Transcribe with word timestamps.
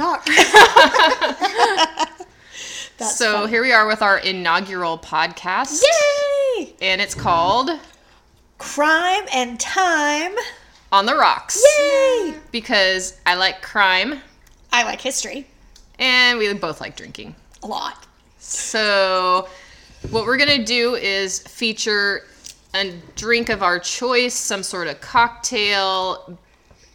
talk. 0.00 0.24
That's 2.96 3.16
so 3.16 3.32
funny. 3.32 3.50
here 3.50 3.62
we 3.62 3.72
are 3.72 3.86
with 3.86 4.00
our 4.00 4.18
inaugural 4.18 4.96
podcast. 4.96 5.82
Yay! 5.82 6.74
And 6.80 7.02
it's 7.02 7.14
called 7.14 7.70
Crime 8.56 9.24
and 9.34 9.60
time. 9.60 10.34
On 10.90 11.04
the 11.04 11.14
Rocks. 11.14 11.62
Yay! 11.78 12.34
Because 12.50 13.18
I 13.26 13.34
like 13.34 13.60
crime 13.60 14.22
I 14.72 14.84
like 14.84 15.00
history 15.00 15.46
and 15.98 16.38
we 16.38 16.52
both 16.54 16.80
like 16.80 16.96
drinking. 16.96 17.34
a 17.62 17.66
lot. 17.66 18.06
So, 18.38 19.48
what 20.10 20.24
we're 20.24 20.38
going 20.38 20.58
to 20.60 20.64
do 20.64 20.94
is 20.94 21.40
feature 21.40 22.24
a 22.74 22.92
drink 23.16 23.50
of 23.50 23.62
our 23.62 23.78
choice, 23.78 24.32
some 24.32 24.62
sort 24.62 24.86
of 24.86 25.00
cocktail, 25.02 26.38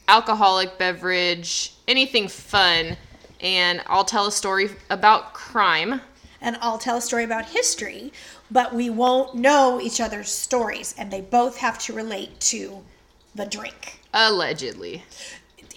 alcoholic 0.08 0.80
beverage, 0.80 1.75
anything 1.88 2.28
fun, 2.28 2.98
and 3.42 3.82
I'll 3.88 4.06
tell 4.06 4.28
a 4.28 4.32
story 4.32 4.70
about 4.90 5.34
crime. 5.34 6.02
And 6.42 6.58
I'll 6.62 6.78
tell 6.78 6.98
a 6.98 7.02
story 7.02 7.24
about 7.24 7.46
history, 7.46 8.12
but 8.52 8.74
we 8.74 8.90
won't 8.90 9.36
know 9.36 9.80
each 9.82 10.00
other's 10.00 10.30
stories, 10.32 10.94
and 10.98 11.12
they 11.12 11.22
both 11.22 11.58
have 11.58 11.80
to 11.80 11.94
relate 11.94 12.40
to 12.42 12.84
the 13.34 13.46
drink, 13.46 14.00
Allegedly. 14.14 15.04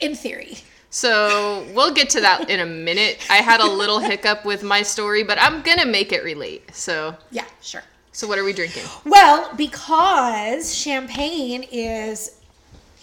in 0.01 0.15
theory. 0.15 0.59
So 0.91 1.67
we'll 1.75 1.93
get 1.93 2.11
to 2.11 2.21
that 2.21 2.49
in 2.51 2.61
a 2.61 2.67
minute. 2.67 3.19
I 3.31 3.37
had 3.37 3.61
a 3.61 3.67
little 3.67 3.99
hiccup 3.99 4.45
with 4.45 4.63
my 4.63 4.83
story, 4.83 5.23
but 5.23 5.39
I'm 5.41 5.63
gonna 5.63 5.85
make 5.87 6.13
it 6.13 6.23
relate. 6.25 6.75
So, 6.75 7.17
Yeah, 7.31 7.45
sure. 7.61 7.83
so 8.13 8.27
what 8.27 8.39
are 8.39 8.45
we 8.45 8.53
drinking? 8.53 8.85
Well, 9.05 9.51
because 9.57 10.75
champagne 10.75 11.63
is 11.71 12.33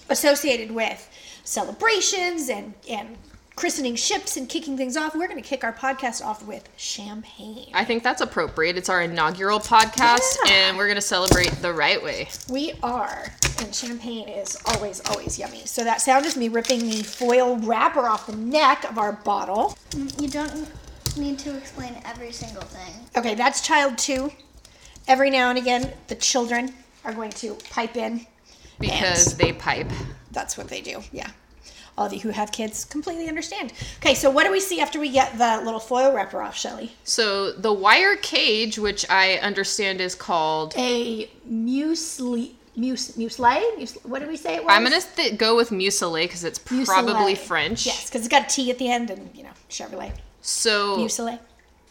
associated 0.09 0.71
with 0.71 1.09
celebrations 1.45 2.49
and, 2.49 2.73
and 2.89 3.17
christening 3.55 3.95
ships 3.95 4.35
and 4.35 4.49
kicking 4.49 4.75
things 4.75 4.97
off, 4.97 5.15
we're 5.15 5.27
going 5.29 5.41
to 5.41 5.47
kick 5.47 5.63
our 5.63 5.71
podcast 5.71 6.21
off 6.23 6.45
with 6.45 6.67
champagne. 6.75 7.69
I 7.73 7.85
think 7.85 8.03
that's 8.03 8.19
appropriate. 8.19 8.75
It's 8.77 8.89
our 8.89 9.01
inaugural 9.01 9.59
podcast, 9.59 10.19
Yeah. 10.45 10.51
and 10.51 10.77
we're 10.77 10.87
gonna 10.89 10.99
celebrate 11.01 11.51
the 11.61 11.71
right 11.73 12.03
way. 12.03 12.27
We 12.49 12.73
are, 12.83 13.31
and 13.61 13.73
champagne 13.73 14.27
is 14.27 14.57
always, 14.65 15.01
always 15.09 15.39
yummy. 15.39 15.61
So 15.65 15.85
that 15.85 16.01
sound 16.01 16.25
is 16.25 16.35
me 16.35 16.49
ripping 16.49 16.79
the 16.81 17.01
foil 17.03 17.55
wrapper 17.59 18.01
off 18.07 18.27
the 18.27 18.35
neck 18.35 18.83
of 18.89 18.97
our 18.97 19.13
bottle. 19.13 19.77
Mm, 19.91 20.21
you 20.21 20.27
don't 20.27 20.67
need 21.17 21.39
to 21.39 21.55
explain 21.55 21.95
every 22.03 22.33
single 22.33 22.63
thing. 22.63 22.93
Okay, 23.15 23.35
that's 23.35 23.61
child 23.61 23.97
two. 23.97 24.31
Every 25.07 25.29
now 25.29 25.49
and 25.49 25.57
again, 25.57 25.93
the 26.07 26.15
children 26.15 26.73
are 27.05 27.13
going 27.13 27.29
to 27.31 27.55
pipe 27.69 27.95
in. 27.95 28.25
Because 28.79 29.37
they 29.37 29.53
pipe. 29.53 29.89
That's 30.35 30.57
what 30.57 30.67
they 30.67 30.81
do. 30.81 31.01
Yeah. 31.11 31.31
All 31.97 32.05
of 32.05 32.13
you 32.13 32.19
who 32.19 32.29
have 32.29 32.51
kids 32.51 32.83
completely 32.83 33.29
understand. 33.29 33.71
Okay, 33.99 34.13
so 34.13 34.29
what 34.29 34.43
do 34.43 34.51
we 34.51 34.59
see 34.59 34.81
after 34.81 34.99
we 34.99 35.09
get 35.09 35.37
the 35.37 35.61
little 35.63 35.79
foil 35.79 36.13
wrapper 36.13 36.41
off, 36.41 36.55
Shelly? 36.55 36.91
So 37.05 37.53
the 37.53 37.71
wire 37.71 38.17
cage, 38.17 38.77
which 38.77 39.09
I 39.09 39.35
understand 39.35 40.01
is 40.01 40.13
called, 40.13 40.73
A 40.77 41.27
muesli, 41.49 42.51
mus, 42.75 43.13
muesli? 43.13 43.79
Mus, 43.79 43.93
what 44.03 44.19
did 44.19 44.27
we 44.27 44.35
say 44.35 44.55
it 44.55 44.63
was? 44.65 44.73
I'm 44.73 44.83
gonna 44.83 44.99
th- 44.99 45.37
go 45.37 45.55
with 45.55 45.69
muesli 45.69 46.23
because 46.23 46.43
it's 46.43 46.59
probably. 46.59 47.33
French. 47.33 47.85
Yes, 47.85 48.09
because 48.09 48.21
it's 48.25 48.29
got 48.29 48.51
a 48.51 48.53
T 48.53 48.69
at 48.69 48.77
the 48.77 48.91
end 48.91 49.09
and, 49.09 49.33
you 49.33 49.43
know, 49.43 49.53
Chevrolet. 49.69 50.11
So 50.41 50.97
Muesli. 50.97 51.39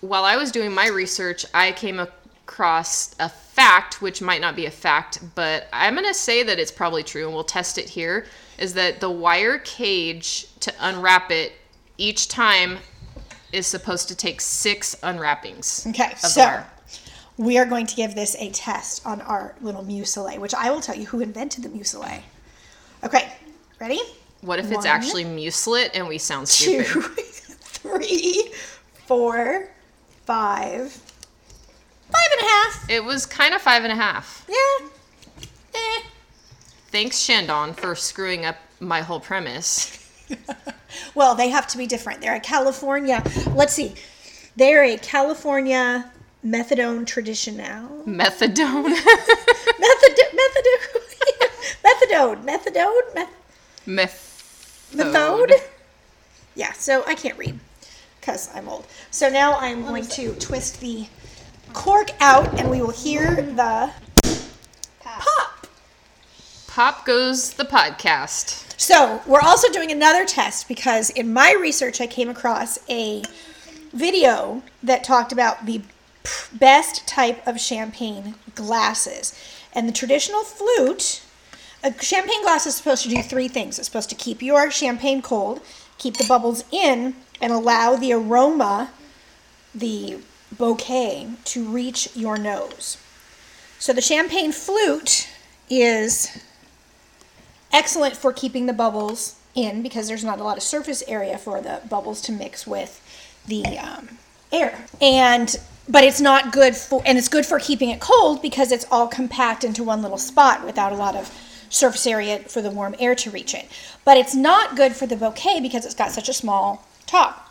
while 0.02 0.24
I 0.24 0.36
was 0.36 0.52
doing 0.52 0.72
my 0.72 0.88
research, 0.88 1.46
I 1.54 1.72
came 1.72 1.98
across 1.98 3.16
a 3.18 3.30
fact, 3.30 4.02
which 4.02 4.20
might 4.20 4.40
not 4.42 4.54
be 4.54 4.66
a 4.66 4.70
fact, 4.70 5.20
but 5.34 5.66
I'm 5.72 5.94
going 5.94 6.06
to 6.06 6.12
say 6.12 6.42
that 6.42 6.58
it's 6.58 6.70
probably 6.70 7.02
true, 7.02 7.24
and 7.24 7.34
we'll 7.34 7.44
test 7.44 7.78
it 7.78 7.88
here. 7.88 8.26
Is 8.58 8.74
that 8.74 9.00
the 9.00 9.10
wire 9.10 9.58
cage 9.58 10.46
to 10.60 10.72
unwrap 10.80 11.30
it 11.30 11.52
each 11.98 12.28
time 12.28 12.78
is 13.52 13.66
supposed 13.66 14.08
to 14.08 14.16
take 14.16 14.40
six 14.40 14.96
unwrappings? 15.02 15.86
Okay, 15.88 16.14
so 16.16 16.62
we 17.36 17.58
are 17.58 17.66
going 17.66 17.86
to 17.86 17.96
give 17.96 18.14
this 18.14 18.36
a 18.38 18.50
test 18.50 19.04
on 19.06 19.20
our 19.22 19.54
little 19.60 19.84
muesli, 19.84 20.38
which 20.38 20.54
I 20.54 20.70
will 20.70 20.80
tell 20.80 20.96
you 20.96 21.06
who 21.06 21.20
invented 21.20 21.64
the 21.64 21.68
muesli. 21.68 22.22
Okay, 23.02 23.32
ready? 23.80 24.00
What 24.40 24.58
if 24.58 24.70
it's 24.70 24.84
actually 24.84 25.24
mueslit 25.24 25.90
and 25.94 26.06
we 26.06 26.18
sound 26.18 26.46
Two, 26.46 26.84
stupid? 26.84 27.24
three, 27.24 28.50
four, 29.06 29.68
five, 30.26 30.92
five 30.92 32.28
and 32.32 32.40
a 32.40 32.44
half. 32.44 32.90
It 32.90 33.04
was 33.04 33.26
kind 33.26 33.54
of 33.54 33.62
five 33.62 33.84
and 33.84 33.92
a 33.92 33.96
half. 33.96 34.46
Yeah. 34.48 34.88
Eh. 35.74 36.02
Thanks, 36.94 37.18
Shandon, 37.18 37.72
for 37.74 37.96
screwing 37.96 38.44
up 38.44 38.54
my 38.78 39.00
whole 39.00 39.18
premise. 39.18 39.98
Well, 41.16 41.34
they 41.34 41.48
have 41.48 41.66
to 41.68 41.76
be 41.76 41.88
different. 41.88 42.20
They're 42.20 42.36
a 42.36 42.40
California. 42.40 43.20
Let's 43.52 43.72
see. 43.72 43.94
They're 44.54 44.84
a 44.84 44.96
California 44.96 46.08
methadone 46.46 47.04
traditional. 47.04 48.04
Methadone. 48.06 48.84
Method, 49.80 50.18
methadone, 50.38 51.02
methadone, 51.84 52.44
methadone, 52.44 53.14
meth, 53.14 53.30
Meth. 53.86 54.92
methode. 54.94 55.52
Yeah. 56.54 56.72
So 56.74 57.02
I 57.08 57.16
can't 57.16 57.36
read 57.36 57.58
because 58.20 58.54
I'm 58.54 58.68
old. 58.68 58.86
So 59.10 59.28
now 59.28 59.56
I'm 59.58 59.82
going 59.82 60.06
to 60.06 60.32
twist 60.36 60.80
the 60.80 61.06
cork 61.72 62.12
out, 62.20 62.56
and 62.60 62.70
we 62.70 62.80
will 62.80 62.90
hear 62.92 63.34
the. 63.42 63.90
Pop 66.74 67.06
goes 67.06 67.52
the 67.52 67.64
podcast. 67.64 68.74
So 68.80 69.22
we're 69.28 69.38
also 69.40 69.70
doing 69.70 69.92
another 69.92 70.24
test 70.24 70.66
because 70.66 71.08
in 71.10 71.32
my 71.32 71.52
research 71.52 72.00
I 72.00 72.08
came 72.08 72.28
across 72.28 72.80
a 72.90 73.22
video 73.92 74.60
that 74.82 75.04
talked 75.04 75.30
about 75.30 75.66
the 75.66 75.82
best 76.52 77.06
type 77.06 77.46
of 77.46 77.60
champagne 77.60 78.34
glasses. 78.56 79.40
And 79.72 79.86
the 79.86 79.92
traditional 79.92 80.42
flute, 80.42 81.22
a 81.84 81.94
champagne 82.02 82.42
glass 82.42 82.66
is 82.66 82.74
supposed 82.74 83.04
to 83.04 83.08
do 83.08 83.22
three 83.22 83.46
things. 83.46 83.78
It's 83.78 83.86
supposed 83.86 84.10
to 84.10 84.16
keep 84.16 84.42
your 84.42 84.68
champagne 84.72 85.22
cold, 85.22 85.60
keep 85.98 86.16
the 86.16 86.26
bubbles 86.26 86.64
in, 86.72 87.14
and 87.40 87.52
allow 87.52 87.94
the 87.94 88.12
aroma, 88.14 88.90
the 89.72 90.18
bouquet, 90.50 91.28
to 91.44 91.68
reach 91.68 92.08
your 92.16 92.36
nose. 92.36 92.98
So 93.78 93.92
the 93.92 94.00
champagne 94.00 94.50
flute 94.50 95.28
is 95.70 96.42
excellent 97.74 98.16
for 98.16 98.32
keeping 98.32 98.66
the 98.66 98.72
bubbles 98.72 99.34
in 99.54 99.82
because 99.82 100.08
there's 100.08 100.24
not 100.24 100.40
a 100.40 100.44
lot 100.44 100.56
of 100.56 100.62
surface 100.62 101.02
area 101.06 101.36
for 101.36 101.60
the 101.60 101.82
bubbles 101.90 102.20
to 102.22 102.32
mix 102.32 102.66
with 102.66 103.02
the 103.46 103.64
um, 103.78 104.08
air. 104.52 104.86
And 105.02 105.54
but 105.86 106.02
it's 106.02 106.20
not 106.20 106.52
good 106.52 106.74
for 106.74 107.02
and 107.04 107.18
it's 107.18 107.28
good 107.28 107.44
for 107.44 107.58
keeping 107.58 107.90
it 107.90 108.00
cold 108.00 108.40
because 108.40 108.72
it's 108.72 108.86
all 108.90 109.06
compact 109.06 109.64
into 109.64 109.84
one 109.84 110.00
little 110.00 110.16
spot 110.16 110.64
without 110.64 110.92
a 110.92 110.94
lot 110.94 111.14
of 111.14 111.30
surface 111.68 112.06
area 112.06 112.38
for 112.38 112.62
the 112.62 112.70
warm 112.70 112.94
air 112.98 113.14
to 113.16 113.30
reach 113.30 113.52
it. 113.52 113.68
But 114.04 114.16
it's 114.16 114.34
not 114.34 114.76
good 114.76 114.94
for 114.94 115.06
the 115.06 115.16
bouquet 115.16 115.60
because 115.60 115.84
it's 115.84 115.94
got 115.94 116.12
such 116.12 116.28
a 116.28 116.32
small 116.32 116.86
top. 117.06 117.50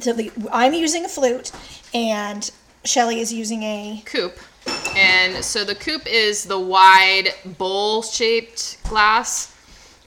So 0.00 0.12
the, 0.12 0.30
i'm 0.52 0.72
using 0.72 1.04
a 1.04 1.08
flute 1.08 1.50
and 1.92 2.48
shelly 2.84 3.20
is 3.20 3.32
using 3.32 3.64
a 3.64 4.02
coupe. 4.06 4.38
And 4.96 5.44
so 5.44 5.64
the 5.64 5.74
coupe 5.74 6.06
is 6.06 6.44
the 6.44 6.58
wide 6.58 7.30
bowl 7.58 8.02
shaped 8.02 8.78
glass. 8.88 9.56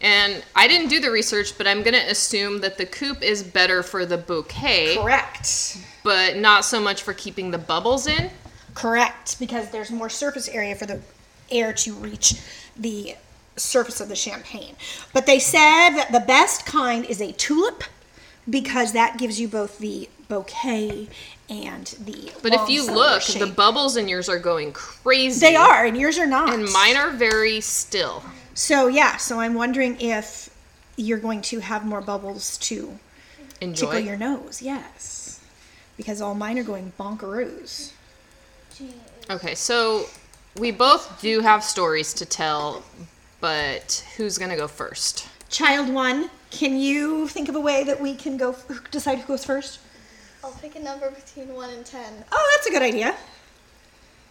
And 0.01 0.43
I 0.55 0.67
didn't 0.67 0.89
do 0.89 0.99
the 0.99 1.09
research, 1.09 1.57
but 1.57 1.65
I'm 1.65 1.81
going 1.81 1.93
to 1.93 2.11
assume 2.11 2.59
that 2.61 2.77
the 2.77 2.85
coupe 2.85 3.21
is 3.21 3.41
better 3.41 3.81
for 3.81 4.05
the 4.05 4.17
bouquet, 4.17 4.97
correct 4.97 5.77
but 6.03 6.35
not 6.35 6.65
so 6.65 6.79
much 6.79 7.01
for 7.01 7.13
keeping 7.13 7.51
the 7.51 7.57
bubbles 7.57 8.05
in. 8.07 8.29
Correct, 8.73 9.39
because 9.39 9.69
there's 9.71 9.91
more 9.91 10.09
surface 10.09 10.47
area 10.49 10.75
for 10.75 10.85
the 10.85 10.99
air 11.49 11.73
to 11.73 11.93
reach 11.93 12.35
the 12.75 13.15
surface 13.55 14.01
of 14.01 14.09
the 14.09 14.15
champagne. 14.15 14.75
But 15.13 15.25
they 15.25 15.39
said 15.39 15.91
that 15.91 16.11
the 16.11 16.19
best 16.19 16.65
kind 16.65 17.05
is 17.05 17.21
a 17.21 17.31
tulip 17.31 17.83
because 18.49 18.91
that 18.93 19.17
gives 19.17 19.39
you 19.39 19.47
both 19.47 19.77
the 19.77 20.09
bouquet 20.27 21.07
and 21.49 21.85
the. 22.05 22.31
But 22.41 22.53
if 22.53 22.69
you 22.69 22.85
look, 22.85 23.21
shape. 23.21 23.39
the 23.39 23.47
bubbles 23.47 23.97
in 23.97 24.07
yours 24.07 24.29
are 24.29 24.39
going 24.39 24.71
crazy. 24.71 25.39
they 25.39 25.55
are, 25.55 25.85
and 25.85 25.97
yours 25.97 26.17
are 26.17 26.27
not. 26.27 26.53
And 26.53 26.71
mine 26.71 26.95
are 26.95 27.11
very 27.11 27.61
still. 27.61 28.23
So 28.53 28.87
yeah, 28.87 29.17
so 29.17 29.39
I'm 29.39 29.53
wondering 29.53 29.99
if 29.99 30.49
you're 30.95 31.19
going 31.19 31.41
to 31.41 31.59
have 31.59 31.85
more 31.85 32.01
bubbles 32.01 32.57
to 32.59 32.97
Enjoy. 33.61 33.87
tickle 33.87 33.99
your 33.99 34.17
nose. 34.17 34.61
Yes, 34.61 35.43
because 35.97 36.21
all 36.21 36.35
mine 36.35 36.57
are 36.59 36.63
going 36.63 36.93
bonkeroos. 36.99 37.91
Okay, 39.29 39.55
so 39.55 40.05
we 40.57 40.71
both 40.71 41.21
do 41.21 41.41
have 41.41 41.63
stories 41.63 42.13
to 42.15 42.25
tell, 42.25 42.83
but 43.39 44.05
who's 44.17 44.37
going 44.37 44.51
to 44.51 44.57
go 44.57 44.67
first? 44.67 45.27
Child 45.49 45.93
one, 45.93 46.29
can 46.49 46.77
you 46.77 47.27
think 47.27 47.49
of 47.49 47.55
a 47.55 47.59
way 47.59 47.83
that 47.83 48.01
we 48.01 48.15
can 48.15 48.37
go 48.37 48.55
decide 48.91 49.19
who 49.19 49.27
goes 49.27 49.45
first? 49.45 49.79
I'll 50.43 50.51
pick 50.51 50.75
a 50.75 50.79
number 50.79 51.09
between 51.09 51.53
1 51.53 51.69
and 51.69 51.85
10. 51.85 52.25
Oh, 52.31 52.53
that's 52.55 52.67
a 52.67 52.71
good 52.71 52.81
idea. 52.81 53.15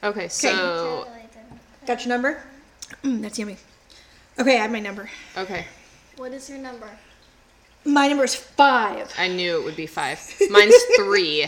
Okay, 0.04 0.28
so 0.28 1.06
Got 1.86 2.04
your 2.04 2.08
number? 2.10 2.42
Mm, 3.02 3.22
that's 3.22 3.38
yummy. 3.38 3.56
Okay, 4.38 4.58
I 4.58 4.62
have 4.62 4.70
my 4.72 4.80
number. 4.80 5.08
okay. 5.36 5.66
What 6.16 6.32
is 6.32 6.48
your 6.50 6.58
number? 6.58 6.88
My 7.84 8.06
number 8.08 8.24
is 8.24 8.34
five. 8.34 9.12
I 9.18 9.28
knew 9.28 9.58
it 9.58 9.64
would 9.64 9.76
be 9.76 9.86
five. 9.86 10.20
Mine's 10.50 10.74
three. 10.96 11.46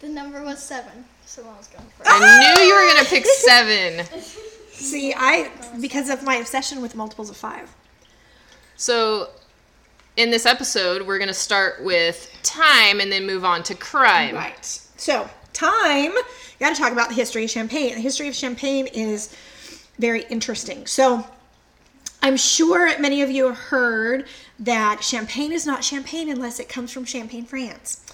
The 0.00 0.08
number 0.08 0.42
was 0.42 0.62
seven, 0.62 1.04
so 1.24 1.42
I 1.42 1.56
was 1.56 1.68
going 1.68 1.88
for 1.96 2.02
it. 2.02 2.08
I 2.10 2.54
knew 2.56 2.64
you 2.64 2.74
were 2.74 2.94
gonna 2.94 3.08
pick 3.08 3.24
seven. 3.24 4.04
See, 4.72 5.14
I 5.16 5.50
because 5.80 6.10
of 6.10 6.22
my 6.22 6.36
obsession 6.36 6.82
with 6.82 6.94
multiples 6.94 7.30
of 7.30 7.36
five. 7.36 7.70
So, 8.76 9.30
in 10.18 10.32
this 10.32 10.46
episode, 10.46 11.06
we're 11.06 11.20
gonna 11.20 11.32
start 11.32 11.82
with 11.82 12.36
time 12.42 12.98
and 13.00 13.10
then 13.10 13.24
move 13.24 13.44
on 13.44 13.62
to 13.62 13.74
crime. 13.74 14.34
Right. 14.34 14.64
So, 14.96 15.30
time, 15.52 16.10
you 16.12 16.24
got 16.58 16.74
to 16.74 16.80
talk 16.80 16.92
about 16.92 17.08
the 17.08 17.14
history 17.14 17.44
of 17.44 17.50
champagne. 17.50 17.94
The 17.94 18.00
history 18.00 18.26
of 18.26 18.34
champagne 18.34 18.88
is 18.88 19.34
very 20.00 20.24
interesting. 20.24 20.86
So, 20.86 21.24
I'm 22.20 22.36
sure 22.36 22.98
many 22.98 23.22
of 23.22 23.30
you 23.30 23.46
have 23.46 23.56
heard 23.56 24.26
that 24.58 25.04
champagne 25.04 25.52
is 25.52 25.64
not 25.64 25.84
champagne 25.84 26.28
unless 26.28 26.58
it 26.58 26.68
comes 26.68 26.90
from 26.90 27.04
Champagne, 27.04 27.44
France. 27.44 28.04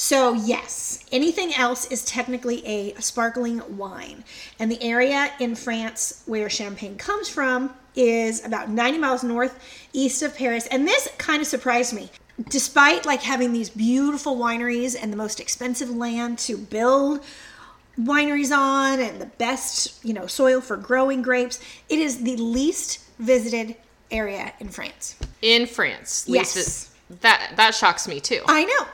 So, 0.00 0.32
yes, 0.32 1.04
anything 1.12 1.52
else 1.52 1.84
is 1.88 2.02
technically 2.06 2.66
a 2.66 2.94
sparkling 3.02 3.60
wine. 3.76 4.24
And 4.58 4.72
the 4.72 4.82
area 4.82 5.30
in 5.38 5.54
France 5.54 6.22
where 6.24 6.48
champagne 6.48 6.96
comes 6.96 7.28
from 7.28 7.74
is 7.94 8.42
about 8.42 8.70
90 8.70 8.96
miles 8.96 9.22
north 9.22 9.62
east 9.92 10.22
of 10.22 10.34
Paris. 10.34 10.66
And 10.68 10.88
this 10.88 11.06
kind 11.18 11.42
of 11.42 11.46
surprised 11.46 11.92
me. 11.92 12.08
Despite 12.48 13.04
like 13.04 13.20
having 13.20 13.52
these 13.52 13.68
beautiful 13.68 14.38
wineries 14.38 14.96
and 14.98 15.12
the 15.12 15.18
most 15.18 15.38
expensive 15.38 15.90
land 15.90 16.38
to 16.38 16.56
build 16.56 17.22
wineries 17.98 18.56
on 18.56 19.00
and 19.00 19.20
the 19.20 19.26
best, 19.26 20.02
you 20.02 20.14
know, 20.14 20.26
soil 20.26 20.62
for 20.62 20.78
growing 20.78 21.20
grapes, 21.20 21.60
it 21.90 21.98
is 21.98 22.22
the 22.22 22.36
least 22.36 23.04
visited 23.18 23.76
area 24.10 24.54
in 24.60 24.70
France. 24.70 25.16
In 25.42 25.66
France. 25.66 26.24
Yes. 26.26 26.56
Least 26.56 27.20
that 27.20 27.52
that 27.56 27.74
shocks 27.74 28.08
me 28.08 28.18
too. 28.18 28.42
I 28.46 28.64
know. 28.64 28.86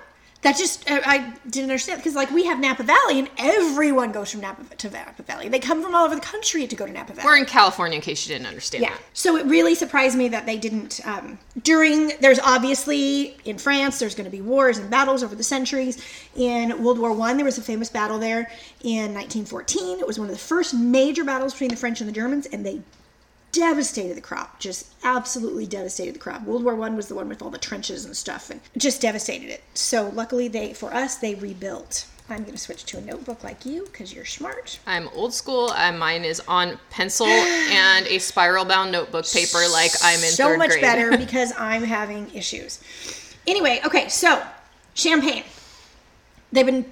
That 0.47 0.57
just 0.57 0.89
I 0.89 1.01
I 1.05 1.35
didn't 1.49 1.71
understand 1.71 1.99
because 1.99 2.15
like 2.15 2.31
we 2.31 2.45
have 2.45 2.61
Napa 2.61 2.85
Valley 2.85 3.19
and 3.19 3.29
everyone 3.37 4.13
goes 4.13 4.31
from 4.31 4.43
Napa 4.43 4.63
to 4.77 4.91
Napa 4.91 5.25
Valley. 5.25 5.49
They 5.49 5.59
come 5.59 5.83
from 5.83 5.93
all 5.93 6.05
over 6.05 6.15
the 6.15 6.21
country 6.21 6.69
to 6.69 6.77
go 6.77 6.87
to 6.87 6.93
Napa 6.93 7.15
Valley. 7.15 7.27
We're 7.27 7.37
in 7.37 7.47
California, 7.47 7.97
in 7.97 8.03
case 8.03 8.25
you 8.25 8.33
didn't 8.33 8.47
understand 8.47 8.83
yeah. 8.83 8.91
that. 8.91 9.03
So 9.13 9.37
it 9.37 9.45
really 9.47 9.75
surprised 9.75 10.17
me 10.17 10.29
that 10.29 10.47
they 10.47 10.57
didn't. 10.57 11.01
Um, 11.05 11.41
during 11.63 12.13
there's 12.21 12.39
obviously 12.39 13.37
in 13.45 13.59
France 13.59 13.99
there's 13.99 14.15
going 14.15 14.27
to 14.27 14.31
be 14.31 14.41
wars 14.41 14.79
and 14.79 14.89
battles 14.89 15.25
over 15.25 15.35
the 15.35 15.43
centuries. 15.43 16.01
In 16.37 16.81
World 16.81 17.01
War 17.01 17.13
One 17.13 17.37
there 17.37 17.45
was 17.45 17.59
a 17.59 17.63
famous 17.63 17.91
battle 17.91 18.21
there 18.21 18.49
in 18.85 19.15
1914. 19.15 19.99
It 19.99 20.07
was 20.07 20.17
one 20.17 20.29
of 20.29 20.33
the 20.33 20.41
first 20.41 20.75
major 20.75 21.25
battles 21.25 21.55
between 21.55 21.71
the 21.71 21.77
French 21.77 22.01
and 22.01 22.09
the 22.09 22.15
Germans, 22.15 22.47
and 22.47 22.65
they 22.65 22.83
devastated 23.57 24.17
the 24.17 24.21
crop 24.21 24.61
just 24.61 24.87
absolutely 25.03 25.67
devastated 25.67 26.15
the 26.15 26.19
crop. 26.19 26.43
World 26.43 26.63
war 26.63 26.75
one 26.77 26.95
was 26.95 27.09
the 27.09 27.15
one 27.15 27.29
with 27.29 27.43
all 27.43 27.51
the 27.51 27.59
trenches 27.59 28.05
and 28.05 28.17
stuff 28.17 28.51
and 28.51 28.61
just 28.77 29.01
devastated 29.01 29.49
it. 29.51 29.63
So 29.75 30.11
luckily 30.11 30.47
they 30.49 30.75
for 30.75 30.93
us 30.93 31.17
they 31.17 31.35
rebuilt. 31.35 32.07
I'm 32.29 32.43
going 32.43 32.53
to 32.53 32.59
switch 32.59 32.85
to 32.87 32.99
a 32.99 33.01
notebook 33.01 33.45
like 33.45 33.65
you 33.65 33.85
because 33.85 34.13
you're 34.13 34.25
smart. 34.25 34.81
I'm 34.85 35.09
old 35.15 35.33
school. 35.33 35.71
Uh, 35.71 35.93
mine 35.93 36.25
is 36.25 36.43
on 36.49 36.77
pencil 36.91 37.27
and 37.29 38.07
a 38.09 38.19
spiral 38.19 38.65
bound 38.65 38.91
notebook 38.93 39.25
paper, 39.33 39.63
like 39.71 39.93
I'm 40.03 40.19
in 40.19 40.31
so 40.31 40.57
much 40.57 40.71
grade. 40.71 40.83
better 40.83 41.17
because 41.25 41.53
i'm 41.59 41.83
having 41.83 42.33
issues. 42.35 42.81
Anyway 43.47 43.81
okay 43.87 44.09
so 44.09 44.43
champagne. 44.95 45.45
They've 46.53 46.67
been 46.67 46.85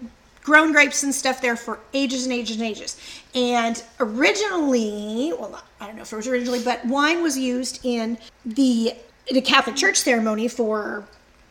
grown 0.44 0.70
grapes 0.72 1.02
and 1.02 1.12
stuff 1.12 1.40
there 1.42 1.56
for 1.56 1.80
ages 1.92 2.24
and 2.24 2.32
ages 2.32 2.56
and 2.56 2.66
ages. 2.66 2.96
And 3.34 3.82
originally 3.98 5.32
well 5.38 5.62
i 5.80 5.86
don't 5.86 5.96
know 5.96 6.02
if 6.02 6.12
it 6.12 6.16
was 6.16 6.28
originally 6.28 6.62
but 6.62 6.84
wine 6.86 7.22
was 7.22 7.36
used 7.36 7.80
in 7.82 8.18
the 8.44 8.94
the 9.32 9.40
catholic 9.40 9.74
church 9.74 9.96
ceremony 9.96 10.46
for 10.46 11.04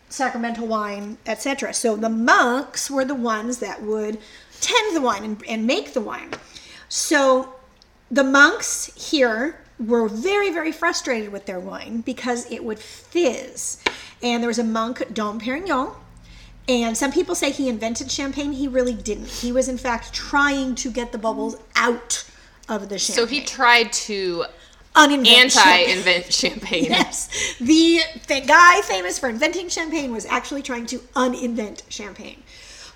sacramental 0.09 0.67
wine 0.67 1.17
etc 1.25 1.73
so 1.73 1.95
the 1.95 2.09
monks 2.09 2.89
were 2.89 3.03
the 3.03 3.15
ones 3.15 3.57
that 3.57 3.81
would 3.81 4.19
tend 4.63 4.95
the 4.95 5.01
wine 5.01 5.23
and, 5.23 5.43
and 5.47 5.67
make 5.67 5.93
the 5.93 6.01
wine. 6.01 6.31
So 6.89 7.53
the 8.09 8.23
monks 8.23 8.91
here 9.09 9.59
were 9.79 10.07
very, 10.07 10.51
very 10.51 10.71
frustrated 10.71 11.31
with 11.31 11.45
their 11.45 11.59
wine 11.59 12.01
because 12.01 12.49
it 12.51 12.63
would 12.63 12.79
fizz. 12.79 13.79
And 14.21 14.41
there 14.41 14.47
was 14.47 14.59
a 14.59 14.63
monk, 14.63 15.13
Dom 15.13 15.39
Perignon, 15.39 15.93
and 16.67 16.97
some 16.97 17.11
people 17.11 17.35
say 17.35 17.51
he 17.51 17.67
invented 17.67 18.09
champagne. 18.09 18.53
He 18.53 18.67
really 18.67 18.93
didn't. 18.93 19.27
He 19.27 19.51
was, 19.51 19.67
in 19.67 19.77
fact, 19.77 20.13
trying 20.13 20.75
to 20.75 20.91
get 20.91 21.11
the 21.11 21.17
bubbles 21.17 21.57
out 21.75 22.25
of 22.69 22.89
the 22.89 22.97
champagne. 22.97 23.15
So 23.15 23.25
he 23.25 23.41
tried 23.41 23.91
to 23.93 24.45
uninvent 24.95 25.27
anti 25.27 25.85
champagne. 25.85 26.23
champagne. 26.29 26.85
Yes, 26.89 27.55
the, 27.59 27.99
the 28.27 28.41
guy 28.41 28.81
famous 28.81 29.19
for 29.19 29.27
inventing 29.27 29.69
champagne 29.69 30.11
was 30.11 30.25
actually 30.25 30.61
trying 30.61 30.85
to 30.87 30.99
uninvent 31.15 31.83
champagne. 31.89 32.43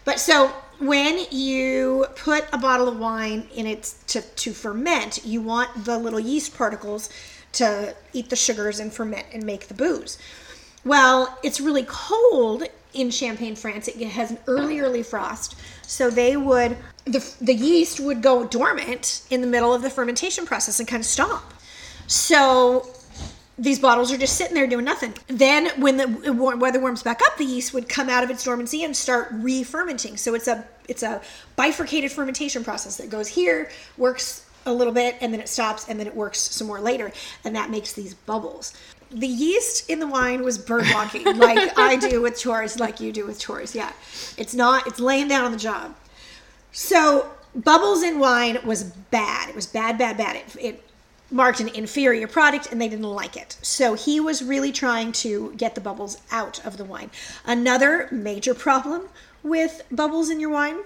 But 0.06 0.20
so 0.20 0.54
when 0.80 1.25
you 1.31 2.06
put 2.16 2.46
a 2.54 2.58
bottle 2.58 2.88
of 2.88 2.98
wine 2.98 3.50
in 3.54 3.68
it 3.68 3.94
to, 4.08 4.22
to 4.22 4.54
ferment, 4.54 5.25
you 5.25 5.42
want 5.42 5.86
the 5.86 5.98
little 5.98 6.20
yeast 6.20 6.56
particles 6.56 7.10
to 7.54 7.96
eat 8.13 8.30
the 8.30 8.36
sugars 8.36 8.80
and 8.80 8.94
ferment 8.94 9.25
and 9.34 9.44
make 9.44 9.68
the 9.68 9.74
booze. 9.74 10.18
Well, 10.86 11.38
it's 11.44 11.60
really 11.60 11.84
cold 11.86 12.63
in 12.94 13.12
Champagne, 13.12 13.56
France. 13.56 13.88
It 13.88 13.98
has 14.07 14.31
an 14.31 14.39
early, 14.48 14.80
early 14.80 15.04
frost. 15.04 15.56
So 15.84 16.10
they 16.10 16.38
would, 16.38 16.78
the, 17.06 17.25
the 17.42 17.54
yeast 17.54 18.00
would 18.00 18.22
go 18.22 18.45
dormant 18.48 19.25
in 19.30 19.42
the 19.42 19.48
middle 19.48 19.74
of 19.74 19.81
the 19.81 19.89
fermentation 19.89 20.45
process 20.45 20.80
and 20.80 20.88
kind 20.88 21.01
of 21.01 21.06
stop. 21.06 21.54
So 22.07 22.89
these 23.57 23.80
bottles 23.80 24.12
are 24.12 24.18
just 24.18 24.38
sitting 24.38 24.54
there 24.54 24.68
doing 24.68 24.86
nothing. 24.86 25.13
Then, 25.28 25.69
when 25.81 25.98
the 25.98 26.34
weather 26.34 26.80
warms 26.80 27.01
back 27.04 27.22
up, 27.25 27.38
the 27.38 27.45
yeast 27.45 27.74
would 27.74 27.89
come 27.89 28.10
out 28.10 28.24
of 28.24 28.30
its 28.30 28.44
dormancy 28.44 28.84
and 28.84 28.95
start 28.95 29.30
re-fermenting. 29.31 30.18
So 30.18 30.36
it's 30.36 30.48
a 30.48 30.66
it's 30.88 31.04
a 31.04 31.22
bifurcated 31.56 32.12
fermentation 32.12 32.63
process 32.63 32.98
that 32.98 33.10
goes 33.10 33.28
here, 33.28 33.69
works 33.98 34.45
a 34.66 34.74
little 34.74 34.94
bit, 34.94 35.16
and 35.22 35.34
then 35.34 35.39
it 35.39 35.50
stops, 35.50 35.88
and 35.89 36.00
then 36.00 36.07
it 36.07 36.16
works 36.16 36.39
some 36.39 36.68
more 36.68 36.80
later, 36.80 37.12
and 37.44 37.56
that 37.56 37.69
makes 37.69 37.94
these 37.94 38.13
bubbles. 38.13 38.74
The 39.09 39.27
yeast 39.27 39.89
in 39.89 40.00
the 40.00 40.07
wine 40.07 40.44
was 40.44 40.57
bird 40.57 40.86
walking, 40.94 41.24
like 41.38 41.71
I 41.77 41.95
do 41.95 42.21
with 42.21 42.38
chores, 42.38 42.80
like 42.80 43.00
you 43.00 43.12
do 43.12 43.25
with 43.25 43.39
chores. 43.39 43.75
Yeah, 43.75 43.91
it's 44.38 44.53
not. 44.53 44.88
It's 44.88 45.00
laying 45.00 45.27
down 45.27 45.46
on 45.46 45.51
the 45.51 45.58
job. 45.58 45.96
So 46.72 47.32
bubbles 47.55 48.03
in 48.03 48.20
wine 48.20 48.60
was 48.65 48.84
bad. 48.84 49.50
It 49.50 49.55
was 49.55 49.65
bad, 49.65 49.98
bad, 49.98 50.17
bad. 50.17 50.36
It, 50.36 50.55
it 50.60 50.84
marked 51.29 51.60
an 51.60 51.67
inferior 51.70 52.27
product 52.27 52.72
and 52.72 52.79
they 52.79 52.88
didn't 52.88 53.05
like 53.05 53.36
it. 53.36 53.58
So 53.62 53.96
he 53.96 54.20
was 54.20 54.43
really 54.43 54.72
trying 54.72 55.12
to 55.13 55.53
get 55.58 55.75
the 55.75 55.82
bubbles 55.82 56.17
out 56.32 56.65
of 56.65 56.77
the 56.77 56.86
wine. 56.86 57.10
Another 57.46 58.08
major 58.12 58.53
problem 58.53 59.10
with 59.43 59.82
bubbles 59.91 60.29
in 60.29 60.39
your 60.39 60.50
wine 60.50 60.79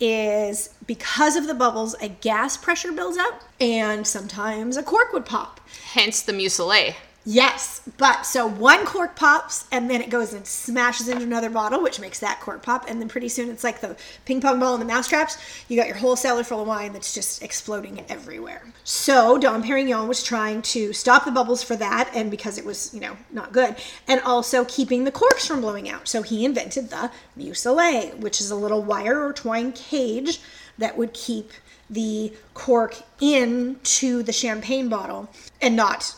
is 0.00 0.70
because 0.86 1.36
of 1.36 1.46
the 1.46 1.54
bubbles, 1.54 1.94
a 2.00 2.08
gas 2.08 2.56
pressure 2.56 2.90
builds 2.90 3.16
up 3.16 3.42
and 3.60 4.06
sometimes 4.06 4.76
a 4.76 4.82
cork 4.82 5.12
would 5.12 5.24
pop. 5.24 5.60
Hence 5.92 6.22
the 6.22 6.32
muselet. 6.32 6.94
Yes, 7.24 7.88
but 7.98 8.26
so 8.26 8.46
one 8.46 8.84
cork 8.84 9.14
pops 9.14 9.66
and 9.70 9.88
then 9.88 10.00
it 10.00 10.10
goes 10.10 10.32
and 10.32 10.44
smashes 10.44 11.08
into 11.08 11.22
another 11.22 11.50
bottle, 11.50 11.80
which 11.80 12.00
makes 12.00 12.18
that 12.18 12.40
cork 12.40 12.64
pop, 12.64 12.86
and 12.88 13.00
then 13.00 13.08
pretty 13.08 13.28
soon 13.28 13.48
it's 13.48 13.62
like 13.62 13.80
the 13.80 13.96
ping 14.24 14.40
pong 14.40 14.58
ball 14.58 14.74
and 14.74 14.82
the 14.82 14.86
mousetraps. 14.86 15.38
You 15.68 15.76
got 15.76 15.86
your 15.86 15.96
whole 15.96 16.16
cellar 16.16 16.42
full 16.42 16.62
of 16.62 16.66
wine 16.66 16.92
that's 16.92 17.14
just 17.14 17.40
exploding 17.40 18.04
everywhere. 18.08 18.62
So 18.82 19.38
Dom 19.38 19.62
Perignon 19.62 20.08
was 20.08 20.24
trying 20.24 20.62
to 20.62 20.92
stop 20.92 21.24
the 21.24 21.30
bubbles 21.30 21.62
for 21.62 21.76
that, 21.76 22.10
and 22.12 22.28
because 22.28 22.58
it 22.58 22.64
was 22.64 22.92
you 22.92 23.00
know 23.00 23.16
not 23.30 23.52
good, 23.52 23.76
and 24.08 24.20
also 24.22 24.64
keeping 24.64 25.04
the 25.04 25.12
corks 25.12 25.46
from 25.46 25.60
blowing 25.60 25.88
out. 25.88 26.08
So 26.08 26.22
he 26.22 26.44
invented 26.44 26.90
the 26.90 27.12
muselet, 27.38 28.18
which 28.18 28.40
is 28.40 28.50
a 28.50 28.56
little 28.56 28.82
wire 28.82 29.24
or 29.24 29.32
twine 29.32 29.70
cage 29.72 30.40
that 30.78 30.98
would 30.98 31.12
keep 31.12 31.52
the 31.88 32.32
cork 32.54 32.96
into 33.20 34.24
the 34.24 34.32
champagne 34.32 34.88
bottle 34.88 35.28
and 35.60 35.76
not 35.76 36.16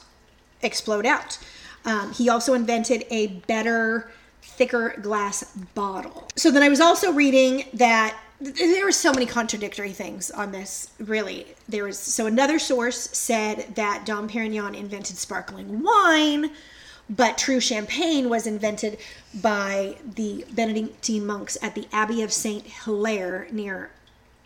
explode 0.64 1.06
out. 1.06 1.38
Um, 1.85 2.12
he 2.12 2.28
also 2.28 2.54
invented 2.54 3.04
a 3.11 3.26
better, 3.47 4.11
thicker 4.42 4.94
glass 5.02 5.44
bottle. 5.75 6.28
So 6.37 6.50
then 6.50 6.62
I 6.62 6.68
was 6.68 6.80
also 6.80 7.12
reading 7.12 7.64
that 7.75 8.16
th- 8.42 8.56
there 8.56 8.85
were 8.85 8.92
so 8.92 9.12
many 9.12 9.26
contradictory 9.26 9.92
things 9.92 10.30
on 10.30 10.52
this. 10.52 10.90
Really, 10.99 11.47
there 11.68 11.85
was 11.85 11.99
so 11.99 12.26
another 12.26 12.59
source 12.59 13.11
said 13.11 13.75
that 13.75 14.06
Dom 14.06 14.28
Perignon 14.28 14.75
invented 14.75 15.16
sparkling 15.16 15.83
wine, 15.83 16.50
but 17.11 17.37
true 17.37 17.61
champagne 17.61 18.30
was 18.30 18.47
invented 18.47 18.99
by 19.42 19.97
the 20.14 20.44
Benedictine 20.52 21.26
monks 21.26 21.59
at 21.62 21.75
the 21.75 21.87
Abbey 21.92 22.23
of 22.23 22.33
Saint 22.33 22.64
Hilaire 22.66 23.47
near 23.50 23.90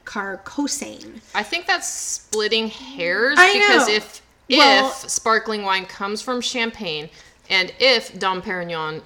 Carcassonne. 0.04 1.20
I 1.34 1.42
think 1.42 1.66
that's 1.66 1.86
splitting 1.86 2.68
hairs 2.68 3.36
I 3.38 3.52
because 3.52 3.88
if 3.88 4.22
Well- 4.56 4.88
if 4.88 5.10
sparkling 5.10 5.62
wine 5.62 5.86
comes 5.86 6.22
from 6.22 6.40
champagne 6.40 7.10
and 7.50 7.72
if 7.78 8.18
Dom 8.18 8.42
Perignon 8.42 9.02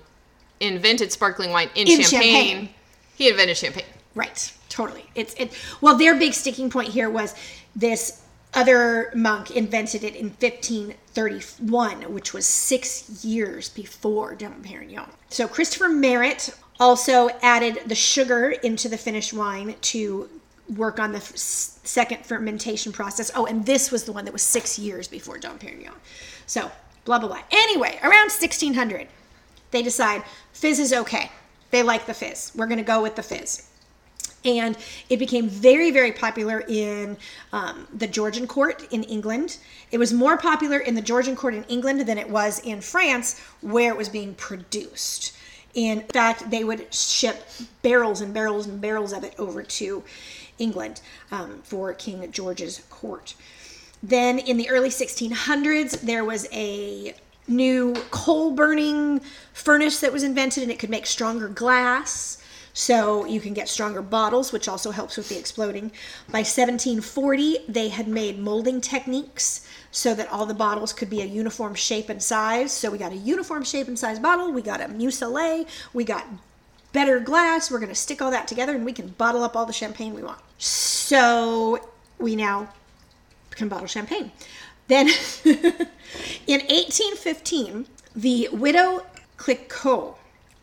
invented 0.60 1.12
sparkling 1.12 1.50
wine 1.50 1.70
in, 1.74 1.88
In 1.88 2.00
champagne, 2.02 2.34
Champagne. 2.46 2.68
he 3.16 3.28
invented 3.28 3.56
champagne. 3.56 3.84
Right. 4.14 4.52
Totally. 4.68 5.04
It's 5.14 5.34
it. 5.34 5.52
Well, 5.80 5.96
their 5.96 6.14
big 6.14 6.32
sticking 6.34 6.70
point 6.70 6.88
here 6.88 7.10
was 7.10 7.34
this 7.74 8.20
other 8.54 9.10
monk 9.14 9.50
invented 9.50 10.04
it 10.04 10.14
in 10.14 10.26
1531, 11.16 12.12
which 12.12 12.32
was 12.32 12.46
six 12.46 13.24
years 13.24 13.68
before 13.68 14.34
Dom 14.34 14.62
Perignon. 14.62 15.08
So 15.30 15.48
Christopher 15.48 15.88
Merret 15.88 16.54
also 16.80 17.30
added 17.42 17.80
the 17.86 17.94
sugar 17.94 18.50
into 18.50 18.88
the 18.88 18.98
finished 18.98 19.32
wine 19.32 19.74
to 19.80 20.28
work 20.76 20.98
on 20.98 21.12
the 21.12 21.18
f- 21.18 21.36
second 21.36 22.24
fermentation 22.24 22.92
process. 22.92 23.30
Oh, 23.34 23.46
and 23.46 23.66
this 23.66 23.90
was 23.90 24.04
the 24.04 24.12
one 24.12 24.24
that 24.24 24.32
was 24.32 24.42
six 24.42 24.78
years 24.78 25.08
before 25.08 25.38
Dom 25.38 25.58
Perignon. 25.58 25.94
So 26.46 26.70
blah 27.04 27.18
blah 27.18 27.28
blah. 27.28 27.42
Anyway, 27.50 27.98
around 28.02 28.30
1600, 28.30 29.08
they 29.70 29.82
decide 29.82 30.22
fizz 30.52 30.78
is 30.78 30.92
okay. 30.92 31.30
They 31.70 31.82
like 31.82 32.06
the 32.06 32.14
fizz. 32.14 32.52
We're 32.54 32.66
going 32.66 32.78
to 32.78 32.84
go 32.84 33.02
with 33.02 33.16
the 33.16 33.22
fizz 33.22 33.68
and 34.44 34.76
it 35.08 35.18
became 35.18 35.48
very 35.48 35.90
very 35.90 36.12
popular 36.12 36.64
in 36.68 37.16
um, 37.52 37.86
the 37.94 38.06
georgian 38.06 38.46
court 38.46 38.86
in 38.90 39.02
england 39.04 39.58
it 39.90 39.98
was 39.98 40.12
more 40.12 40.36
popular 40.36 40.78
in 40.78 40.94
the 40.94 41.02
georgian 41.02 41.36
court 41.36 41.54
in 41.54 41.64
england 41.64 42.00
than 42.00 42.18
it 42.18 42.28
was 42.28 42.58
in 42.60 42.80
france 42.80 43.40
where 43.60 43.92
it 43.92 43.96
was 43.96 44.08
being 44.08 44.34
produced 44.34 45.36
in 45.74 46.00
fact 46.12 46.50
they 46.50 46.64
would 46.64 46.92
ship 46.92 47.48
barrels 47.82 48.20
and 48.20 48.34
barrels 48.34 48.66
and 48.66 48.80
barrels 48.80 49.12
of 49.12 49.24
it 49.24 49.34
over 49.38 49.62
to 49.62 50.02
england 50.62 51.00
um, 51.30 51.60
for 51.62 51.92
king 51.92 52.30
george's 52.30 52.82
court 52.88 53.34
then 54.02 54.38
in 54.38 54.56
the 54.56 54.68
early 54.68 54.88
1600s 54.88 56.00
there 56.00 56.24
was 56.24 56.46
a 56.52 57.14
new 57.48 57.92
coal 58.10 58.52
burning 58.52 59.20
furnace 59.52 60.00
that 60.00 60.12
was 60.12 60.22
invented 60.22 60.62
and 60.62 60.72
it 60.72 60.78
could 60.78 60.90
make 60.90 61.06
stronger 61.06 61.48
glass 61.48 62.38
so 62.74 63.26
you 63.26 63.40
can 63.40 63.52
get 63.52 63.68
stronger 63.68 64.00
bottles, 64.00 64.52
which 64.52 64.68
also 64.68 64.90
helps 64.90 65.16
with 65.16 65.28
the 65.28 65.38
exploding. 65.38 65.92
By 66.28 66.38
1740, 66.38 67.58
they 67.68 67.88
had 67.88 68.08
made 68.08 68.38
molding 68.38 68.80
techniques 68.80 69.66
so 69.90 70.14
that 70.14 70.30
all 70.30 70.46
the 70.46 70.54
bottles 70.54 70.92
could 70.92 71.10
be 71.10 71.20
a 71.20 71.26
uniform 71.26 71.74
shape 71.74 72.08
and 72.08 72.22
size. 72.22 72.72
So 72.72 72.90
we 72.90 72.98
got 72.98 73.12
a 73.12 73.16
uniform 73.16 73.62
shape 73.62 73.88
and 73.88 73.98
size 73.98 74.18
bottle, 74.18 74.52
we 74.52 74.62
got 74.62 74.80
a 74.80 74.86
muselet, 74.86 75.68
we 75.92 76.04
got 76.04 76.26
better 76.92 77.18
glass. 77.20 77.70
We're 77.70 77.78
going 77.78 77.88
to 77.88 77.94
stick 77.94 78.20
all 78.22 78.30
that 78.30 78.48
together 78.48 78.74
and 78.74 78.84
we 78.84 78.92
can 78.92 79.08
bottle 79.08 79.42
up 79.42 79.56
all 79.56 79.66
the 79.66 79.72
champagne 79.72 80.14
we 80.14 80.22
want. 80.22 80.40
So 80.58 81.78
we 82.18 82.36
now 82.36 82.68
can 83.50 83.68
bottle 83.68 83.86
champagne. 83.86 84.32
Then 84.88 85.08
in 85.44 86.60
1815, 86.60 87.86
the 88.14 88.48
widow 88.52 89.06
Clicquot, 89.36 90.16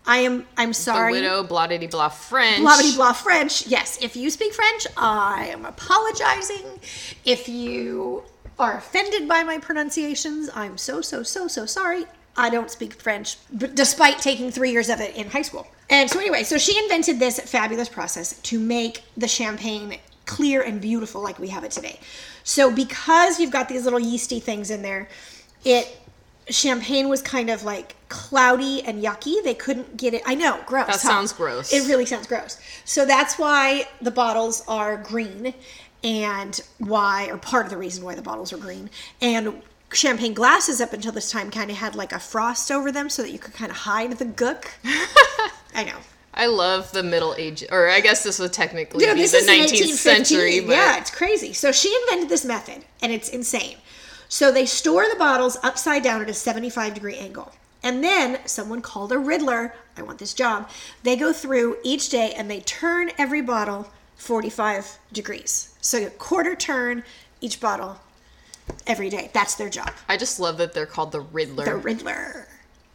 I 0.06 0.18
am 0.20 0.46
I'm 0.58 0.70
The 0.70 0.74
sorry. 0.76 1.12
widow, 1.14 1.44
blah 1.44 1.68
de 1.68 1.86
blah 1.88 2.10
French. 2.10 2.62
Blah 2.62 2.80
blah 2.82 2.96
blah 2.96 3.14
French. 3.14 3.68
Yes, 3.68 3.98
if 4.02 4.16
you 4.16 4.30
speak 4.30 4.54
French, 4.54 4.88
I 4.98 5.50
am 5.52 5.66
apologizing. 5.66 6.80
If 7.26 7.48
you 7.50 8.24
are 8.58 8.78
offended 8.78 9.28
by 9.28 9.44
my 9.44 9.58
pronunciations, 9.58 10.50
I'm 10.54 10.78
so 10.78 11.02
so 11.02 11.24
so 11.24 11.48
so 11.48 11.66
sorry. 11.66 12.06
I 12.38 12.50
don't 12.50 12.72
speak 12.72 12.94
French, 12.94 13.38
but 13.52 13.76
despite 13.76 14.20
taking 14.20 14.52
three 14.52 14.72
years 14.72 14.90
of 14.90 15.00
it 15.02 15.16
in 15.16 15.30
high 15.30 15.42
school. 15.42 15.68
And 15.90 16.10
so 16.10 16.20
anyway, 16.20 16.44
so 16.44 16.58
she 16.58 16.78
invented 16.78 17.20
this 17.20 17.40
fabulous 17.40 17.90
process 17.90 18.40
to 18.42 18.60
make 18.60 19.04
the 19.18 19.28
champagne 19.28 19.98
clear 20.26 20.62
and 20.62 20.80
beautiful 20.80 21.22
like 21.22 21.40
we 21.40 21.48
have 21.48 21.64
it 21.64 21.72
today. 21.72 22.00
So 22.44 22.72
because 22.72 23.40
you've 23.40 23.52
got 23.52 23.68
these 23.68 23.84
little 23.84 24.00
yeasty 24.00 24.40
things 24.40 24.70
in 24.70 24.82
there, 24.84 25.10
it 25.66 26.00
champagne 26.50 27.10
was 27.10 27.22
kind 27.22 27.50
of 27.50 27.64
like 27.64 27.96
cloudy 28.10 28.84
and 28.84 29.04
yucky. 29.04 29.44
They 29.44 29.54
couldn't 29.54 29.98
get 29.98 30.14
it. 30.14 30.22
I 30.26 30.36
know, 30.36 30.60
gross. 30.66 30.88
That 30.88 30.94
huh? 30.94 31.10
sounds 31.10 31.34
gross. 31.34 31.74
It 31.74 31.88
really 31.88 32.06
sounds 32.06 32.28
gross. 32.28 32.60
So 32.86 33.06
that's 33.06 33.38
why 33.38 33.88
the 34.02 34.12
bottles 34.12 34.64
are 34.68 34.98
green 34.98 35.54
and 36.04 36.60
why, 36.78 37.28
or 37.28 37.38
part 37.38 37.66
of 37.66 37.72
the 37.72 37.78
reason 37.78 38.04
why 38.04 38.16
the 38.16 38.22
bottles 38.22 38.54
are 38.54 38.58
green. 38.58 38.90
And 39.22 39.62
champagne 39.94 40.34
glasses 40.34 40.80
up 40.82 40.94
until 40.94 41.12
this 41.12 41.32
time 41.32 41.52
kind 41.52 41.72
of 41.72 41.78
had 41.78 41.96
like 41.96 42.12
a 42.12 42.20
frost 42.20 42.72
over 42.72 42.92
them 42.92 43.10
so 43.10 43.22
that 43.22 43.32
you 43.32 43.40
could 43.40 43.54
kind 43.54 43.72
of 43.72 43.78
hide 43.78 44.12
the 44.14 44.26
gook. 44.26 44.68
I 45.76 45.84
know. 45.84 45.98
I 46.34 46.46
love 46.46 46.92
the 46.92 47.04
Middle 47.04 47.36
Age, 47.38 47.66
or 47.72 47.90
I 47.90 48.00
guess 48.00 48.24
this 48.24 48.40
was 48.40 48.52
technically 48.52 49.06
be 49.06 49.14
this 49.14 49.32
the 49.32 49.52
19th 49.52 49.96
century, 49.96 50.60
but 50.62 50.72
yeah, 50.72 50.98
it's 50.98 51.12
crazy. 51.12 51.54
So 51.54 51.72
she 51.72 51.94
invented 52.04 52.30
this 52.30 52.46
method, 52.46 52.86
and 53.02 53.12
it's 53.12 53.30
insane. 53.30 53.78
So 54.30 54.52
they 54.52 54.66
store 54.66 55.06
the 55.10 55.18
bottles 55.18 55.58
upside 55.64 56.04
down 56.04 56.22
at 56.22 56.30
a 56.30 56.34
75 56.34 56.94
degree 56.94 57.18
angle. 57.18 57.52
And 57.82 58.04
then 58.04 58.40
someone 58.46 58.82
called 58.82 59.12
a 59.12 59.18
Riddler, 59.18 59.74
I 59.98 60.04
want 60.04 60.20
this 60.20 60.34
job, 60.34 60.70
they 61.04 61.16
go 61.16 61.34
through 61.34 61.78
each 61.84 62.10
day 62.10 62.34
and 62.38 62.50
they 62.50 62.60
turn 62.62 63.12
every 63.18 63.42
bottle 63.42 63.90
45 64.18 65.00
degrees. 65.12 65.76
So 65.82 66.06
a 66.06 66.10
quarter 66.10 66.56
turn 66.56 67.04
each 67.42 67.60
bottle 67.60 68.00
every 68.88 69.10
day. 69.10 69.30
That's 69.34 69.56
their 69.56 69.70
job. 69.70 69.92
I 70.08 70.18
just 70.18 70.40
love 70.40 70.58
that 70.58 70.74
they're 70.74 70.86
called 70.86 71.12
the 71.12 71.22
Riddler. 71.22 71.66
The 71.66 71.76
Riddler. 71.76 72.48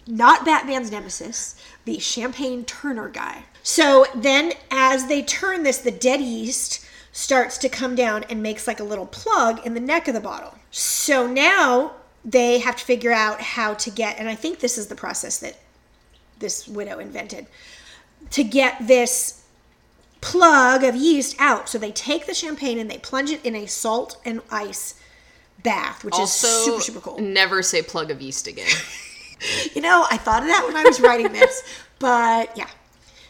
Not 0.07 0.45
Batman's 0.45 0.91
nemesis, 0.91 1.61
the 1.87 1.99
champagne 1.99 2.65
turner 2.65 3.09
guy. 3.09 3.45
So 3.63 4.07
then, 4.15 4.53
as 4.71 5.07
they 5.07 5.23
turn 5.23 5.63
this, 5.63 5.79
the 5.79 5.91
dead 5.91 6.21
yeast 6.21 6.85
starts 7.13 7.57
to 7.59 7.69
come 7.69 7.95
down 7.95 8.25
and 8.25 8.43
makes 8.43 8.67
like 8.67 8.81
a 8.81 8.85
little 8.85 9.07
plug 9.07 9.65
in 9.65 9.73
the 9.73 9.81
neck 9.81 10.09
of 10.09 10.15
the 10.15 10.21
bottle. 10.21 10.55
So 10.71 11.27
now 11.27 11.93
they 12.25 12.59
have 12.59 12.77
to 12.77 12.85
figure 12.85 13.13
out 13.13 13.41
how 13.41 13.75
to 13.75 13.91
get, 13.91 14.19
and 14.19 14.29
I 14.29 14.35
think 14.35 14.59
this 14.59 14.77
is 14.77 14.89
the 14.89 14.95
process 14.95 15.39
that 15.39 15.57
this 16.39 16.67
widow 16.69 16.99
invented, 16.99 17.47
to 18.31 18.45
get 18.45 18.87
this 18.87 19.45
plug 20.21 20.83
of 20.85 20.97
yeast 20.97 21.37
out. 21.39 21.69
So 21.69 21.79
they 21.79 21.93
take 21.93 22.27
the 22.27 22.35
champagne 22.35 22.79
and 22.79 22.91
they 22.91 22.99
plunge 22.99 23.31
it 23.31 23.45
in 23.45 23.55
a 23.55 23.67
salt 23.67 24.21
and 24.25 24.41
ice 24.51 25.01
bath, 25.65 26.05
which 26.05 26.15
also, 26.15 26.47
is 26.47 26.65
super, 26.65 26.81
super 26.81 27.01
cool. 27.01 27.19
never 27.19 27.63
say 27.63 27.83
plug 27.83 28.13
of 28.13 28.23
yeast 28.23 28.47
again. 28.47 28.71
You 29.75 29.83
know, 29.83 30.07
I 30.11 30.17
thought 30.17 30.43
of 30.43 30.49
that 30.49 30.65
when 30.67 30.75
I 30.75 30.85
was 30.85 31.01
writing 31.01 31.33
this, 31.33 31.63
but 31.99 32.57
yeah. 32.57 32.69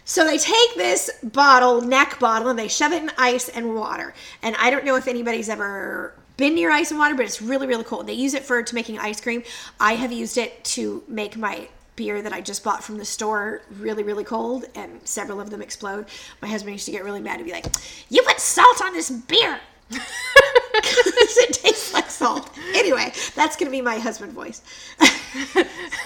So 0.05 0.25
they 0.25 0.38
take 0.38 0.75
this 0.76 1.11
bottle, 1.25 1.81
neck 1.81 2.21
bottle, 2.21 2.50
and 2.50 2.59
they 2.59 2.69
shove 2.69 2.93
it 2.93 3.03
in 3.03 3.11
ice 3.19 3.49
and 3.49 3.75
water. 3.75 4.14
And 4.43 4.55
I 4.57 4.71
don't 4.71 4.85
know 4.85 4.97
if 4.97 5.09
anybody's 5.09 5.49
ever 5.49 6.14
been 6.37 6.55
near 6.55 6.71
ice 6.71 6.91
and 6.91 7.00
water, 7.00 7.14
but 7.14 7.25
it's 7.25 7.41
really, 7.41 7.67
really 7.67 7.85
cool. 7.85 8.05
They 8.05 8.12
use 8.12 8.35
it 8.35 8.45
for 8.45 8.62
to 8.62 8.75
making 8.75 8.99
ice 8.99 9.21
cream. 9.21 9.43
I 9.81 9.95
have 9.95 10.12
used 10.12 10.37
it 10.37 10.62
to 10.64 11.03
make 11.09 11.37
my 11.37 11.69
beer 11.97 12.23
that 12.23 12.33
I 12.33 12.41
just 12.41 12.62
bought 12.62 12.85
from 12.85 12.99
the 12.99 13.05
store 13.05 13.62
really, 13.79 14.03
really 14.03 14.25
cold, 14.25 14.67
and 14.75 15.00
several 15.05 15.41
of 15.41 15.50
them 15.50 15.62
explode. 15.62 16.07
My 16.43 16.49
husband 16.49 16.75
used 16.75 16.87
to 16.87 16.93
get 16.93 17.03
really 17.03 17.21
mad 17.21 17.37
and 17.37 17.47
be 17.47 17.53
like, 17.53 17.67
"You 18.09 18.23
put 18.23 18.41
salt 18.41 18.83
on 18.85 18.93
this 18.93 19.11
beer." 19.11 19.61
Because 19.88 21.37
it 21.38 21.55
tastes 21.55 21.93
like 21.95 22.11
salt. 22.11 22.50
Anyway, 22.75 23.12
that's 23.35 23.57
gonna 23.57 23.71
be 23.71 23.81
my 23.81 23.99
husband 23.99 24.33
voice. 24.33 24.62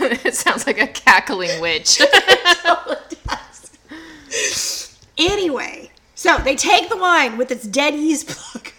it 0.00 0.34
sounds 0.34 0.66
like 0.66 0.78
a 0.78 0.86
cackling 0.86 1.60
witch. 1.60 2.00
Anyway, 5.18 5.90
so 6.14 6.38
they 6.38 6.54
take 6.54 6.88
the 6.88 6.96
wine 6.96 7.36
with 7.36 7.50
its 7.50 7.66
dead 7.66 7.94
yeast 7.94 8.28
plug 8.28 8.72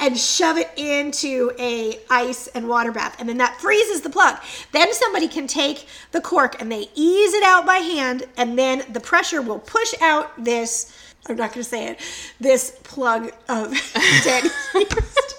and 0.00 0.18
shove 0.18 0.56
it 0.58 0.70
into 0.76 1.52
a 1.58 2.00
ice 2.10 2.48
and 2.48 2.68
water 2.68 2.90
bath 2.90 3.16
and 3.20 3.28
then 3.28 3.38
that 3.38 3.60
freezes 3.60 4.00
the 4.00 4.10
plug. 4.10 4.36
Then 4.72 4.92
somebody 4.92 5.28
can 5.28 5.46
take 5.46 5.86
the 6.10 6.20
cork 6.20 6.60
and 6.60 6.70
they 6.70 6.88
ease 6.94 7.34
it 7.34 7.44
out 7.44 7.64
by 7.66 7.76
hand 7.76 8.24
and 8.36 8.58
then 8.58 8.82
the 8.92 9.00
pressure 9.00 9.40
will 9.40 9.60
push 9.60 9.94
out 10.00 10.32
this 10.42 10.92
I'm 11.28 11.36
not 11.36 11.52
going 11.52 11.62
to 11.62 11.64
say 11.64 11.88
it. 11.88 12.00
This 12.40 12.78
plug 12.84 13.32
of 13.48 13.70
dead 14.24 14.44
yeast. 14.74 15.36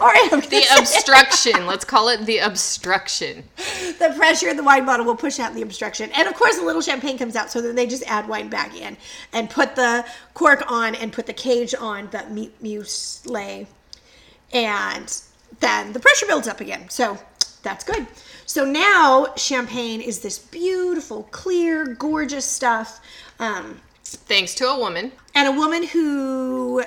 Or 0.00 0.12
the 0.12 0.64
obstruction. 0.78 1.66
Let's 1.66 1.84
call 1.84 2.08
it 2.08 2.24
the 2.26 2.38
obstruction. 2.38 3.44
the 3.98 4.14
pressure 4.16 4.48
in 4.48 4.56
the 4.56 4.62
wine 4.62 4.86
bottle 4.86 5.04
will 5.04 5.16
push 5.16 5.40
out 5.40 5.54
the 5.54 5.62
obstruction. 5.62 6.10
And 6.14 6.28
of 6.28 6.34
course, 6.34 6.58
a 6.58 6.62
little 6.62 6.82
champagne 6.82 7.18
comes 7.18 7.34
out, 7.34 7.50
so 7.50 7.60
then 7.60 7.74
they 7.74 7.86
just 7.86 8.04
add 8.04 8.28
wine 8.28 8.48
back 8.48 8.78
in 8.80 8.96
and 9.32 9.50
put 9.50 9.74
the 9.74 10.04
cork 10.34 10.70
on 10.70 10.94
and 10.94 11.12
put 11.12 11.26
the 11.26 11.32
cage 11.32 11.74
on 11.74 12.08
the 12.10 12.24
mu- 12.30 12.50
muesli. 12.62 13.66
And 14.52 15.20
then 15.60 15.92
the 15.92 16.00
pressure 16.00 16.26
builds 16.26 16.46
up 16.46 16.60
again. 16.60 16.88
So 16.88 17.18
that's 17.62 17.82
good. 17.82 18.06
So 18.46 18.64
now 18.64 19.34
champagne 19.36 20.00
is 20.00 20.20
this 20.20 20.38
beautiful, 20.38 21.24
clear, 21.32 21.86
gorgeous 21.86 22.44
stuff. 22.44 23.00
Um, 23.40 23.80
Thanks 24.16 24.54
to 24.54 24.68
a 24.68 24.78
woman. 24.78 25.12
and 25.34 25.48
a 25.48 25.52
woman 25.52 25.84
who 25.84 26.84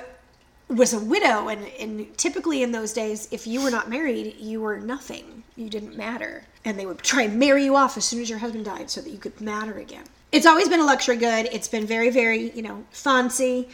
was 0.68 0.92
a 0.92 1.00
widow 1.00 1.48
and, 1.48 1.66
and 1.80 2.18
typically 2.18 2.62
in 2.62 2.72
those 2.72 2.92
days 2.92 3.26
if 3.30 3.46
you 3.46 3.62
were 3.62 3.70
not 3.70 3.88
married 3.88 4.36
you 4.38 4.60
were 4.60 4.78
nothing. 4.78 5.42
You 5.56 5.68
didn't 5.70 5.96
matter. 5.96 6.44
And 6.64 6.78
they 6.78 6.84
would 6.86 6.98
try 6.98 7.22
and 7.22 7.38
marry 7.38 7.64
you 7.64 7.74
off 7.74 7.96
as 7.96 8.04
soon 8.04 8.20
as 8.20 8.28
your 8.28 8.38
husband 8.38 8.66
died 8.66 8.90
so 8.90 9.00
that 9.00 9.10
you 9.10 9.18
could 9.18 9.40
matter 9.40 9.78
again. 9.78 10.04
It's 10.30 10.44
always 10.46 10.68
been 10.68 10.80
a 10.80 10.84
luxury 10.84 11.16
good. 11.16 11.48
It's 11.52 11.68
been 11.68 11.86
very 11.86 12.10
very 12.10 12.50
you 12.50 12.62
know 12.62 12.84
fancy. 12.90 13.68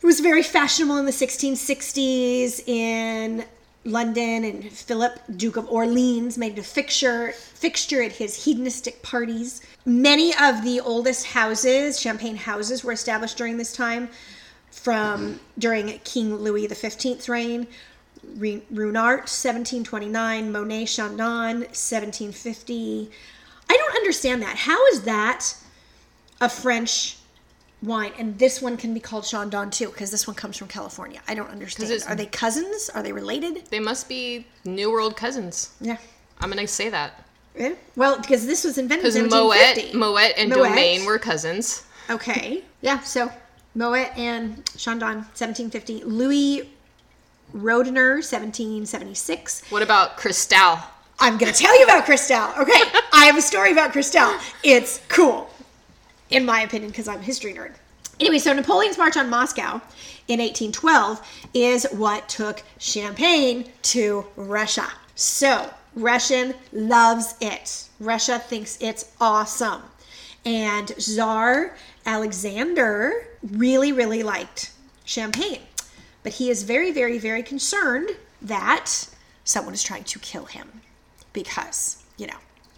It 0.00 0.06
was 0.06 0.20
very 0.20 0.42
fashionable 0.42 0.96
in 0.98 1.06
the 1.06 1.12
1660s 1.12 2.68
in 2.68 3.44
London, 3.84 4.44
and 4.44 4.70
Philip, 4.70 5.20
Duke 5.36 5.56
of 5.56 5.68
Orleans, 5.68 6.38
made 6.38 6.58
a 6.58 6.62
fixture 6.62 7.32
fixture 7.32 8.02
at 8.02 8.12
his 8.12 8.44
hedonistic 8.44 9.02
parties. 9.02 9.60
Many 9.84 10.34
of 10.34 10.62
the 10.64 10.80
oldest 10.80 11.26
houses, 11.26 12.00
champagne 12.00 12.36
houses, 12.36 12.82
were 12.82 12.92
established 12.92 13.36
during 13.36 13.56
this 13.56 13.72
time, 13.72 14.08
from 14.70 15.40
during 15.58 15.98
King 16.00 16.36
Louis 16.36 16.66
XV's 16.68 17.28
reign. 17.28 17.66
Ruinart, 18.38 19.28
1729, 19.28 20.50
Monet 20.50 20.86
Chandon, 20.86 21.60
1750. 21.60 23.10
I 23.68 23.76
don't 23.76 23.96
understand 23.96 24.42
that. 24.42 24.56
How 24.56 24.86
is 24.88 25.02
that 25.02 25.54
a 26.40 26.48
French 26.48 27.18
wine? 27.84 28.12
And 28.18 28.38
this 28.38 28.60
one 28.62 28.76
can 28.76 28.94
be 28.94 29.00
called 29.00 29.24
Chandon 29.24 29.70
too, 29.70 29.88
because 29.88 30.10
this 30.10 30.26
one 30.26 30.34
comes 30.36 30.56
from 30.56 30.68
California. 30.68 31.20
I 31.28 31.34
don't 31.34 31.50
understand. 31.50 32.04
Are 32.08 32.14
they 32.14 32.26
cousins? 32.26 32.90
Are 32.94 33.02
they 33.02 33.12
related? 33.12 33.66
They 33.70 33.80
must 33.80 34.08
be 34.08 34.46
New 34.64 34.90
World 34.90 35.16
cousins. 35.16 35.74
Yeah. 35.80 35.98
I'm 36.40 36.50
gonna 36.50 36.66
say 36.66 36.88
that 36.90 37.24
Yeah. 37.56 37.74
Well, 37.96 38.20
because 38.20 38.46
this 38.46 38.64
was 38.64 38.78
invented 38.78 39.14
in 39.14 39.24
because 39.24 39.32
Moet, 39.32 39.48
1750. 39.48 39.98
Moet, 39.98 40.34
and 40.36 40.50
Moet. 40.50 40.56
Domaine 40.56 41.04
were 41.04 41.18
cousins. 41.18 41.84
Okay. 42.10 42.62
Yeah. 42.80 43.00
So 43.00 43.30
Moet 43.74 44.16
and 44.16 44.64
Chandon, 44.76 45.16
1750. 45.34 46.04
Louis 46.04 46.68
Roederer, 47.54 48.16
1776. 48.16 49.70
What 49.70 49.82
about 49.82 50.16
Cristal? 50.16 50.78
I'm 51.20 51.38
going 51.38 51.52
to 51.52 51.58
tell 51.58 51.76
you 51.78 51.84
about 51.84 52.04
Cristal. 52.04 52.50
Okay. 52.58 52.72
I 53.12 53.26
have 53.26 53.36
a 53.36 53.42
story 53.42 53.70
about 53.72 53.92
Cristal. 53.92 54.34
It's 54.64 55.00
cool, 55.08 55.48
in 56.34 56.44
my 56.44 56.62
opinion, 56.62 56.90
because 56.90 57.06
I'm 57.06 57.20
a 57.20 57.22
history 57.22 57.54
nerd. 57.54 57.72
Anyway, 58.18 58.38
so 58.38 58.52
Napoleon's 58.52 58.98
March 58.98 59.16
on 59.16 59.30
Moscow 59.30 59.80
in 60.28 60.40
1812 60.40 61.20
is 61.54 61.86
what 61.92 62.28
took 62.28 62.62
champagne 62.78 63.70
to 63.82 64.26
Russia. 64.36 64.88
So, 65.14 65.72
Russian 65.94 66.54
loves 66.72 67.36
it. 67.40 67.88
Russia 68.00 68.38
thinks 68.38 68.78
it's 68.80 69.12
awesome. 69.20 69.82
And 70.44 70.88
Tsar 70.98 71.76
Alexander 72.04 73.28
really, 73.42 73.92
really 73.92 74.22
liked 74.22 74.72
champagne. 75.04 75.62
But 76.22 76.32
he 76.32 76.50
is 76.50 76.62
very, 76.64 76.90
very, 76.90 77.18
very 77.18 77.42
concerned 77.42 78.10
that 78.42 79.08
someone 79.44 79.74
is 79.74 79.82
trying 79.82 80.04
to 80.04 80.18
kill 80.18 80.46
him 80.46 80.80
because, 81.32 82.03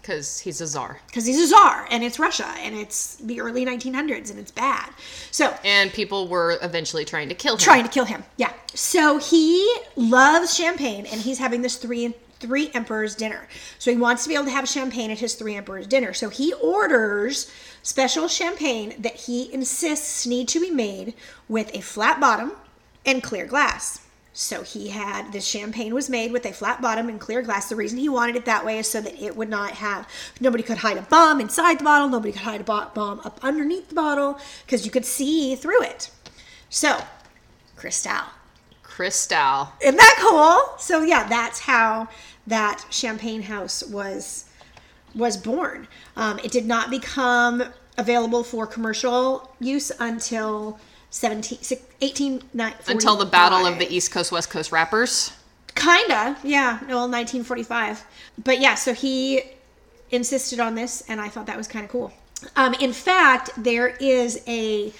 Because 0.06 0.38
he's 0.38 0.60
a 0.60 0.68
czar. 0.68 1.00
because 1.08 1.26
he's 1.26 1.40
a 1.40 1.48
czar 1.48 1.88
and 1.90 2.04
it's 2.04 2.20
Russia 2.20 2.46
and 2.58 2.76
it's 2.76 3.16
the 3.16 3.40
early 3.40 3.66
1900s 3.66 4.30
and 4.30 4.38
it's 4.38 4.52
bad. 4.52 4.90
So, 5.32 5.52
And 5.64 5.92
people 5.92 6.28
were 6.28 6.58
eventually 6.62 7.04
trying 7.04 7.28
to 7.28 7.34
kill 7.34 7.54
him. 7.54 7.58
trying 7.58 7.82
to 7.82 7.88
kill 7.90 8.04
him. 8.04 8.22
Yeah. 8.36 8.52
So 8.72 9.18
he 9.18 9.68
loves 9.96 10.54
champagne 10.54 11.06
and 11.06 11.20
he's 11.20 11.38
having 11.38 11.62
this 11.62 11.76
three 11.76 12.14
three 12.38 12.70
emperors 12.74 13.14
dinner. 13.16 13.48
So 13.78 13.90
he 13.90 13.96
wants 13.96 14.22
to 14.24 14.28
be 14.28 14.34
able 14.34 14.44
to 14.44 14.50
have 14.50 14.68
champagne 14.68 15.10
at 15.10 15.18
his 15.18 15.34
three 15.34 15.56
emperors 15.56 15.86
dinner. 15.86 16.12
So 16.12 16.28
he 16.28 16.52
orders 16.52 17.50
special 17.82 18.28
champagne 18.28 18.94
that 18.98 19.14
he 19.16 19.52
insists 19.52 20.26
need 20.26 20.46
to 20.48 20.60
be 20.60 20.70
made 20.70 21.14
with 21.48 21.74
a 21.74 21.80
flat 21.80 22.20
bottom 22.20 22.52
and 23.06 23.22
clear 23.22 23.46
glass. 23.46 24.05
So 24.38 24.62
he 24.62 24.88
had 24.88 25.32
this 25.32 25.46
champagne 25.46 25.94
was 25.94 26.10
made 26.10 26.30
with 26.30 26.44
a 26.44 26.52
flat 26.52 26.82
bottom 26.82 27.08
and 27.08 27.18
clear 27.18 27.40
glass. 27.40 27.70
The 27.70 27.74
reason 27.74 27.96
he 27.98 28.10
wanted 28.10 28.36
it 28.36 28.44
that 28.44 28.66
way 28.66 28.78
is 28.78 28.86
so 28.86 29.00
that 29.00 29.18
it 29.18 29.34
would 29.34 29.48
not 29.48 29.70
have 29.70 30.06
nobody 30.42 30.62
could 30.62 30.76
hide 30.76 30.98
a 30.98 31.02
bomb 31.02 31.40
inside 31.40 31.78
the 31.78 31.84
bottle, 31.84 32.10
nobody 32.10 32.32
could 32.32 32.42
hide 32.42 32.60
a 32.60 32.64
bomb 32.64 33.20
up 33.20 33.40
underneath 33.42 33.88
the 33.88 33.94
bottle 33.94 34.38
because 34.66 34.84
you 34.84 34.90
could 34.90 35.06
see 35.06 35.54
through 35.54 35.82
it. 35.84 36.10
So, 36.68 37.02
Cristal. 37.76 38.24
Cristal. 38.82 39.72
Isn't 39.80 39.96
that 39.96 40.16
cool? 40.20 40.76
So 40.78 41.00
yeah, 41.00 41.26
that's 41.26 41.60
how 41.60 42.06
that 42.46 42.84
champagne 42.90 43.40
house 43.40 43.82
was 43.84 44.44
was 45.14 45.38
born. 45.38 45.88
Um, 46.14 46.38
it 46.40 46.52
did 46.52 46.66
not 46.66 46.90
become 46.90 47.64
available 47.96 48.44
for 48.44 48.66
commercial 48.66 49.50
use 49.60 49.90
until 49.98 50.78
17, 51.16 51.58
1845. 52.00 52.88
Until 52.94 53.16
the 53.16 53.24
Battle 53.24 53.66
of 53.66 53.78
the 53.78 53.90
East 53.90 54.10
Coast 54.10 54.30
West 54.30 54.50
Coast 54.50 54.70
Rappers. 54.70 55.32
Kinda, 55.74 56.36
yeah. 56.44 56.78
No, 56.82 57.06
1945. 57.08 58.04
But 58.44 58.60
yeah, 58.60 58.74
so 58.74 58.92
he 58.92 59.42
insisted 60.10 60.60
on 60.60 60.74
this, 60.74 61.02
and 61.08 61.18
I 61.18 61.28
thought 61.28 61.46
that 61.46 61.56
was 61.56 61.68
kind 61.68 61.86
of 61.86 61.90
cool. 61.90 62.12
Um, 62.54 62.74
in 62.74 62.92
fact, 62.92 63.50
there 63.56 63.88
is 63.88 64.42
a 64.46 64.92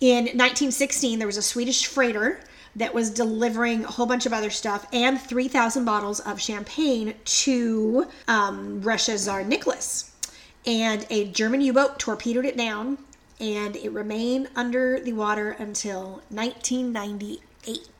in 0.00 0.24
1916 0.24 1.20
there 1.20 1.28
was 1.28 1.36
a 1.36 1.42
Swedish 1.42 1.86
freighter 1.86 2.40
that 2.74 2.92
was 2.92 3.08
delivering 3.08 3.84
a 3.84 3.88
whole 3.88 4.06
bunch 4.06 4.26
of 4.26 4.32
other 4.32 4.50
stuff 4.50 4.84
and 4.92 5.20
3,000 5.20 5.84
bottles 5.84 6.18
of 6.20 6.40
champagne 6.40 7.14
to 7.24 8.08
um, 8.26 8.82
Russia's 8.82 9.22
Tsar 9.22 9.44
Nicholas. 9.44 10.10
And 10.66 11.06
a 11.08 11.28
German 11.28 11.60
U 11.60 11.72
boat 11.72 12.00
torpedoed 12.00 12.46
it 12.46 12.56
down, 12.56 12.98
and 13.42 13.74
it 13.76 13.90
remained 13.90 14.48
under 14.54 15.00
the 15.00 15.12
water 15.12 15.50
until 15.58 16.22
1998. 16.30 17.40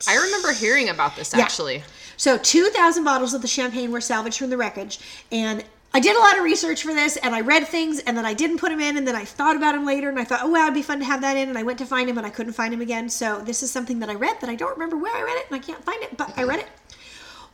I 0.09 0.17
remember 0.17 0.53
hearing 0.53 0.89
about 0.89 1.17
this 1.17 1.35
Yeah. 1.35 1.43
actually. 1.45 1.83
So 2.17 2.39
2,000 2.39 3.05
bottles 3.05 3.35
of 3.35 3.43
the 3.43 3.49
champagne 3.49 3.91
were 3.91 4.01
salvaged 4.01 4.39
from 4.39 4.51
the 4.51 4.57
wreckage. 4.57 5.01
And 5.33 5.65
I 5.95 6.01
did 6.01 6.17
a 6.17 6.21
lot 6.21 6.39
of 6.39 6.45
research 6.45 6.83
for 6.85 6.95
this 6.95 7.17
and 7.19 7.35
I 7.35 7.41
read 7.43 7.69
things 7.69 7.99
and 7.99 8.17
then 8.17 8.25
I 8.25 8.33
didn't 8.33 8.59
put 8.59 8.71
them 8.71 8.81
in 8.81 8.97
and 8.97 9.07
then 9.07 9.15
I 9.17 9.27
thought 9.27 9.57
about 9.57 9.73
them 9.73 9.85
later 9.85 10.09
and 10.09 10.19
I 10.19 10.25
thought, 10.25 10.41
oh, 10.43 10.49
wow, 10.49 10.63
it'd 10.63 10.75
be 10.75 10.81
fun 10.81 11.01
to 11.01 11.05
have 11.05 11.21
that 11.21 11.37
in. 11.37 11.49
And 11.51 11.59
I 11.59 11.65
went 11.65 11.79
to 11.81 11.87
find 11.87 12.09
him 12.09 12.17
and 12.17 12.27
I 12.27 12.31
couldn't 12.31 12.55
find 12.55 12.73
him 12.73 12.81
again. 12.81 13.11
So 13.11 13.41
this 13.41 13.63
is 13.63 13.71
something 13.71 13.99
that 13.99 14.09
I 14.09 14.15
read 14.15 14.41
that 14.41 14.49
I 14.49 14.55
don't 14.55 14.73
remember 14.73 14.97
where 14.97 15.15
I 15.15 15.23
read 15.23 15.37
it 15.37 15.47
and 15.51 15.57
I 15.57 15.59
can't 15.59 15.85
find 15.85 16.03
it, 16.03 16.17
but 16.17 16.33
I 16.39 16.45
read 16.45 16.61
it. 16.61 16.69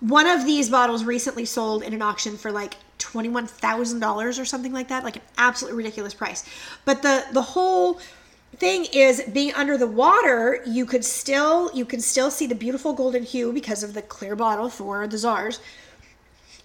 One 0.00 0.26
of 0.26 0.46
these 0.46 0.70
bottles 0.70 1.04
recently 1.04 1.44
sold 1.44 1.82
in 1.82 1.92
an 1.92 2.02
auction 2.02 2.36
for 2.36 2.52
like 2.52 2.76
$21,000 2.98 4.40
or 4.40 4.44
something 4.44 4.72
like 4.72 4.88
that, 4.88 5.04
like 5.04 5.16
an 5.16 5.22
absolutely 5.36 5.78
ridiculous 5.78 6.14
price. 6.14 6.44
But 6.84 7.02
the 7.02 7.24
the 7.32 7.42
whole 7.42 8.00
thing 8.56 8.86
is 8.92 9.22
being 9.32 9.52
under 9.54 9.76
the 9.76 9.86
water, 9.86 10.62
you 10.66 10.86
could 10.86 11.04
still 11.04 11.70
you 11.74 11.84
can 11.84 12.00
still 12.00 12.30
see 12.30 12.46
the 12.46 12.54
beautiful 12.54 12.92
golden 12.92 13.24
hue 13.24 13.52
because 13.52 13.82
of 13.82 13.94
the 13.94 14.02
clear 14.02 14.36
bottle 14.36 14.68
for 14.68 15.06
the 15.06 15.18
czars. 15.18 15.60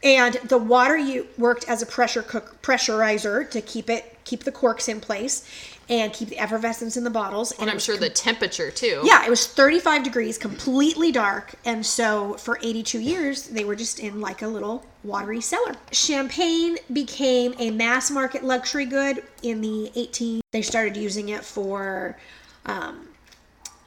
And 0.03 0.35
the 0.43 0.57
water 0.57 0.97
you 0.97 1.27
worked 1.37 1.67
as 1.69 1.81
a 1.81 1.85
pressure 1.85 2.21
cook 2.21 2.61
pressurizer 2.61 3.49
to 3.49 3.61
keep 3.61 3.89
it 3.89 4.17
keep 4.25 4.43
the 4.43 4.51
corks 4.51 4.87
in 4.87 4.99
place 5.01 5.45
and 5.89 6.13
keep 6.13 6.29
the 6.29 6.39
effervescence 6.39 6.97
in 6.97 7.03
the 7.03 7.09
bottles. 7.09 7.51
And, 7.53 7.61
And 7.61 7.69
I'm 7.71 7.79
sure 7.79 7.97
the 7.97 8.09
temperature 8.09 8.71
too. 8.71 9.01
yeah, 9.03 9.25
it 9.25 9.29
was 9.29 9.45
35 9.47 10.03
degrees, 10.03 10.37
completely 10.37 11.11
dark. 11.11 11.55
And 11.65 11.85
so 11.85 12.35
for 12.35 12.57
82 12.61 12.99
years, 12.99 13.47
they 13.47 13.65
were 13.65 13.75
just 13.75 13.99
in 13.99 14.21
like 14.21 14.41
a 14.41 14.47
little 14.47 14.85
watery 15.03 15.41
cellar. 15.41 15.75
Champagne 15.91 16.77
became 16.91 17.53
a 17.59 17.71
mass 17.71 18.09
market 18.09 18.43
luxury 18.43 18.85
good 18.85 19.23
in 19.41 19.61
the 19.61 19.91
18. 19.95 20.41
They 20.51 20.61
started 20.61 20.95
using 20.95 21.29
it 21.29 21.43
for 21.43 22.17
um, 22.65 23.07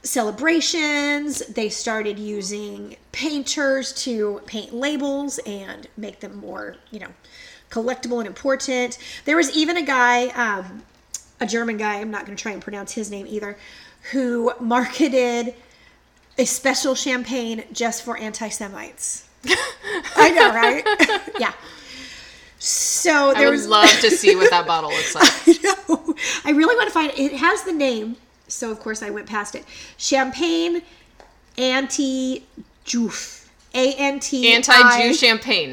celebrations. 0.03 1.39
They 1.47 1.69
started 1.69 2.19
using 2.19 2.95
painters 3.11 3.93
to 4.03 4.41
paint 4.45 4.73
labels 4.73 5.39
and 5.45 5.87
make 5.97 6.19
them 6.19 6.37
more, 6.37 6.75
you 6.91 6.99
know, 6.99 7.09
collectible 7.69 8.19
and 8.19 8.27
important. 8.27 8.97
There 9.25 9.35
was 9.35 9.55
even 9.55 9.77
a 9.77 9.81
guy, 9.81 10.27
um, 10.27 10.83
a 11.39 11.45
German 11.45 11.77
guy, 11.77 11.95
I'm 11.95 12.11
not 12.11 12.25
going 12.25 12.35
to 12.35 12.41
try 12.41 12.51
and 12.51 12.61
pronounce 12.61 12.93
his 12.93 13.11
name 13.11 13.27
either, 13.27 13.57
who 14.11 14.51
marketed 14.59 15.53
a 16.37 16.45
special 16.45 16.95
champagne 16.95 17.63
just 17.71 18.03
for 18.03 18.17
anti 18.17 18.49
Semites. 18.49 19.27
I 20.15 20.31
know, 20.31 20.53
right? 20.53 21.31
yeah. 21.39 21.53
So 22.59 23.33
I 23.35 23.45
would 23.45 23.51
was. 23.51 23.67
love 23.67 23.89
to 24.01 24.09
see 24.09 24.35
what 24.35 24.49
that 24.49 24.65
bottle 24.67 24.89
looks 24.89 25.15
like. 25.15 25.27
I 25.47 25.57
know. 25.63 26.15
I 26.43 26.51
really 26.51 26.75
want 26.75 26.87
to 26.87 26.93
find 26.93 27.11
it. 27.11 27.19
It 27.19 27.33
has 27.33 27.63
the 27.63 27.73
name, 27.73 28.15
so 28.47 28.71
of 28.71 28.79
course 28.79 29.03
I 29.03 29.09
went 29.09 29.27
past 29.27 29.55
it. 29.55 29.63
Champagne 29.97 30.81
anti 31.57 32.43
Juf. 32.85 33.46
A 33.77 33.93
N 33.93 34.19
T 34.19 34.53
Anti-Jew 34.53 35.13
champagne. 35.13 35.71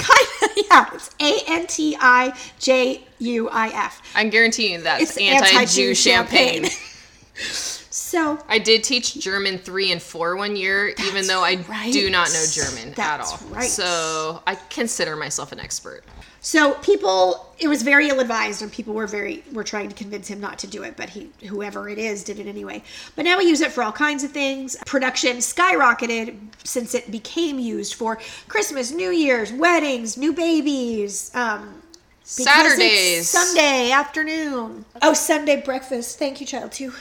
yeah, 0.70 0.90
it's 0.92 1.10
A 1.20 1.40
N 1.48 1.66
T 1.66 1.96
I 1.98 2.36
J 2.58 3.02
U 3.18 3.48
I 3.48 3.68
F. 3.68 4.02
I'm 4.14 4.30
guaranteeing 4.30 4.82
that's 4.82 5.02
It's 5.02 5.16
anti-Jew, 5.16 5.56
anti-Jew 5.58 5.94
champagne. 5.94 6.64
champagne. 6.64 6.78
So 7.90 8.38
I 8.48 8.58
did 8.58 8.84
teach 8.84 9.14
German 9.20 9.58
three 9.58 9.90
and 9.90 10.00
four 10.00 10.36
one 10.36 10.54
year, 10.56 10.94
even 11.04 11.26
though 11.26 11.42
I 11.42 11.56
right. 11.68 11.92
do 11.92 12.10
not 12.10 12.28
know 12.32 12.44
German 12.50 12.90
at 12.90 12.96
That's 12.96 13.32
all. 13.42 13.48
right. 13.48 13.68
So 13.68 14.42
I 14.46 14.56
consider 14.70 15.16
myself 15.16 15.52
an 15.52 15.58
expert. 15.58 16.04
So 16.44 16.74
people, 16.74 17.46
it 17.58 17.68
was 17.68 17.82
very 17.82 18.10
ill-advised, 18.10 18.60
and 18.60 18.70
people 18.70 18.92
were 18.92 19.06
very 19.06 19.42
were 19.54 19.64
trying 19.64 19.88
to 19.88 19.94
convince 19.94 20.28
him 20.28 20.40
not 20.40 20.58
to 20.58 20.66
do 20.66 20.82
it, 20.82 20.94
but 20.94 21.08
he, 21.08 21.30
whoever 21.48 21.88
it 21.88 21.96
is, 21.96 22.22
did 22.22 22.38
it 22.38 22.46
anyway. 22.46 22.82
But 23.16 23.24
now 23.24 23.38
we 23.38 23.44
use 23.44 23.62
it 23.62 23.72
for 23.72 23.82
all 23.82 23.92
kinds 23.92 24.24
of 24.24 24.30
things. 24.30 24.76
Production 24.84 25.38
skyrocketed 25.38 26.36
since 26.62 26.94
it 26.94 27.10
became 27.10 27.58
used 27.58 27.94
for 27.94 28.18
Christmas, 28.46 28.92
New 28.92 29.10
Year's, 29.10 29.54
weddings, 29.54 30.18
new 30.18 30.34
babies. 30.34 31.34
Um, 31.34 31.80
Saturdays. 32.24 33.26
Sunday 33.30 33.90
afternoon. 33.90 34.84
Oh, 35.00 35.14
Sunday 35.14 35.62
breakfast. 35.62 36.18
Thank 36.18 36.42
you, 36.42 36.46
child. 36.46 36.72
Too. 36.72 36.92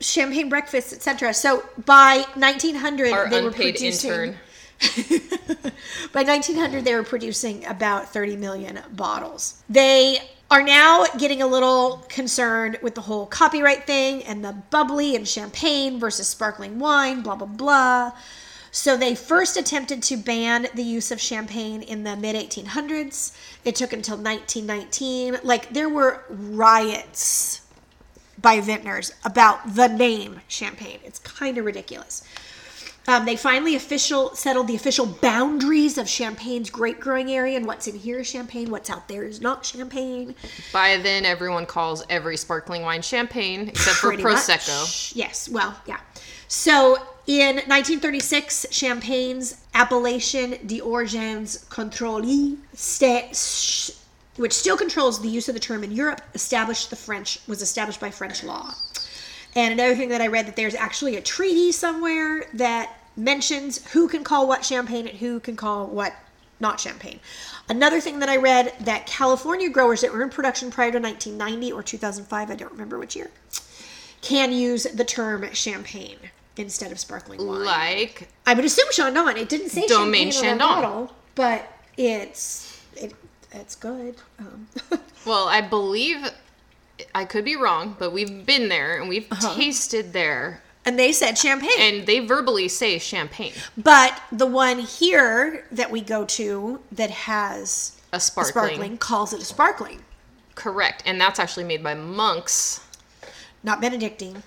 Champagne 0.00 0.50
breakfast, 0.50 0.92
etc. 0.92 1.32
So 1.32 1.64
by 1.86 2.26
1900, 2.34 3.10
Our 3.10 3.30
they 3.30 3.40
were 3.40 3.50
producing. 3.50 4.10
intern. 4.10 4.36
By 6.12 6.22
1900, 6.22 6.84
they 6.84 6.94
were 6.94 7.02
producing 7.02 7.64
about 7.66 8.12
30 8.12 8.36
million 8.36 8.80
bottles. 8.92 9.62
They 9.68 10.18
are 10.50 10.62
now 10.62 11.06
getting 11.18 11.42
a 11.42 11.46
little 11.46 12.04
concerned 12.08 12.78
with 12.82 12.94
the 12.94 13.00
whole 13.02 13.26
copyright 13.26 13.86
thing 13.86 14.22
and 14.24 14.44
the 14.44 14.52
bubbly 14.70 15.16
and 15.16 15.26
champagne 15.26 15.98
versus 15.98 16.28
sparkling 16.28 16.78
wine, 16.78 17.22
blah, 17.22 17.36
blah, 17.36 17.46
blah. 17.46 18.12
So 18.70 18.96
they 18.96 19.14
first 19.14 19.56
attempted 19.56 20.02
to 20.04 20.16
ban 20.16 20.68
the 20.74 20.82
use 20.82 21.10
of 21.10 21.20
champagne 21.20 21.82
in 21.82 22.04
the 22.04 22.14
mid 22.14 22.36
1800s. 22.36 23.34
It 23.64 23.74
took 23.74 23.92
until 23.92 24.16
1919. 24.16 25.38
Like 25.42 25.72
there 25.72 25.88
were 25.88 26.24
riots 26.28 27.62
by 28.40 28.60
vintners 28.60 29.12
about 29.24 29.74
the 29.74 29.88
name 29.88 30.40
champagne. 30.46 30.98
It's 31.04 31.18
kind 31.18 31.56
of 31.56 31.64
ridiculous. 31.64 32.22
Um, 33.08 33.24
they 33.24 33.36
finally 33.36 33.76
official 33.76 34.34
settled 34.34 34.66
the 34.66 34.74
official 34.74 35.06
boundaries 35.06 35.96
of 35.96 36.08
Champagne's 36.08 36.70
grape 36.70 36.98
growing 36.98 37.30
area 37.30 37.56
and 37.56 37.66
what's 37.66 37.86
in 37.86 37.94
here 37.96 38.20
is 38.20 38.26
champagne, 38.26 38.70
what's 38.70 38.90
out 38.90 39.06
there 39.06 39.22
is 39.22 39.40
not 39.40 39.64
champagne. 39.64 40.34
By 40.72 40.96
then, 40.96 41.24
everyone 41.24 41.66
calls 41.66 42.04
every 42.10 42.36
sparkling 42.36 42.82
wine 42.82 43.02
champagne 43.02 43.68
except 43.68 43.96
for 43.96 44.08
Pretty 44.08 44.24
prosecco. 44.24 44.80
much. 44.82 45.12
Yes, 45.14 45.48
well, 45.48 45.76
yeah. 45.86 46.00
So 46.48 46.96
in 47.26 47.56
1936, 47.56 48.66
Champagne's 48.70 49.56
appellation 49.74 50.56
d'origines 50.66 51.64
contrôlée, 51.68 52.56
which 54.36 54.52
still 54.52 54.76
controls 54.76 55.22
the 55.22 55.28
use 55.28 55.48
of 55.48 55.54
the 55.54 55.60
term 55.60 55.82
in 55.84 55.92
Europe, 55.92 56.20
established 56.34 56.90
the 56.90 56.96
French 56.96 57.40
was 57.46 57.62
established 57.62 58.00
by 58.00 58.10
French 58.10 58.42
law. 58.44 58.74
And 59.56 59.72
another 59.72 59.96
thing 59.96 60.10
that 60.10 60.20
I 60.20 60.26
read 60.26 60.46
that 60.46 60.54
there's 60.54 60.74
actually 60.74 61.16
a 61.16 61.22
treaty 61.22 61.72
somewhere 61.72 62.46
that 62.54 62.94
mentions 63.16 63.84
who 63.92 64.06
can 64.06 64.22
call 64.22 64.46
what 64.46 64.64
champagne 64.64 65.08
and 65.08 65.18
who 65.18 65.40
can 65.40 65.56
call 65.56 65.86
what 65.86 66.14
not 66.60 66.78
champagne. 66.78 67.20
Another 67.68 68.00
thing 68.00 68.18
that 68.20 68.28
I 68.28 68.36
read 68.36 68.74
that 68.80 69.06
California 69.06 69.68
growers 69.68 70.02
that 70.02 70.12
were 70.12 70.22
in 70.22 70.30
production 70.30 70.70
prior 70.70 70.92
to 70.92 70.98
1990 70.98 71.72
or 71.72 71.82
2005, 71.82 72.50
I 72.50 72.54
don't 72.54 72.72
remember 72.72 72.98
which 72.98 73.16
year, 73.16 73.30
can 74.22 74.52
use 74.52 74.84
the 74.84 75.04
term 75.04 75.50
champagne 75.52 76.18
instead 76.56 76.92
of 76.92 76.98
sparkling 76.98 77.46
wine. 77.46 77.64
Like, 77.64 78.28
I 78.46 78.54
would 78.54 78.64
assume 78.64 78.86
Chandon. 78.92 79.36
It 79.36 79.48
didn't 79.48 79.70
say 79.70 79.86
Domaine 79.86 80.30
champagne 80.30 80.52
on 80.52 80.58
the 80.58 80.64
Chandon. 80.64 80.82
bottle, 80.82 81.16
but 81.34 81.72
it's 81.96 82.80
it, 82.94 83.14
it's 83.52 83.74
good. 83.74 84.16
Um, 84.38 84.68
well, 85.26 85.48
I 85.48 85.60
believe 85.60 86.30
I 87.14 87.24
could 87.24 87.44
be 87.44 87.56
wrong, 87.56 87.96
but 87.98 88.12
we've 88.12 88.44
been 88.46 88.68
there 88.68 88.98
and 88.98 89.08
we've 89.08 89.26
Uh-huh. 89.30 89.54
tasted 89.54 90.12
there, 90.12 90.62
and 90.84 90.98
they 90.98 91.12
said 91.12 91.36
champagne. 91.38 91.70
and 91.78 92.06
they 92.06 92.20
verbally 92.20 92.68
say 92.68 92.98
champagne, 92.98 93.52
But 93.76 94.20
the 94.32 94.46
one 94.46 94.78
here 94.78 95.64
that 95.70 95.90
we 95.90 96.00
go 96.00 96.24
to 96.24 96.80
that 96.92 97.10
has 97.10 97.92
a 98.12 98.16
a 98.16 98.20
sparkling. 98.20 98.52
sparkling 98.74 98.98
calls 98.98 99.32
it 99.32 99.40
a 99.40 99.44
sparkling, 99.44 100.02
Correct, 100.54 101.02
and 101.04 101.20
that's 101.20 101.38
actually 101.38 101.64
made 101.64 101.82
by 101.82 101.94
monks. 101.94 102.80
not 103.62 103.80
Benedictine. 103.80 104.42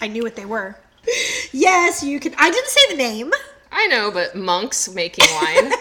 I 0.00 0.06
knew 0.08 0.22
what 0.22 0.36
they 0.36 0.46
were. 0.46 0.76
Yes, 1.52 2.02
you 2.02 2.20
can. 2.20 2.34
I 2.36 2.50
didn't 2.50 2.68
say 2.68 2.80
the 2.90 2.96
name. 2.96 3.32
I 3.72 3.86
know, 3.86 4.10
but 4.10 4.34
monks 4.36 4.88
making 4.88 5.24
wine. 5.40 5.72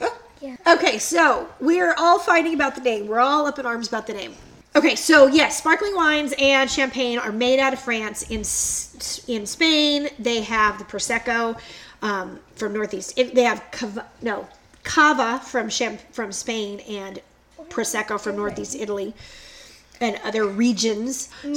yeah. 0.40 0.56
Okay, 0.66 0.98
so 0.98 1.48
we're 1.60 1.94
all 1.94 2.18
fighting 2.18 2.54
about 2.54 2.74
the 2.74 2.80
name. 2.80 3.06
We're 3.06 3.20
all 3.20 3.46
up 3.46 3.58
in 3.60 3.66
arms 3.66 3.86
about 3.88 4.06
the 4.08 4.14
name. 4.14 4.34
Okay, 4.76 4.94
so 4.94 5.26
yes, 5.26 5.56
sparkling 5.58 5.94
wines 5.96 6.34
and 6.38 6.70
champagne 6.70 7.18
are 7.18 7.32
made 7.32 7.58
out 7.58 7.72
of 7.72 7.78
France. 7.80 8.22
In 8.24 8.40
in 9.34 9.46
Spain, 9.46 10.10
they 10.18 10.42
have 10.42 10.78
the 10.78 10.84
prosecco 10.84 11.58
um, 12.02 12.38
from 12.56 12.74
northeast. 12.74 13.14
It, 13.18 13.34
they 13.34 13.44
have 13.44 13.64
cava, 13.72 14.06
no 14.20 14.46
cava 14.84 15.40
from 15.44 15.70
Cham- 15.70 15.98
from 16.12 16.30
Spain 16.30 16.80
and 16.80 17.20
prosecco 17.70 18.20
from 18.20 18.36
northeast 18.36 18.74
Italy 18.74 19.14
and 20.00 20.20
other 20.24 20.46
regions. 20.46 21.30
so 21.42 21.50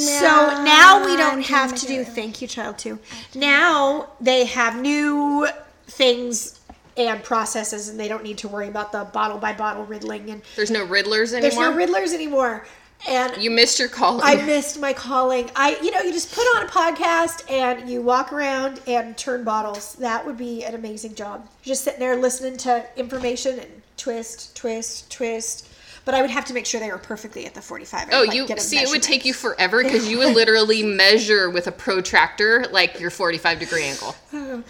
now 0.64 1.06
we 1.06 1.18
don't 1.18 1.34
I'm 1.40 1.44
have 1.44 1.72
gonna 1.72 1.82
do 1.82 1.88
do. 1.88 2.02
it. 2.02 2.08
Thank 2.08 2.42
you, 2.42 2.48
child. 2.48 2.78
Too. 2.78 3.00
Now 3.36 4.12
they 4.22 4.46
have 4.46 4.80
new 4.82 5.46
things 5.88 6.56
and 6.96 7.24
processes, 7.24 7.88
and 7.90 8.00
they 8.00 8.08
don't 8.08 8.24
need 8.24 8.38
to 8.40 8.48
worry 8.48 8.68
about 8.68 8.92
the 8.92 9.06
bottle 9.06 9.38
by 9.38 9.54
bottle 9.54 9.86
riddling. 9.86 10.30
And 10.32 10.42
There's 10.56 10.72
no 10.72 10.86
Riddlers 10.86 11.34
anymore. 11.34 11.42
there's 11.42 11.56
no 11.58 11.74
riddlers 11.74 12.14
anymore. 12.14 12.66
And 13.08 13.42
you 13.42 13.50
missed 13.50 13.80
your 13.80 13.88
calling. 13.88 14.22
I 14.24 14.36
missed 14.46 14.80
my 14.80 14.92
calling. 14.94 15.50
I, 15.56 15.78
you 15.82 15.92
know, 15.92 16.02
you 16.02 16.12
just 16.12 16.34
put 16.34 16.44
on 16.56 16.66
a 16.66 16.68
podcast 16.68 17.50
and 17.50 17.90
you 17.90 18.02
walk 18.02 18.34
around 18.34 18.82
and 18.88 19.18
turn 19.18 19.44
bottles. 19.44 19.96
That 19.96 20.26
would 20.26 20.38
be 20.38 20.66
an 20.66 20.76
amazing 20.76 21.16
job. 21.16 21.48
Just 21.62 21.84
sitting 21.84 22.00
there 22.00 22.16
listening 22.16 22.58
to 22.58 22.86
information 22.98 23.60
and 23.60 23.82
twist, 23.96 24.56
twist, 24.56 25.10
twist. 25.12 25.70
But 26.06 26.14
I 26.14 26.22
would 26.22 26.30
have 26.30 26.46
to 26.46 26.54
make 26.54 26.66
sure 26.66 26.80
they 26.80 26.92
were 26.92 26.98
perfectly 26.98 27.46
at 27.46 27.54
the 27.54 27.62
45. 27.62 28.10
Oh, 28.12 28.24
like, 28.24 28.34
you 28.34 28.48
see, 28.58 28.80
it 28.80 28.90
would 28.90 29.04
take 29.04 29.26
you 29.26 29.34
forever 29.34 29.84
because 29.84 30.10
you 30.10 30.18
would 30.20 30.36
literally 30.36 30.84
measure 30.96 31.50
with 31.50 31.68
a 31.68 31.72
protractor 31.72 32.66
like 32.72 33.00
your 33.00 33.12
45 33.12 33.60
degree 33.60 33.84
angle. 33.84 34.16
Um, 34.34 34.66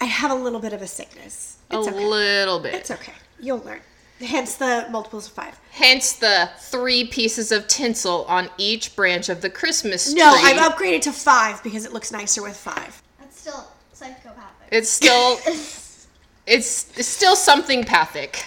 I 0.00 0.06
have 0.06 0.30
a 0.30 0.34
little 0.34 0.60
bit 0.60 0.72
of 0.72 0.82
a 0.82 0.86
sickness. 0.86 1.56
It's 1.70 1.86
a 1.86 1.90
okay. 1.90 2.04
little 2.04 2.60
bit. 2.60 2.74
It's 2.74 2.90
okay. 2.90 3.12
You'll 3.40 3.58
learn. 3.58 3.80
Hence 4.20 4.54
the 4.54 4.86
multiples 4.90 5.26
of 5.26 5.32
five. 5.32 5.58
Hence 5.70 6.14
the 6.14 6.50
three 6.58 7.06
pieces 7.06 7.52
of 7.52 7.68
tinsel 7.68 8.24
on 8.28 8.48
each 8.56 8.96
branch 8.96 9.28
of 9.28 9.42
the 9.42 9.50
Christmas 9.50 10.12
tree. 10.12 10.18
No, 10.18 10.30
I've 10.30 10.72
upgraded 10.72 11.02
to 11.02 11.12
five 11.12 11.62
because 11.62 11.84
it 11.84 11.92
looks 11.92 12.12
nicer 12.12 12.42
with 12.42 12.56
five. 12.56 13.02
That's 13.18 13.38
still 13.38 13.66
psychopathic. 13.92 14.68
It's 14.70 14.88
still, 14.88 15.38
it's, 15.46 16.06
it's 16.46 17.06
still 17.06 17.36
something 17.36 17.84
pathic. 17.84 18.44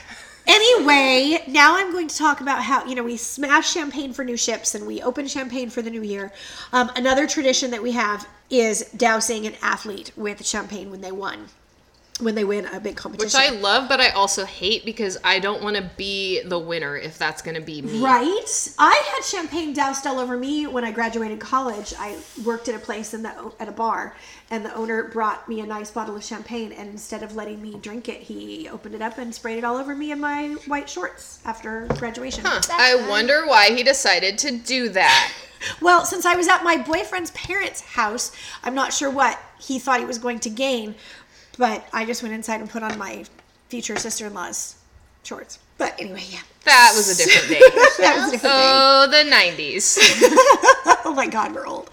Anyway, 0.50 1.44
now 1.48 1.78
I'm 1.78 1.92
going 1.92 2.08
to 2.08 2.18
talk 2.18 2.42
about 2.42 2.64
how, 2.64 2.84
you 2.86 2.96
know, 2.96 3.04
we 3.04 3.18
smash 3.18 3.72
champagne 3.72 4.14
for 4.14 4.26
new 4.26 4.36
ships 4.36 4.74
and 4.74 4.88
we 4.88 5.00
open 5.04 5.28
champagne 5.28 5.70
for 5.70 5.84
the 5.84 5.92
new 5.92 6.02
year. 6.02 6.32
Um, 6.74 6.90
another 6.96 7.28
tradition 7.28 7.70
that 7.70 7.84
we 7.84 7.92
have 7.92 8.28
is 8.50 8.90
dousing 8.98 9.46
an 9.46 9.54
athlete 9.62 10.12
with 10.16 10.44
champagne 10.44 10.90
when 10.90 11.02
they 11.02 11.12
won, 11.12 11.50
when 12.20 12.36
they 12.36 12.44
win 12.44 12.66
a 12.66 12.80
big 12.80 12.96
competition. 12.96 13.26
Which. 13.26 13.36
I 13.36 13.56
love, 13.60 13.88
but 13.88 14.00
I 14.00 14.10
also 14.10 14.46
hate 14.46 14.86
because 14.86 15.18
I 15.24 15.40
don't 15.40 15.64
want 15.64 15.76
to 15.78 15.90
be 15.98 16.42
the 16.44 16.60
winner 16.60 16.98
if 16.98 17.18
that's 17.18 17.42
going 17.42 17.56
to 17.56 17.62
be 17.62 17.82
me. 17.82 18.02
Right? 18.02 18.74
I 18.78 19.04
had 19.14 19.24
champagne 19.24 19.74
doused 19.74 20.06
all 20.06 20.20
over 20.20 20.38
me 20.38 20.68
when 20.68 20.84
I 20.84 20.92
graduated 20.92 21.40
college. 21.40 21.94
I 21.98 22.18
worked 22.46 22.68
at 22.68 22.76
a 22.76 22.80
place 22.80 23.14
in 23.14 23.24
the 23.24 23.52
at 23.60 23.68
a 23.68 23.72
bar, 23.72 24.16
and 24.52 24.66
the 24.66 24.74
owner 24.76 25.04
brought 25.04 25.48
me 25.48 25.62
a 25.62 25.66
nice 25.66 25.92
bottle 25.92 26.16
of 26.16 26.24
champagne. 26.24 26.72
And 26.72 26.90
instead 26.90 27.24
of 27.24 27.36
letting 27.36 27.62
me 27.62 27.78
drink 27.78 28.10
it, 28.10 28.22
he 28.22 28.68
opened 28.70 28.96
it 28.96 29.02
up 29.02 29.18
and 29.18 29.34
sprayed 29.34 29.58
it 29.58 29.64
all 29.64 29.78
over 29.78 29.96
me 29.96 30.12
in 30.12 30.20
my 30.20 30.50
white 30.68 30.90
shorts 30.90 31.40
after 31.46 31.88
graduation. 31.98 32.44
Huh. 32.46 32.62
I 32.72 33.08
wonder 33.10 33.46
why 33.46 33.76
he 33.76 33.84
decided 33.84 34.38
to 34.40 34.58
do 34.58 34.90
that. 34.90 35.34
Well, 35.82 36.06
since 36.06 36.26
I 36.26 36.36
was 36.36 36.48
at 36.48 36.64
my 36.64 36.78
boyfriend's 36.78 37.32
parents' 37.32 37.82
house, 37.82 38.32
I'm 38.64 38.76
not 38.76 38.94
sure 38.94 39.10
what 39.10 39.40
he 39.60 39.78
thought 39.78 40.00
he 40.00 40.06
was 40.06 40.18
going 40.18 40.40
to 40.40 40.50
gain, 40.50 40.96
but 41.60 41.86
I 41.92 42.06
just 42.06 42.24
went 42.24 42.34
inside 42.34 42.62
and 42.62 42.70
put 42.70 42.82
on 42.82 42.98
my 42.98 43.26
future 43.68 43.98
sister-in-law's 43.98 44.76
shorts. 45.24 45.60
But 45.78 45.94
anyway, 46.00 46.24
yeah. 46.30 46.40
That 46.64 46.94
was 46.96 47.20
a 47.20 47.24
different 47.24 47.50
day. 47.50 47.60
That 48.00 48.16
was 48.18 48.30
a 48.30 48.32
different 48.32 48.56
day. 48.56 48.62
Oh, 48.64 49.08
the 49.12 49.30
90s. 49.30 49.98
oh 51.06 51.14
my 51.14 51.28
god, 51.28 51.54
we're 51.54 51.68
old. 51.68 51.90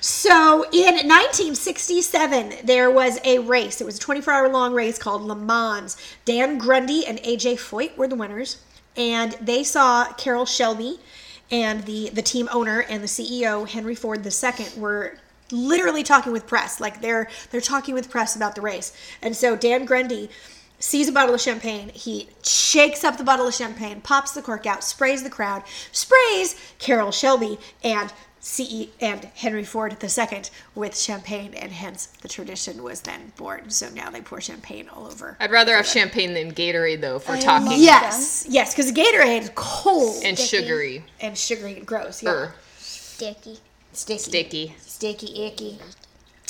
So 0.00 0.64
in 0.70 1.08
1967, 1.08 2.54
there 2.64 2.90
was 2.90 3.18
a 3.24 3.38
race. 3.38 3.80
It 3.80 3.84
was 3.84 3.96
a 3.96 4.00
24 4.00 4.32
hour 4.32 4.48
long 4.50 4.74
race 4.74 4.98
called 4.98 5.22
Le 5.22 5.34
Mans. 5.34 5.96
Dan 6.26 6.58
Gurney 6.58 7.06
and 7.06 7.18
AJ 7.20 7.54
Foyt 7.54 7.96
were 7.96 8.06
the 8.06 8.14
winners, 8.14 8.58
and 8.96 9.32
they 9.40 9.64
saw 9.64 10.12
Carroll 10.12 10.46
Shelby 10.46 11.00
and 11.50 11.84
the 11.84 12.10
the 12.10 12.22
team 12.22 12.48
owner 12.52 12.80
and 12.80 13.02
the 13.02 13.08
CEO 13.08 13.66
Henry 13.68 13.94
Ford 13.94 14.26
II 14.26 14.66
were 14.76 15.18
literally 15.50 16.02
talking 16.02 16.32
with 16.32 16.46
press. 16.46 16.80
Like 16.80 17.00
they're 17.00 17.28
they're 17.50 17.60
talking 17.60 17.94
with 17.94 18.10
press 18.10 18.36
about 18.36 18.54
the 18.54 18.60
race. 18.60 18.92
And 19.22 19.36
so 19.36 19.56
Dan 19.56 19.84
Gurney 19.84 20.28
sees 20.78 21.08
a 21.08 21.12
bottle 21.12 21.34
of 21.34 21.40
champagne. 21.40 21.88
He 21.90 22.28
shakes 22.42 23.02
up 23.04 23.16
the 23.16 23.24
bottle 23.24 23.46
of 23.48 23.54
champagne, 23.54 24.00
pops 24.00 24.32
the 24.32 24.42
cork 24.42 24.66
out, 24.66 24.84
sprays 24.84 25.22
the 25.22 25.30
crowd, 25.30 25.62
sprays 25.92 26.56
Carroll 26.78 27.12
Shelby 27.12 27.58
and 27.82 28.12
CE 28.38 28.88
and 29.00 29.24
Henry 29.34 29.64
Ford 29.64 29.96
II 30.00 30.42
with 30.76 30.96
champagne, 30.96 31.52
and 31.54 31.72
hence 31.72 32.06
the 32.06 32.28
tradition 32.28 32.82
was 32.82 33.00
then 33.00 33.32
born. 33.36 33.70
So 33.70 33.88
now 33.90 34.10
they 34.10 34.20
pour 34.20 34.40
champagne 34.40 34.88
all 34.88 35.06
over. 35.06 35.36
I'd 35.40 35.50
rather 35.50 35.74
have 35.74 35.86
champagne 35.86 36.32
than 36.32 36.52
Gatorade, 36.52 37.00
though, 37.00 37.16
if 37.16 37.28
we're 37.28 37.40
talking. 37.40 37.72
Yes, 37.74 38.46
yes, 38.48 38.72
because 38.72 38.92
Gatorade 38.92 39.40
is 39.42 39.50
cold 39.56 40.22
And 40.22 40.38
Sticky. 40.38 40.62
sugary. 40.64 41.04
and 41.20 41.36
sugary 41.36 41.74
and 41.78 41.86
gross. 41.86 42.22
Yeah. 42.22 42.30
Er, 42.30 42.54
Sticky. 42.78 43.58
Sticky. 43.92 44.18
sticky. 44.22 44.74
Sticky 44.96 45.44
icky. 45.44 45.78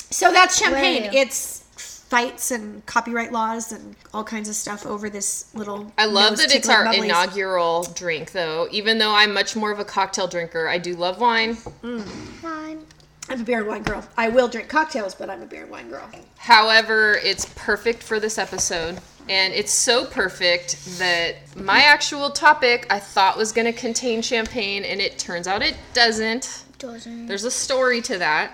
So 0.09 0.31
that's 0.31 0.57
champagne. 0.57 1.03
Wow. 1.03 1.09
It's 1.15 1.65
fights 2.07 2.51
and 2.51 2.85
copyright 2.85 3.33
laws 3.33 3.73
and 3.73 3.93
all 4.13 4.23
kinds 4.23 4.47
of 4.47 4.55
stuff 4.55 4.85
over 4.85 5.09
this 5.09 5.53
little. 5.53 5.91
I 5.97 6.05
love 6.05 6.31
nose 6.31 6.39
that 6.39 6.55
it's 6.55 6.69
our 6.69 6.85
bubblies. 6.85 7.03
inaugural 7.03 7.83
drink, 7.93 8.31
though. 8.31 8.69
Even 8.71 8.99
though 8.99 9.11
I'm 9.11 9.33
much 9.33 9.57
more 9.57 9.69
of 9.69 9.79
a 9.79 9.83
cocktail 9.83 10.29
drinker, 10.29 10.69
I 10.69 10.77
do 10.77 10.95
love 10.95 11.19
wine. 11.19 11.55
Fine. 11.55 12.85
I'm 13.27 13.41
a 13.41 13.43
beer 13.43 13.57
and 13.57 13.67
wine 13.67 13.83
girl. 13.83 14.07
I 14.15 14.29
will 14.29 14.47
drink 14.47 14.69
cocktails, 14.69 15.13
but 15.13 15.29
I'm 15.29 15.41
a 15.41 15.45
beer 15.45 15.63
and 15.63 15.71
wine 15.71 15.89
girl. 15.89 16.09
However, 16.37 17.19
it's 17.21 17.51
perfect 17.55 18.01
for 18.01 18.17
this 18.21 18.37
episode. 18.37 18.97
And 19.27 19.53
it's 19.53 19.73
so 19.73 20.05
perfect 20.05 20.85
that 20.99 21.35
my 21.57 21.79
actual 21.79 22.29
topic 22.29 22.87
I 22.89 22.99
thought 22.99 23.35
was 23.35 23.51
going 23.51 23.65
to 23.65 23.77
contain 23.77 24.21
champagne, 24.21 24.85
and 24.85 25.01
it 25.01 25.19
turns 25.19 25.49
out 25.49 25.61
it 25.61 25.75
doesn't. 25.93 26.63
Doesn't. 26.79 27.27
There's 27.27 27.43
a 27.43 27.51
story 27.51 28.01
to 28.03 28.17
that. 28.19 28.51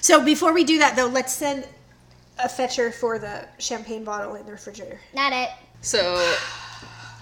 So 0.00 0.24
before 0.24 0.52
we 0.52 0.64
do 0.64 0.78
that, 0.78 0.94
though, 0.96 1.06
let's 1.06 1.32
send 1.32 1.66
a 2.38 2.48
fetcher 2.48 2.90
for 2.92 3.18
the 3.18 3.46
champagne 3.58 4.04
bottle 4.04 4.34
in 4.36 4.46
the 4.46 4.52
refrigerator. 4.52 5.00
Not 5.14 5.32
it. 5.32 5.50
So 5.80 6.00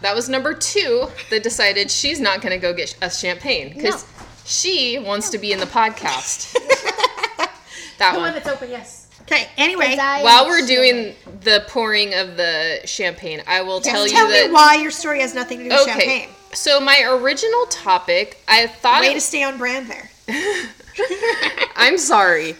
that 0.02 0.14
was 0.14 0.28
number 0.28 0.52
two 0.54 1.08
that 1.30 1.42
decided 1.42 1.90
she's 1.90 2.20
not 2.20 2.40
going 2.42 2.52
to 2.52 2.58
go 2.58 2.72
get 2.74 2.96
us 3.02 3.18
champagne 3.20 3.72
because 3.74 4.02
No. 4.04 4.24
she 4.44 4.98
wants 4.98 5.30
to 5.30 5.38
be 5.38 5.52
in 5.52 5.58
the 5.58 5.66
podcast. 5.66 6.52
that 7.36 7.50
The 7.98 8.04
one 8.18 8.20
one. 8.20 8.32
that's 8.34 8.48
open, 8.48 8.70
yes. 8.70 9.08
Okay. 9.22 9.48
Anyway, 9.56 9.86
'Cause 9.90 9.98
I 9.98 10.22
While 10.22 10.46
we're 10.46 10.58
sure. 10.58 10.66
doing 10.66 11.14
the 11.42 11.64
pouring 11.68 12.12
of 12.14 12.36
the 12.36 12.80
champagne, 12.84 13.42
I 13.46 13.62
will 13.62 13.80
tell 13.80 14.06
tell 14.08 14.26
you 14.28 14.32
me 14.34 14.40
that. 14.48 14.52
why 14.52 14.74
your 14.82 14.90
story 14.90 15.20
has 15.20 15.34
nothing 15.34 15.58
to 15.58 15.64
do 15.64 15.70
with 15.70 15.80
okay. 15.82 15.90
champagne. 15.92 16.28
So 16.52 16.80
my 16.80 17.00
original 17.02 17.64
topic, 17.66 18.42
I 18.48 18.66
thought 18.66 19.00
Way 19.02 19.12
it 19.12 19.14
to 19.14 19.20
stay 19.20 19.42
on 19.42 19.56
brand 19.58 19.88
there. 19.88 20.10
I'm 21.76 21.98
sorry. 21.98 22.56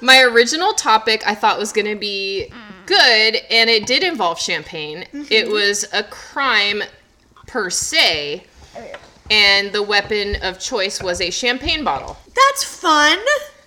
My 0.00 0.20
original 0.22 0.72
topic 0.72 1.22
I 1.26 1.34
thought 1.34 1.58
was 1.58 1.72
going 1.72 1.86
to 1.86 1.96
be 1.96 2.52
good, 2.86 3.36
and 3.50 3.70
it 3.70 3.86
did 3.86 4.02
involve 4.02 4.38
champagne. 4.40 5.04
It 5.30 5.48
was 5.48 5.84
a 5.92 6.02
crime 6.04 6.82
per 7.46 7.70
se, 7.70 8.44
and 9.30 9.72
the 9.72 9.82
weapon 9.82 10.36
of 10.42 10.58
choice 10.58 11.02
was 11.02 11.20
a 11.20 11.30
champagne 11.30 11.84
bottle. 11.84 12.16
That's 12.34 12.64
fun. 12.64 13.18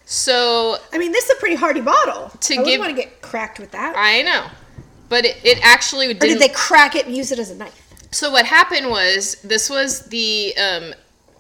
So 0.06 0.78
I 0.94 0.98
mean, 0.98 1.12
this 1.12 1.26
is 1.26 1.38
a 1.38 1.40
pretty 1.40 1.56
hardy 1.56 1.82
bottle. 1.82 2.32
To 2.40 2.54
I 2.60 2.64
give- 2.64 2.80
want 2.80 2.96
to 2.96 3.02
get 3.02 3.22
cracked 3.22 3.60
with 3.60 3.72
that. 3.72 3.96
I 3.98 4.22
know, 4.22 4.48
but 5.10 5.26
it, 5.26 5.38
it 5.44 5.60
actually 5.64 6.08
didn't. 6.08 6.22
did 6.22 6.40
they 6.40 6.54
crack 6.54 6.96
it 6.96 7.06
and 7.06 7.16
use 7.16 7.32
it 7.32 7.40
as 7.40 7.50
a 7.52 7.56
knife? 7.56 7.82
So 8.12 8.32
what 8.32 8.46
happened 8.46 8.90
was 8.90 9.36
this 9.44 9.70
was 9.70 10.02
the 10.08 10.56
um, 10.58 10.94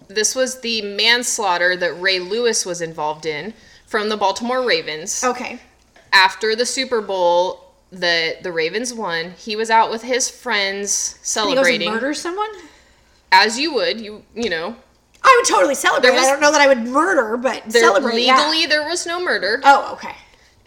this 0.07 0.35
was 0.35 0.61
the 0.61 0.81
manslaughter 0.81 1.75
that 1.77 1.99
Ray 2.01 2.19
Lewis 2.19 2.65
was 2.65 2.81
involved 2.81 3.25
in 3.25 3.53
from 3.85 4.09
the 4.09 4.17
Baltimore 4.17 4.65
Ravens. 4.65 5.23
Okay. 5.23 5.59
after 6.13 6.55
the 6.55 6.65
Super 6.65 7.01
Bowl 7.01 7.61
that 7.91 8.41
the 8.43 8.51
Ravens 8.51 8.93
won, 8.93 9.31
he 9.37 9.55
was 9.55 9.69
out 9.69 9.89
with 9.91 10.01
his 10.01 10.29
friends 10.29 11.17
celebrating 11.21 11.91
murder 11.91 12.13
someone? 12.13 12.49
as 13.31 13.59
you 13.59 13.73
would, 13.73 13.99
you 13.99 14.23
you 14.33 14.49
know. 14.49 14.75
I 15.23 15.35
would 15.41 15.47
totally 15.49 15.75
celebrate. 15.75 16.11
Was- 16.11 16.23
I 16.25 16.29
don't 16.31 16.39
know 16.39 16.51
that 16.51 16.61
I 16.61 16.67
would 16.67 16.83
murder, 16.85 17.35
but 17.37 17.63
There, 17.67 17.81
celebrate. 17.81 18.21
yeah. 18.21 18.37
legally 18.49 18.65
there 18.67 18.87
was 18.87 19.05
no 19.05 19.19
murder. 19.19 19.59
Oh, 19.63 19.93
okay. 19.93 20.15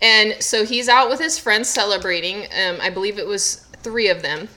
And 0.00 0.40
so 0.42 0.64
he's 0.64 0.88
out 0.88 1.08
with 1.08 1.20
his 1.20 1.38
friends 1.38 1.68
celebrating. 1.68 2.46
Um, 2.60 2.78
I 2.80 2.90
believe 2.90 3.18
it 3.18 3.26
was 3.26 3.66
three 3.82 4.08
of 4.08 4.22
them. 4.22 4.48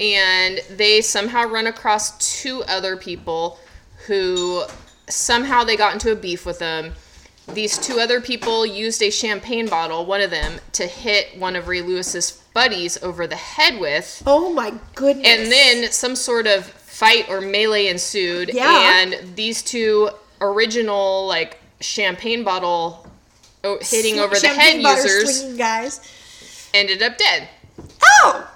And 0.00 0.60
they 0.70 1.00
somehow 1.00 1.44
run 1.48 1.66
across 1.68 2.16
two 2.40 2.62
other 2.64 2.96
people 2.96 3.58
who 4.06 4.64
somehow 5.08 5.64
they 5.64 5.76
got 5.76 5.94
into 5.94 6.12
a 6.12 6.16
beef 6.16 6.46
with 6.46 6.58
them. 6.58 6.94
These 7.52 7.78
two 7.78 8.00
other 8.00 8.20
people 8.20 8.64
used 8.64 9.02
a 9.02 9.10
champagne 9.10 9.68
bottle, 9.68 10.06
one 10.06 10.22
of 10.22 10.30
them, 10.30 10.60
to 10.72 10.86
hit 10.86 11.38
one 11.38 11.56
of 11.56 11.68
Ray 11.68 11.82
Lewis's 11.82 12.42
buddies 12.54 13.02
over 13.02 13.26
the 13.26 13.36
head 13.36 13.78
with. 13.78 14.22
Oh 14.26 14.52
my 14.52 14.72
goodness. 14.94 15.26
And 15.26 15.52
then 15.52 15.92
some 15.92 16.16
sort 16.16 16.46
of 16.46 16.64
fight 16.64 17.28
or 17.28 17.40
melee 17.40 17.88
ensued. 17.88 18.50
Yeah. 18.54 19.02
And 19.02 19.36
these 19.36 19.62
two 19.62 20.10
original, 20.40 21.26
like, 21.26 21.58
champagne 21.80 22.44
bottle 22.44 23.06
hitting 23.82 24.18
over 24.18 24.36
the 24.36 24.48
head 24.48 24.80
users 24.80 25.54
guys. 25.56 26.00
ended 26.72 27.02
up 27.02 27.18
dead. 27.18 27.48
Oh, 28.02 28.50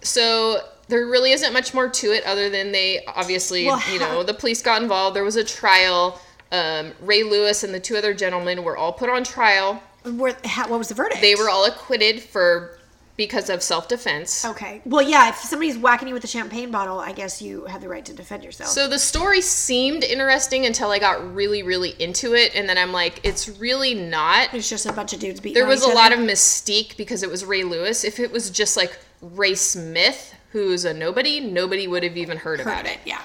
So 0.00 0.60
there 0.88 1.06
really 1.06 1.32
isn't 1.32 1.52
much 1.52 1.74
more 1.74 1.88
to 1.88 2.12
it 2.12 2.24
other 2.24 2.48
than 2.48 2.72
they 2.72 3.04
obviously, 3.06 3.66
Well, 3.66 3.82
you 3.92 3.98
know, 3.98 4.22
the 4.22 4.34
police 4.34 4.62
got 4.62 4.82
involved. 4.82 5.16
There 5.16 5.24
was 5.24 5.36
a 5.36 5.44
trial. 5.44 6.20
Um, 6.52 6.92
Ray 7.00 7.22
Lewis 7.24 7.64
and 7.64 7.74
the 7.74 7.80
two 7.80 7.96
other 7.96 8.14
gentlemen 8.14 8.62
were 8.62 8.76
all 8.76 8.92
put 8.92 9.10
on 9.10 9.24
trial. 9.24 9.82
Where, 10.04 10.36
how, 10.44 10.68
what 10.68 10.78
was 10.78 10.88
the 10.88 10.94
verdict? 10.94 11.20
They 11.20 11.34
were 11.34 11.50
all 11.50 11.64
acquitted 11.64 12.20
for 12.22 12.78
because 13.16 13.50
of 13.50 13.62
self 13.62 13.88
defense. 13.88 14.44
Okay. 14.44 14.82
Well, 14.84 15.02
yeah. 15.02 15.30
If 15.30 15.36
somebody's 15.36 15.78
whacking 15.78 16.06
you 16.08 16.14
with 16.14 16.24
a 16.24 16.28
champagne 16.28 16.70
bottle, 16.70 17.00
I 17.00 17.12
guess 17.12 17.40
you 17.42 17.64
have 17.64 17.80
the 17.80 17.88
right 17.88 18.04
to 18.04 18.12
defend 18.12 18.44
yourself. 18.44 18.70
So 18.70 18.88
the 18.88 18.98
story 18.98 19.40
seemed 19.40 20.04
interesting 20.04 20.66
until 20.66 20.90
I 20.90 20.98
got 20.98 21.34
really, 21.34 21.62
really 21.62 21.94
into 21.98 22.34
it, 22.34 22.54
and 22.54 22.68
then 22.68 22.78
I'm 22.78 22.92
like, 22.92 23.20
it's 23.24 23.48
really 23.58 23.94
not. 23.94 24.52
it's 24.54 24.68
just 24.68 24.86
a 24.86 24.92
bunch 24.92 25.12
of 25.12 25.20
dudes 25.20 25.40
beating. 25.40 25.54
There 25.54 25.66
was 25.66 25.82
a 25.82 25.88
lot 25.88 26.12
of 26.12 26.18
mystique 26.18 26.96
because 26.96 27.22
it 27.22 27.30
was 27.30 27.44
Ray 27.44 27.64
Lewis. 27.64 28.04
If 28.04 28.20
it 28.20 28.30
was 28.30 28.50
just 28.50 28.76
like 28.76 28.96
Ray 29.20 29.54
Smith, 29.54 30.34
who's 30.56 30.86
a 30.86 30.94
nobody, 30.94 31.38
nobody 31.38 31.86
would 31.86 32.02
have 32.02 32.16
even 32.16 32.38
heard, 32.38 32.60
about 32.60 32.78
Heard 32.78 32.86
it. 32.86 32.92
it. 32.92 32.98
Yeah. 33.04 33.20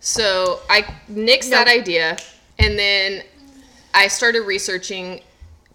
So 0.00 0.60
I 0.70 0.80
nixed 1.10 1.50
that 1.50 1.68
idea, 1.68 2.16
and 2.58 2.78
then 2.78 3.22
I 3.92 4.08
started 4.08 4.40
researching 4.40 5.20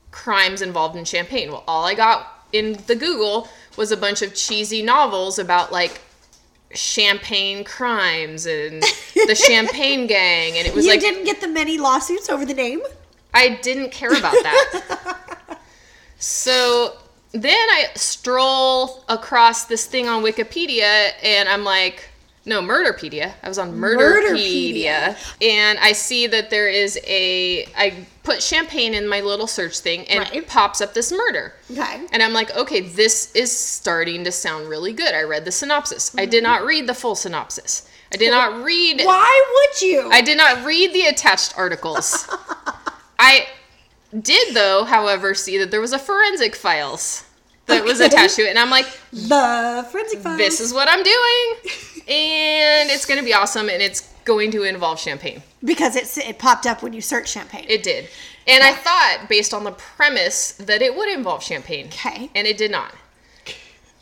crimes 0.10 0.64
involved 0.64 0.96
in 0.96 1.06
Champagne. 1.06 1.52
Well, 1.52 1.64
all 1.68 1.86
I 1.86 1.94
got 1.94 2.48
in 2.52 2.80
the 2.88 2.96
Google 2.96 3.48
was 3.78 3.92
a 3.92 3.98
bunch 3.98 4.24
of 4.24 4.34
cheesy 4.34 4.82
novels 4.82 5.38
about 5.38 5.72
like 5.72 6.02
champagne 6.74 7.64
crimes 7.64 8.48
and 8.48 8.82
the 9.28 9.36
champagne 9.36 10.08
gang 10.08 10.58
and 10.58 10.66
it 10.66 10.74
was 10.74 10.86
you 10.86 10.92
like 10.92 11.02
didn't 11.02 11.26
get 11.26 11.42
the 11.42 11.48
many 11.48 11.78
lawsuits 11.78 12.28
over 12.28 12.44
the 12.44 12.56
name. 12.56 12.82
I 13.36 13.60
didn't 13.62 13.92
care 13.92 14.18
about 14.18 14.34
that. 14.34 15.60
so 16.18 16.96
then 17.32 17.70
I 17.70 17.88
stroll 17.96 19.04
across 19.08 19.66
this 19.66 19.86
thing 19.86 20.08
on 20.08 20.24
Wikipedia 20.24 21.12
and 21.24 21.48
I'm 21.48 21.64
like, 21.64 22.10
no, 22.44 22.60
Murderpedia. 22.62 23.34
I 23.44 23.48
was 23.48 23.60
on 23.60 23.74
Murderpedia. 23.74 25.16
Murderpedia. 25.16 25.34
And 25.42 25.78
I 25.80 25.92
see 25.92 26.26
that 26.28 26.50
there 26.50 26.68
is 26.68 27.00
a, 27.06 27.66
I 27.78 28.08
put 28.24 28.42
champagne 28.42 28.96
in 28.96 29.08
my 29.08 29.22
little 29.22 29.46
search 29.48 29.80
thing 29.80 30.08
and 30.08 30.22
Right. 30.22 30.36
it 30.36 30.48
pops 30.48 30.82
up 30.82 30.94
this 30.94 31.12
murder. 31.12 31.54
Okay. 31.70 32.08
And 32.12 32.24
I'm 32.24 32.34
like, 32.34 32.56
okay, 32.56 32.82
this 32.82 33.32
is 33.36 33.56
starting 33.56 34.24
to 34.24 34.32
sound 34.32 34.70
really 34.70 34.92
good. 34.92 35.14
I 35.14 35.22
read 35.22 35.46
the 35.46 35.52
synopsis. 35.52 36.16
I 36.18 36.26
did 36.26 36.44
mm-hmm. 36.44 36.52
not 36.52 36.66
read 36.66 36.88
the 36.88 36.96
full 36.96 37.16
synopsis. 37.16 37.88
I 38.14 38.18
did 38.18 38.32
not 38.32 38.64
read 38.64 39.02
Why 39.04 39.46
would 39.54 39.82
you? 39.82 40.10
I 40.12 40.22
did 40.22 40.38
not 40.38 40.66
read 40.66 40.94
the 40.94 41.04
attached 41.04 41.58
articles. 41.58 42.28
I 43.20 43.48
did, 44.20 44.56
though, 44.56 44.84
however, 44.84 45.34
see 45.34 45.58
that 45.60 45.72
there 45.72 45.82
was 45.82 45.94
a 45.94 46.00
forensic 46.00 46.56
files 46.56 47.26
that 47.68 47.84
was 47.84 48.00
attached 48.00 48.36
to 48.36 48.42
it, 48.44 48.50
and 48.50 48.60
I'm 48.60 48.70
like, 48.70 48.86
the 49.12 49.88
forensic 49.92 50.20
files. 50.20 50.38
this 50.38 50.60
is 50.60 50.74
what 50.74 50.88
I'm 50.90 51.04
doing, 51.04 51.74
and 52.08 52.90
it's 52.90 53.06
going 53.06 53.20
to 53.20 53.26
be 53.26 53.34
awesome, 53.34 53.70
and 53.70 53.82
it's 53.82 54.10
going 54.26 54.52
to 54.52 54.64
involve 54.64 55.00
champagne. 55.00 55.42
because 55.64 55.96
it's 55.96 56.18
it 56.18 56.38
popped 56.40 56.66
up 56.66 56.84
when 56.84 56.94
you 56.94 57.02
search 57.02 57.30
champagne. 57.30 57.66
It 57.68 57.84
did, 57.84 58.08
and 58.48 58.64
I 58.64 58.74
thought, 58.74 59.26
based 59.30 59.54
on 59.54 59.64
the 59.64 59.72
premise, 59.72 60.54
that 60.54 60.82
it 60.82 60.96
would 60.96 61.10
involve 61.10 61.44
champagne. 61.44 61.88
Okay. 61.88 62.30
and 62.36 62.48
it 62.48 62.58
did 62.58 62.72
not. 62.72 62.94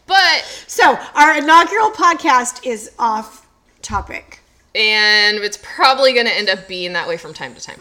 But 0.07 0.43
so 0.65 0.97
our 1.13 1.37
inaugural 1.37 1.91
podcast 1.91 2.65
is 2.65 2.91
off 2.97 3.47
topic. 3.83 4.38
And 4.75 5.38
it's 5.39 5.58
probably 5.58 6.13
going 6.13 6.25
to 6.25 6.34
end 6.34 6.49
up 6.49 6.67
being 6.67 6.93
that 6.93 7.08
way 7.08 7.17
from 7.17 7.34
time 7.34 7.55
to 7.55 7.62
time. 7.62 7.79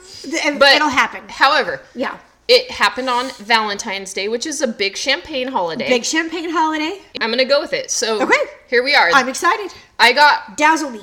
But 0.58 0.74
It'll 0.76 0.88
happen. 0.88 1.22
However, 1.28 1.80
Yeah. 1.94 2.18
It 2.50 2.70
happened 2.70 3.10
on 3.10 3.28
Valentine's 3.40 4.14
Day, 4.14 4.26
which 4.28 4.46
is 4.46 4.62
a 4.62 4.66
big 4.66 4.96
champagne 4.96 5.48
holiday. 5.48 5.86
Big 5.86 6.02
champagne 6.06 6.48
holiday. 6.48 6.98
I'm 7.20 7.28
gonna 7.28 7.44
go 7.44 7.60
with 7.60 7.74
it. 7.74 7.90
So 7.90 8.22
Okay. 8.22 8.40
here 8.70 8.82
we 8.82 8.94
are. 8.94 9.10
I'm 9.12 9.28
excited. 9.28 9.70
I 9.98 10.14
got 10.14 10.56
Dazzle 10.56 10.88
me. 10.88 11.02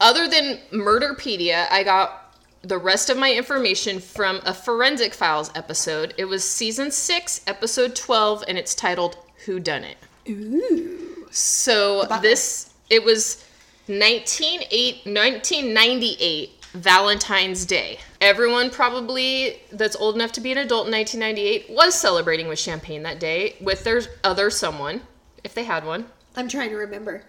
other 0.00 0.28
than 0.28 0.60
Murderpedia, 0.72 1.66
I 1.72 1.82
got 1.82 2.32
the 2.62 2.78
rest 2.78 3.10
of 3.10 3.16
my 3.16 3.32
information 3.32 3.98
from 3.98 4.40
a 4.44 4.54
Forensic 4.54 5.14
Files 5.14 5.50
episode. 5.56 6.14
It 6.16 6.26
was 6.26 6.44
season 6.44 6.92
six, 6.92 7.40
episode 7.48 7.96
twelve, 7.96 8.44
and 8.46 8.56
it's 8.56 8.72
titled 8.76 9.16
"Who 9.46 9.58
Done 9.58 9.82
It." 9.82 9.96
Ooh. 10.28 11.26
So 11.32 12.04
this 12.22 12.70
it 12.88 13.02
was 13.02 13.44
198 13.88 15.06
1998 15.06 16.50
Valentine's 16.74 17.64
Day. 17.64 17.98
Everyone 18.20 18.68
probably 18.68 19.62
that's 19.72 19.96
old 19.96 20.14
enough 20.14 20.32
to 20.32 20.42
be 20.42 20.52
an 20.52 20.58
adult 20.58 20.86
in 20.86 20.92
1998 20.92 21.74
was 21.74 21.94
celebrating 21.94 22.48
with 22.48 22.58
champagne 22.58 23.02
that 23.04 23.18
day 23.18 23.56
with 23.62 23.84
their 23.84 24.02
other 24.22 24.50
someone 24.50 25.00
if 25.42 25.54
they 25.54 25.64
had 25.64 25.86
one. 25.86 26.06
I'm 26.36 26.48
trying 26.48 26.68
to 26.68 26.76
remember. 26.76 27.24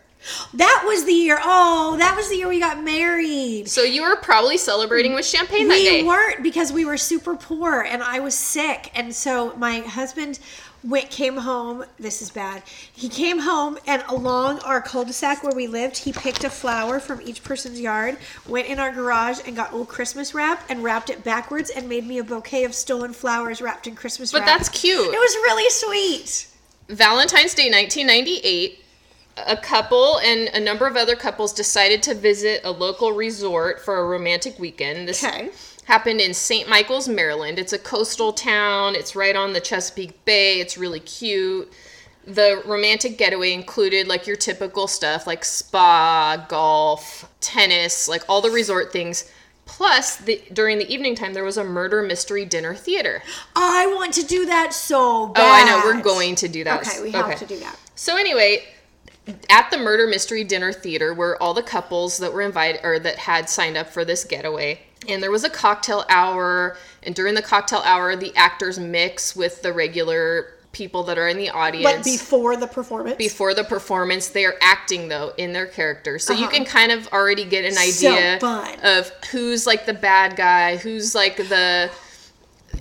That 0.54 0.84
was 0.86 1.06
the 1.06 1.14
year. 1.14 1.40
Oh, 1.42 1.96
that 1.98 2.18
was 2.18 2.28
the 2.28 2.36
year 2.36 2.50
we 2.50 2.60
got 2.60 2.84
married. 2.84 3.70
So 3.70 3.84
you 3.84 4.02
were 4.02 4.18
probably 4.18 4.58
celebrating 4.58 5.14
with 5.14 5.26
champagne 5.26 5.70
that 5.70 5.76
we 5.76 5.84
day. 5.86 6.04
weren't 6.04 6.44
because 6.44 6.74
we 6.74 6.84
were 6.84 6.98
super 6.98 7.38
poor 7.38 7.82
and 7.82 8.04
I 8.04 8.20
was 8.20 8.36
sick. 8.36 8.92
And 8.94 9.16
so 9.16 9.56
my 9.56 9.80
husband 9.80 10.40
went 10.84 11.10
came 11.10 11.38
home. 11.38 11.86
This 12.00 12.22
is 12.22 12.30
bad. 12.30 12.64
He 12.94 13.10
came 13.10 13.40
home 13.40 13.78
and 13.88 14.04
along 14.08 14.60
our 14.60 14.82
cul-de-sac 14.82 15.44
where 15.44 15.56
we 15.56 15.68
lived, 15.68 15.98
he 15.98 16.14
picked 16.14 16.44
a 16.44 16.50
flower 16.50 17.00
from 17.00 17.22
each 17.22 17.44
person's 17.44 17.80
yard, 17.80 18.18
went 18.48 18.68
in 18.68 18.80
our 18.80 18.92
garage 18.92 19.40
and 19.46 19.56
got 19.56 19.74
old 19.74 19.88
Christmas 19.88 20.34
wrap 20.34 20.64
and 20.70 20.84
wrapped 20.84 21.10
it 21.10 21.24
backwards 21.24 21.70
and 21.70 21.90
made 21.90 22.06
me 22.06 22.18
a 22.20 22.24
bouquet 22.24 22.64
of 22.64 22.74
stolen 22.74 23.14
flowers 23.14 23.62
wrapped 23.62 23.88
in 23.88 23.96
Christmas 23.96 24.32
But 24.32 24.40
wrap. 24.40 24.48
But 24.48 24.58
that's 24.58 24.70
cute. 24.70 25.14
It 25.14 25.20
was 25.20 25.36
really 25.36 25.70
sweet. 25.70 26.48
Valentine's 26.88 27.54
Day 27.54 27.70
1998 27.70 28.86
a 29.48 29.58
couple 29.58 30.20
and 30.20 30.50
a 30.50 30.60
number 30.60 30.86
of 30.88 30.98
other 30.98 31.16
couples 31.16 31.54
decided 31.54 32.04
to 32.04 32.14
visit 32.14 32.62
a 32.64 32.72
local 32.72 33.14
resort 33.14 33.80
for 33.80 33.98
a 33.98 34.06
romantic 34.06 34.60
weekend. 34.60 35.08
This 35.08 35.24
Okay. 35.24 35.50
Happened 35.90 36.22
in 36.22 36.36
St. 36.36 36.70
Michael's, 36.70 37.10
Maryland. 37.10 37.58
It's 37.58 37.74
a 37.74 37.80
coastal 37.80 38.32
town. 38.32 38.94
It's 38.94 39.16
right 39.16 39.36
on 39.36 39.54
the 39.54 39.60
Chesapeake 39.60 40.24
Bay. 40.24 40.60
It's 40.60 40.78
really 40.78 41.00
cute. 41.00 41.74
The 42.28 42.62
romantic 42.64 43.18
getaway 43.18 43.54
included 43.54 44.08
like 44.08 44.28
your 44.28 44.36
typical 44.36 44.88
stuff 44.88 45.26
like 45.26 45.44
spa, 45.44 46.46
golf, 46.48 47.28
tennis, 47.42 48.08
like 48.08 48.22
all 48.30 48.40
the 48.40 48.52
resort 48.52 48.94
things. 48.94 49.32
Plus, 49.66 50.18
the, 50.18 50.42
during 50.54 50.78
the 50.78 50.88
evening 50.94 51.16
time, 51.16 51.34
there 51.34 51.44
was 51.44 51.58
a 51.58 51.64
murder 51.64 52.04
mystery 52.04 52.46
dinner 52.46 52.76
theater. 52.76 53.24
I 53.56 53.88
want 53.88 54.14
to 54.14 54.24
do 54.24 54.46
that 54.46 54.74
so 54.74 55.30
bad. 55.30 55.42
Oh, 55.42 55.52
I 55.52 55.64
know. 55.66 55.82
We're 55.84 56.04
going 56.04 56.36
to 56.36 56.48
do 56.48 56.64
that. 56.66 56.82
Okay, 56.82 57.02
we 57.02 57.12
have 57.12 57.40
to 57.40 57.48
do 57.48 57.60
that. 57.60 57.76
So 57.96 58.16
anyway, 58.16 58.64
at 59.50 59.72
the 59.72 59.78
murder 59.80 60.06
mystery 60.06 60.44
dinner 60.44 60.72
theater 60.72 61.16
were 61.16 61.42
all 61.42 61.56
the 61.56 61.64
couples 61.64 62.20
that 62.20 62.32
were 62.32 62.44
invited 62.44 62.82
or 62.84 63.00
that 63.00 63.18
had 63.18 63.50
signed 63.50 63.76
up 63.76 63.88
for 63.88 64.06
this 64.06 64.24
getaway. 64.24 64.82
And 65.08 65.24
there 65.24 65.32
was 65.32 65.44
a 65.44 65.50
cocktail 65.50 66.06
hour, 66.10 66.78
and 67.04 67.16
during 67.16 67.34
the 67.34 67.42
cocktail 67.42 67.82
hour, 67.86 68.16
the 68.16 68.36
actors 68.36 68.78
mix 68.78 69.36
with 69.36 69.62
the 69.62 69.72
regular 69.72 70.54
people 70.72 71.04
that 71.04 71.18
are 71.18 71.28
in 71.28 71.38
the 71.38 71.50
audience. 71.50 71.96
But 71.98 72.04
before 72.04 72.56
the 72.56 72.68
performance. 72.68 73.18
before 73.18 73.54
the 73.56 73.64
performance, 73.64 74.28
they 74.28 74.46
are 74.46 74.56
acting 74.62 75.08
though 75.08 75.34
in 75.38 75.52
their 75.54 75.66
characters, 75.66 76.24
so 76.24 76.34
you 76.34 76.44
Uh-huh. 76.44 76.52
can 76.52 76.66
kind 76.66 76.92
of 76.92 77.08
already 77.12 77.44
get 77.46 77.66
an 77.66 77.76
idea 77.78 78.38
fun. 78.40 78.80
of 78.84 79.10
who's 79.32 79.66
like 79.66 79.86
the 79.88 79.94
bad 79.96 80.36
guy, 80.36 80.76
who's 80.78 81.16
like 81.16 81.38
the 81.38 81.90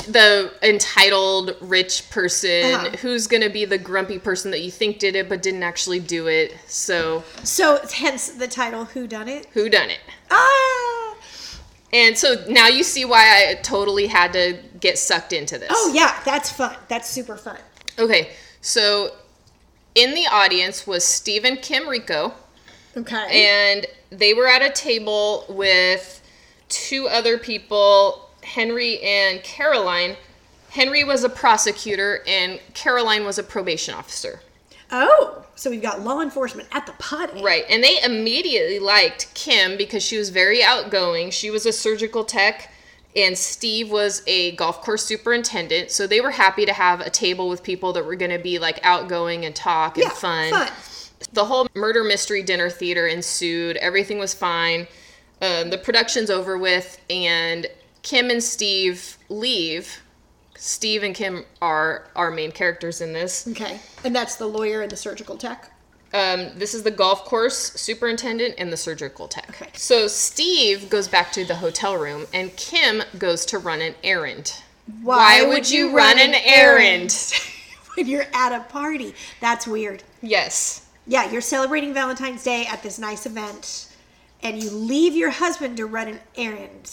the 0.06 0.52
entitled 0.62 1.56
rich 1.62 2.10
person, 2.10 2.64
Uh-huh. 2.74 2.90
who's 3.00 3.26
gonna 3.26 3.48
be 3.48 3.64
the 3.64 3.78
grumpy 3.78 4.18
person 4.18 4.50
that 4.50 4.60
you 4.60 4.70
think 4.70 4.98
did 4.98 5.16
it 5.16 5.28
but 5.28 5.40
didn't 5.42 5.62
actually 5.62 6.00
do 6.00 6.26
it. 6.26 6.54
So 6.66 7.24
So 7.42 7.80
hence 7.94 8.28
the 8.28 8.48
title 8.48 8.84
Who 8.86 9.06
Done 9.06 9.28
It? 9.28 9.46
who 9.54 9.68
done 9.70 9.88
it? 9.90 10.00
Ah 10.30 11.07
And 11.92 12.16
so 12.18 12.44
now 12.48 12.68
you 12.68 12.82
see 12.82 13.04
why 13.04 13.48
I 13.48 13.54
totally 13.54 14.06
had 14.06 14.32
to 14.34 14.58
get 14.80 14.98
sucked 14.98 15.32
into 15.32 15.58
this. 15.58 15.70
Oh 15.72 15.92
yeah, 15.94 16.20
that's 16.24 16.50
fun. 16.50 16.76
That's 16.88 17.08
super 17.08 17.36
fun. 17.36 17.58
Okay, 17.98 18.30
so 18.60 19.12
in 19.94 20.14
the 20.14 20.26
audience 20.26 20.86
was 20.86 21.04
Stephen 21.04 21.56
Kim 21.56 21.84
Hricko. 21.84 22.32
Okay. 22.96 23.46
and 23.46 23.86
they 24.10 24.34
were 24.34 24.48
at 24.48 24.60
a 24.60 24.70
table 24.70 25.44
with 25.48 26.20
two 26.68 27.06
other 27.06 27.38
people, 27.38 28.28
Henry 28.42 29.00
and 29.00 29.42
Caroline. 29.42 30.16
Henry 30.70 31.04
was 31.04 31.22
a 31.22 31.28
prosecutor 31.28 32.22
and 32.26 32.60
Caroline 32.74 33.24
was 33.24 33.38
a 33.38 33.42
probation 33.42 33.94
officer. 33.94 34.40
Oh, 34.90 35.44
so 35.54 35.70
we've 35.70 35.82
got 35.82 36.00
law 36.02 36.20
enforcement 36.20 36.68
at 36.72 36.86
the 36.86 36.92
party. 36.92 37.42
Right, 37.42 37.64
and 37.68 37.82
they 37.82 38.02
immediately 38.02 38.78
liked 38.78 39.32
Kim 39.34 39.76
because 39.76 40.02
she 40.02 40.16
was 40.16 40.30
very 40.30 40.62
outgoing. 40.62 41.30
She 41.30 41.50
was 41.50 41.66
a 41.66 41.72
surgical 41.72 42.24
tech 42.24 42.70
and 43.16 43.36
Steve 43.36 43.90
was 43.90 44.22
a 44.26 44.52
golf 44.56 44.82
course 44.82 45.04
superintendent, 45.04 45.90
so 45.90 46.06
they 46.06 46.20
were 46.20 46.30
happy 46.30 46.66
to 46.66 46.72
have 46.72 47.00
a 47.00 47.10
table 47.10 47.48
with 47.48 47.62
people 47.62 47.92
that 47.94 48.04
were 48.04 48.14
going 48.14 48.30
to 48.30 48.38
be 48.38 48.58
like 48.58 48.78
outgoing 48.84 49.44
and 49.44 49.56
talk 49.56 49.96
and 49.96 50.04
Yeah, 50.04 50.10
fun. 50.10 50.50
fun. 50.50 50.68
The 51.32 51.44
whole 51.46 51.66
murder 51.74 52.04
mystery 52.04 52.42
dinner 52.42 52.70
theater 52.70 53.06
ensued. 53.06 53.76
Everything 53.78 54.18
was 54.18 54.34
fine. 54.34 54.86
Um, 55.40 55.70
the 55.70 55.78
production's 55.78 56.30
over 56.30 56.56
with, 56.56 57.00
and 57.10 57.66
Kim 58.02 58.30
and 58.30 58.42
Steve 58.42 59.16
leave. 59.28 60.00
Steve 60.58 61.04
and 61.04 61.14
Kim 61.14 61.44
are 61.62 62.08
our 62.16 62.30
main 62.30 62.50
characters 62.50 63.00
in 63.00 63.12
this. 63.12 63.46
Okay. 63.48 63.80
And 64.04 64.14
that's 64.14 64.36
the 64.36 64.46
lawyer 64.46 64.82
and 64.82 64.90
the 64.90 64.96
surgical 64.96 65.36
tech. 65.36 65.70
Um, 66.12 66.50
this 66.56 66.74
is 66.74 66.82
the 66.82 66.90
golf 66.90 67.24
course 67.24 67.56
superintendent 67.56 68.54
and 68.58 68.72
the 68.72 68.76
surgical 68.76 69.28
tech. 69.28 69.48
Okay. 69.50 69.70
So 69.74 70.08
Steve 70.08 70.90
goes 70.90 71.06
back 71.06 71.32
to 71.32 71.44
the 71.44 71.54
hotel 71.54 71.96
room, 71.96 72.26
and 72.32 72.54
Kim 72.56 73.02
goes 73.18 73.44
to 73.46 73.58
run 73.58 73.80
an 73.80 73.94
errand. 74.02 74.62
Why 75.02 75.42
would 75.46 75.70
you 75.70 75.94
run 75.94 76.18
an 76.18 76.34
errand? 76.34 77.14
when 77.94 78.06
you're 78.06 78.26
at 78.32 78.52
a 78.52 78.64
party? 78.64 79.14
That's 79.40 79.66
weird. 79.66 80.02
Yes. 80.22 80.86
Yeah, 81.06 81.30
you're 81.30 81.40
celebrating 81.40 81.94
Valentine's 81.94 82.42
Day 82.42 82.66
at 82.66 82.82
this 82.82 82.98
nice 82.98 83.26
event, 83.26 83.88
and 84.42 84.62
you 84.62 84.70
leave 84.70 85.14
your 85.14 85.30
husband 85.30 85.76
to 85.76 85.86
run 85.86 86.08
an 86.08 86.20
errand. 86.36 86.90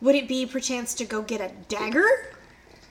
Would 0.00 0.14
it 0.14 0.28
be 0.28 0.46
perchance 0.46 0.94
to 0.94 1.04
go 1.04 1.22
get 1.22 1.40
a 1.40 1.50
dagger? 1.68 2.36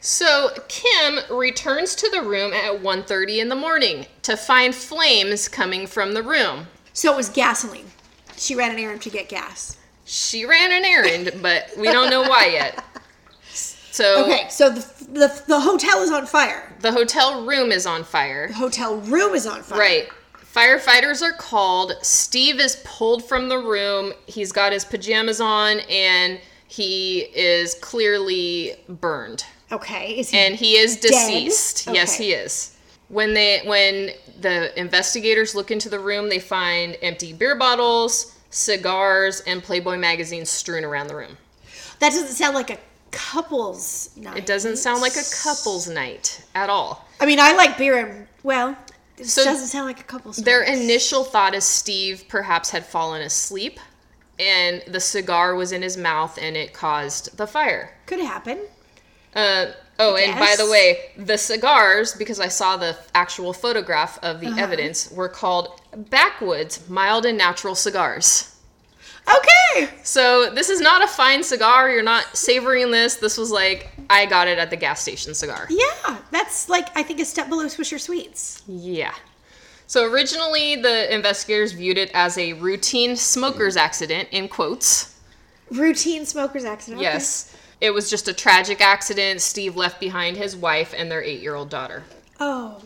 So 0.05 0.51
Kim 0.67 1.17
returns 1.31 1.95
to 1.95 2.07
the 2.11 2.21
room 2.21 2.53
at 2.53 2.79
1:30 2.79 3.39
in 3.39 3.49
the 3.49 3.55
morning 3.55 4.05
to 4.21 4.37
find 4.37 4.75
flames 4.75 5.47
coming 5.47 5.87
from 5.87 6.13
the 6.13 6.21
room. 6.21 6.67
So 6.93 7.11
it 7.11 7.15
was 7.15 7.27
gasoline. 7.27 7.91
She 8.37 8.53
ran 8.53 8.69
an 8.69 8.77
errand 8.77 9.01
to 9.01 9.09
get 9.09 9.29
gas. 9.29 9.77
She 10.05 10.45
ran 10.45 10.71
an 10.71 10.85
errand, 10.85 11.41
but 11.41 11.71
we 11.75 11.87
don't 11.91 12.11
know 12.11 12.21
why 12.21 12.49
yet. 12.53 12.85
So 13.49 14.25
Okay, 14.25 14.45
so 14.47 14.69
the, 14.69 14.81
the, 15.11 15.43
the 15.47 15.59
hotel 15.59 16.03
is 16.03 16.11
on 16.11 16.27
fire. 16.27 16.71
the 16.81 16.91
hotel 16.91 17.43
room 17.43 17.71
is 17.71 17.87
on 17.87 18.03
fire. 18.03 18.49
The 18.49 18.53
hotel 18.53 18.97
room 18.97 19.33
is 19.33 19.47
on 19.47 19.63
fire. 19.63 19.79
Right. 19.79 20.09
Firefighters 20.53 21.23
are 21.23 21.33
called. 21.33 21.93
Steve 22.03 22.59
is 22.59 22.75
pulled 22.85 23.27
from 23.27 23.49
the 23.49 23.57
room. 23.57 24.13
He's 24.27 24.51
got 24.51 24.71
his 24.71 24.85
pajamas 24.85 25.41
on 25.41 25.79
and 25.89 26.39
he 26.67 27.21
is 27.33 27.73
clearly 27.75 28.75
burned. 28.87 29.45
Okay. 29.71 30.19
Is 30.19 30.29
he 30.29 30.37
And 30.37 30.55
he 30.55 30.77
is 30.77 30.97
deceased. 30.97 31.87
Yes, 31.91 32.15
he 32.15 32.31
is. 32.33 32.75
When 33.07 33.33
they 33.33 33.61
when 33.65 34.11
the 34.41 34.77
investigators 34.79 35.55
look 35.55 35.71
into 35.71 35.89
the 35.89 35.99
room, 35.99 36.29
they 36.29 36.39
find 36.39 36.97
empty 37.01 37.33
beer 37.33 37.55
bottles, 37.55 38.35
cigars, 38.49 39.41
and 39.41 39.63
Playboy 39.63 39.97
magazines 39.97 40.49
strewn 40.49 40.83
around 40.83 41.07
the 41.07 41.15
room. 41.15 41.37
that 41.99 42.09
doesn't 42.11 42.27
sound 42.35 42.55
like 42.55 42.69
a 42.71 42.77
couple's 43.11 44.09
night. 44.17 44.37
It 44.37 44.45
doesn't 44.45 44.77
sound 44.77 45.01
like 45.01 45.15
a 45.15 45.23
couple's 45.43 45.87
night 45.87 46.43
at 46.55 46.69
all. 46.69 47.07
I 47.19 47.25
mean, 47.25 47.39
I 47.39 47.53
like 47.53 47.77
beer 47.77 47.97
and 48.05 48.27
well, 48.43 48.75
this 49.17 49.31
So 49.33 49.43
doesn't 49.43 49.67
sound 49.67 49.85
like 49.85 49.99
a 50.01 50.03
couple's 50.03 50.37
Their 50.37 50.65
night. 50.65 50.77
initial 50.77 51.23
thought 51.23 51.53
is 51.55 51.63
Steve 51.63 52.25
perhaps 52.27 52.69
had 52.71 52.85
fallen 52.85 53.21
asleep 53.21 53.79
and 54.37 54.83
the 54.87 54.99
cigar 54.99 55.55
was 55.55 55.71
in 55.71 55.81
his 55.81 55.95
mouth 55.95 56.37
and 56.41 56.57
it 56.57 56.73
caused 56.73 57.37
the 57.37 57.47
fire. 57.47 57.95
could 58.05 58.19
happen. 58.19 58.59
Uh, 59.35 59.67
oh, 59.99 60.15
and 60.15 60.39
by 60.39 60.55
the 60.57 60.69
way, 60.69 61.11
the 61.17 61.37
cigars, 61.37 62.13
because 62.13 62.39
I 62.39 62.47
saw 62.47 62.77
the 62.77 62.97
actual 63.13 63.51
photograph 63.53 64.17
of 64.23 64.37
Uh-huh. 64.43 64.55
the 64.55 64.61
evidence, 64.61 65.11
were 65.11 65.29
called 65.29 65.81
Backwoods 66.09 66.87
Mild 66.89 67.25
and 67.25 67.37
Natural 67.37 67.75
Cigars. 67.75 68.51
Okay. 69.27 69.89
So 70.03 70.51
this 70.51 70.69
is 70.69 70.79
not 70.79 71.03
a 71.03 71.07
fine 71.07 71.43
cigar. 71.43 71.89
You're 71.89 72.03
not 72.03 72.37
savoring 72.37 72.91
this. 72.91 73.15
This 73.15 73.37
was 73.37 73.49
like, 73.51 73.89
I 74.09 74.27
got 74.27 74.47
it 74.47 74.59
at 74.59 74.69
the 74.69 74.75
gas 74.77 75.01
station 75.01 75.33
cigar. 75.33 75.65
Yeah, 75.69 76.17
that's 76.31 76.69
like 76.69 76.95
I 76.95 77.01
think 77.01 77.19
a 77.19 77.25
step 77.25 77.49
below 77.49 77.65
Swisher 77.65 77.99
Sweets. 77.99 78.61
Yeah. 78.67 79.13
So 79.87 80.05
originally, 80.11 80.75
the 80.75 81.13
investigators 81.13 81.71
viewed 81.71 81.97
it 81.97 82.11
as 82.13 82.37
a 82.37 82.53
routine 82.53 83.15
smoker's 83.15 83.75
accident, 83.77 84.29
in 84.31 84.47
quotes. 84.47 85.19
Routine 85.71 86.25
smoker's 86.25 86.63
accident. 86.65 87.01
okay. 87.01 87.11
Yes. 87.13 87.55
It 87.81 87.91
was 87.93 88.09
just 88.09 88.27
a 88.27 88.33
tragic 88.33 88.81
accident. 88.81 89.41
Steve 89.41 89.75
left 89.75 89.99
behind 89.99 90.37
his 90.37 90.55
wife 90.55 90.93
and 90.97 91.11
their 91.11 91.23
eight 91.23 91.41
year 91.41 91.55
old 91.55 91.69
daughter. 91.69 92.03
Oh. 92.39 92.81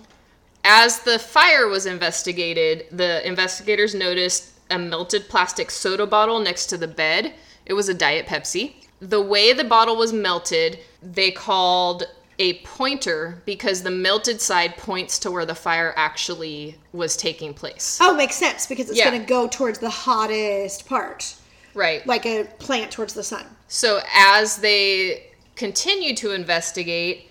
As 0.63 0.99
the 1.02 1.19
fire 1.19 1.67
was 1.67 1.86
investigated, 1.86 2.86
the 2.91 3.25
investigators 3.28 3.95
noticed 3.95 4.52
a 4.69 4.78
melted 4.78 5.30
plastic 5.30 5.71
soda 5.71 6.06
bottle 6.06 6.39
next 6.39 6.67
to 6.67 6.78
the 6.78 6.88
bed. 6.88 7.34
It 7.65 7.73
was 7.73 7.89
a 7.89 7.93
Diet 7.93 8.25
Pepsi. 8.28 8.73
The 8.99 9.21
way 9.21 9.54
the 9.54 9.63
bottle 9.63 9.95
was 9.95 10.12
melted, 10.12 10.80
they 11.02 11.32
called 11.32 12.04
a 12.38 12.56
pointer 12.60 13.41
because 13.45 13.84
the 13.84 13.91
melted 13.91 14.41
side 14.41 14.78
points 14.78 15.19
to 15.19 15.32
where 15.32 15.45
the 15.45 15.56
fire 15.56 15.93
actually 15.97 16.75
was 16.93 17.17
taking 17.17 17.54
place. 17.54 17.98
Oh, 18.02 18.13
makes 18.13 18.35
sense 18.35 18.65
because 18.67 18.90
it's 18.90 18.98
Yeah. 18.98 19.10
going 19.10 19.21
to 19.21 19.27
go 19.27 19.48
towards 19.48 19.79
the 19.79 19.90
hottest 19.90 20.87
part, 20.87 21.33
Right. 21.73 22.06
like 22.08 22.25
a 22.25 22.46
plant 22.60 22.92
towards 22.92 23.13
the 23.13 23.23
sun. 23.23 23.46
So 23.69 24.01
as 24.13 24.57
they 24.57 25.27
continued 25.55 26.17
to 26.17 26.31
investigate, 26.31 27.29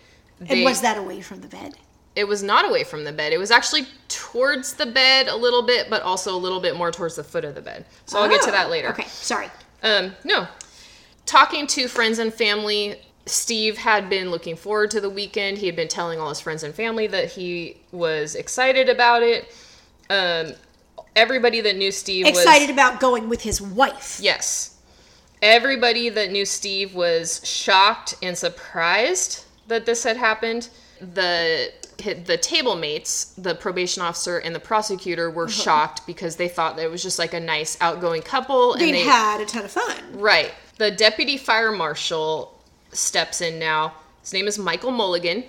And 0.49 0.65
was 0.65 0.81
that 0.81 0.97
away 0.97 1.21
from 1.21 1.41
the 1.43 1.49
bed? 1.49 1.75
it 2.17 2.27
was 2.27 2.43
not 2.43 2.69
away 2.69 2.83
from 2.85 3.05
the 3.05 3.13
bed. 3.13 3.33
It 3.33 3.39
was 3.39 3.51
actually 3.51 3.87
towards 4.09 4.73
the 4.75 4.87
bed 4.87 5.29
a 5.29 5.37
little 5.37 5.63
bit, 5.63 5.89
but 5.91 6.03
also 6.03 6.35
a 6.35 6.39
little 6.39 6.59
bit 6.61 6.77
more 6.77 6.91
towards 6.91 7.15
the 7.17 7.23
foot 7.23 7.45
of 7.45 7.55
the 7.55 7.61
bed. 7.61 7.85
So 8.07 8.19
I'll 8.21 8.29
get 8.29 8.43
to 8.43 8.49
Oh, 8.49 8.53
that 8.53 8.71
later. 8.71 8.89
Okay, 8.89 9.05
sorry. 9.07 9.51
Um, 9.83 10.17
no. 10.25 10.49
Talking 11.27 11.67
to 11.69 11.87
friends 11.89 12.19
and 12.19 12.33
family, 12.35 13.01
Steve 13.27 13.77
had 13.79 14.09
been 14.09 14.31
looking 14.31 14.57
forward 14.57 14.91
to 14.93 15.01
the 15.01 15.11
weekend. 15.11 15.59
He 15.59 15.67
had 15.67 15.77
been 15.77 15.87
telling 15.89 16.19
all 16.19 16.29
his 16.31 16.41
friends 16.41 16.63
and 16.63 16.75
family 16.75 17.07
that 17.09 17.31
he 17.33 17.77
was 17.93 18.35
excited 18.35 18.89
about 18.89 19.23
it. 19.23 19.55
Um, 20.11 20.55
everybody 21.15 21.61
that 21.61 21.77
knew 21.77 21.93
Steve 21.93 22.27
was 22.27 22.39
Excited 22.39 22.71
about 22.71 22.99
going 23.01 23.29
with 23.29 23.43
his 23.43 23.61
wife. 23.61 24.19
Yes. 24.21 24.78
Everybody 25.43 26.09
that 26.09 26.31
knew 26.31 26.45
Steve 26.45 26.95
was 26.95 27.41
shocked 27.45 28.15
and 28.23 28.37
surprised 28.37 29.45
that 29.69 29.87
this 29.87 30.03
had 30.05 30.17
happened. 30.17 30.69
The 31.01 31.73
the 32.27 32.37
table 32.37 32.77
mates, 32.77 33.35
the 33.37 33.57
probation 33.57 34.03
officer 34.03 34.39
and 34.39 34.55
the 34.55 34.61
prosecutor, 34.61 35.31
were 35.31 35.45
Uh-huh. 35.45 35.53
shocked 35.53 36.07
because 36.07 36.37
they 36.37 36.47
thought 36.49 36.77
that 36.77 36.85
it 36.85 36.91
was 36.91 37.03
just 37.03 37.19
like 37.19 37.35
a 37.35 37.41
nice 37.41 37.77
outgoing 37.81 38.23
couple. 38.23 38.75
They'd 38.75 38.87
and 38.91 38.95
they 38.95 39.03
had 39.03 39.41
a 39.41 39.47
ton 39.47 39.65
of 39.65 39.71
fun. 39.73 39.97
right. 40.13 40.53
The 40.77 40.93
deputy 40.93 41.37
fire 41.37 41.73
marshal 41.73 42.57
steps 42.93 43.41
in 43.41 43.59
now. 43.59 43.95
His 44.23 44.33
name 44.33 44.47
is 44.47 44.59
Michael 44.61 44.93
Mulligan, 44.93 45.43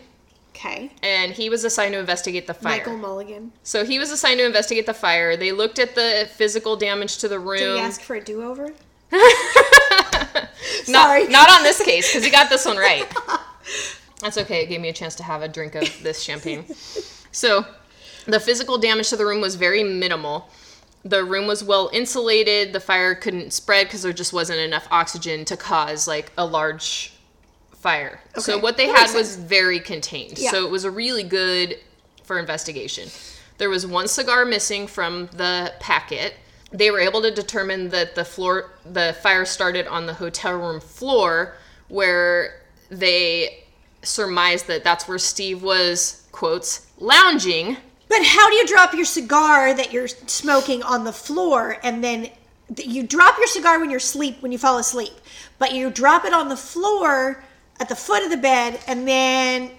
Okay. 0.56 0.92
and 1.04 1.34
he 1.34 1.50
was 1.52 1.64
assigned 1.64 1.94
to 1.94 2.00
investigate 2.00 2.48
the 2.48 2.56
fire. 2.56 2.78
Michael 2.78 2.98
Mulligan. 2.98 3.52
So 3.62 3.86
he 3.86 4.00
was 4.00 4.10
assigned 4.10 4.40
to 4.40 4.46
investigate 4.46 4.88
the 4.88 4.94
fire. 4.96 5.38
They 5.38 5.52
looked 5.52 5.78
at 5.78 5.94
the 5.94 6.28
physical 6.36 6.76
damage 6.78 7.18
to 7.20 7.28
the 7.28 7.40
room. 7.40 7.60
Did 7.60 7.76
he 7.76 7.80
ask 7.82 8.02
for 8.02 8.16
a 8.16 8.24
do-over? 8.24 8.66
not, 8.66 8.74
Sorry. 10.84 11.28
not 11.28 11.50
on 11.50 11.64
this 11.64 11.82
case 11.84 12.10
because 12.10 12.24
he 12.24 12.32
got 12.32 12.50
this 12.50 12.66
one 12.66 12.78
right. 12.90 13.08
That's 14.22 14.38
okay. 14.38 14.64
It 14.64 14.68
gave 14.68 14.82
me 14.82 14.90
a 14.90 14.94
chance 14.94 15.16
to 15.16 15.24
have 15.24 15.42
a 15.42 15.48
drink 15.48 15.76
of 15.76 15.88
this 16.04 16.22
champagne. 16.22 16.66
So, 17.32 17.66
the 18.26 18.40
physical 18.40 18.78
damage 18.78 19.10
to 19.10 19.16
the 19.18 19.26
room 19.26 19.42
was 19.42 19.56
very 19.56 19.84
minimal. 19.84 20.50
The 21.06 21.24
room 21.24 21.48
was 21.48 21.64
well 21.64 21.90
insulated. 21.94 22.74
The 22.74 22.80
fire 22.80 23.16
couldn't 23.16 23.54
spread 23.54 23.88
because 23.88 24.02
there 24.04 24.14
just 24.14 24.34
wasn't 24.34 24.60
enough 24.60 24.88
oxygen 24.92 25.46
to 25.46 25.56
cause 25.56 26.08
like 26.08 26.32
a 26.38 26.46
large 26.46 27.14
fire. 27.72 28.20
So 28.38 28.58
what 28.60 28.76
they 28.78 28.88
That 28.88 29.10
had 29.10 29.16
was 29.16 29.38
very 29.38 29.80
contained. 29.80 30.38
Yeah. 30.38 30.52
So 30.52 30.66
it 30.66 30.72
was 30.72 30.84
a 30.84 30.92
really 30.92 31.24
good 31.24 31.80
for 32.24 32.38
investigation. 32.38 33.10
There 33.58 33.70
was 33.70 33.88
one 33.88 34.08
cigar 34.08 34.46
missing 34.46 34.88
from 34.88 35.28
the 35.28 35.74
packet. 35.80 36.34
They 36.72 36.92
were 36.92 37.00
able 37.00 37.22
to 37.24 37.32
determine 37.32 37.90
that 37.90 38.16
the 38.16 38.26
floor 38.26 38.72
the 38.86 39.16
fire 39.22 39.46
started 39.46 39.88
on 39.88 40.06
the 40.06 40.14
hotel 40.14 40.58
room 40.58 40.80
floor 40.80 41.56
where 41.88 42.62
they 42.90 43.64
surmised 44.02 44.68
that 44.68 44.84
that's 44.84 45.08
where 45.08 45.18
Steve 45.18 45.64
was 45.64 46.28
quotes 46.32 46.88
lounging. 46.98 47.78
But 48.08 48.24
how 48.24 48.50
do 48.50 48.56
you 48.56 48.68
drop 48.68 48.94
your 48.94 49.06
cigar 49.06 49.74
that 49.74 49.92
you're 49.92 50.08
smoking 50.08 50.82
on 50.84 51.04
the 51.04 51.14
floor 51.14 51.78
and 51.84 52.04
then 52.04 52.30
you 52.78 53.04
drop 53.04 53.38
your 53.38 53.48
cigar 53.48 53.80
when 53.80 53.90
you're 53.90 53.98
asleep 53.98 54.42
when 54.42 54.52
you 54.52 54.58
fall 54.58 54.78
asleep, 54.78 55.14
but 55.58 55.74
you 55.74 55.90
drop 55.90 56.26
it 56.26 56.34
on 56.34 56.50
the 56.50 56.58
floor 56.58 57.44
at 57.80 57.90
the 57.90 57.96
foot 57.96 58.24
of 58.24 58.30
the 58.30 58.38
bed 58.38 58.80
and 58.88 59.08
then 59.08 59.72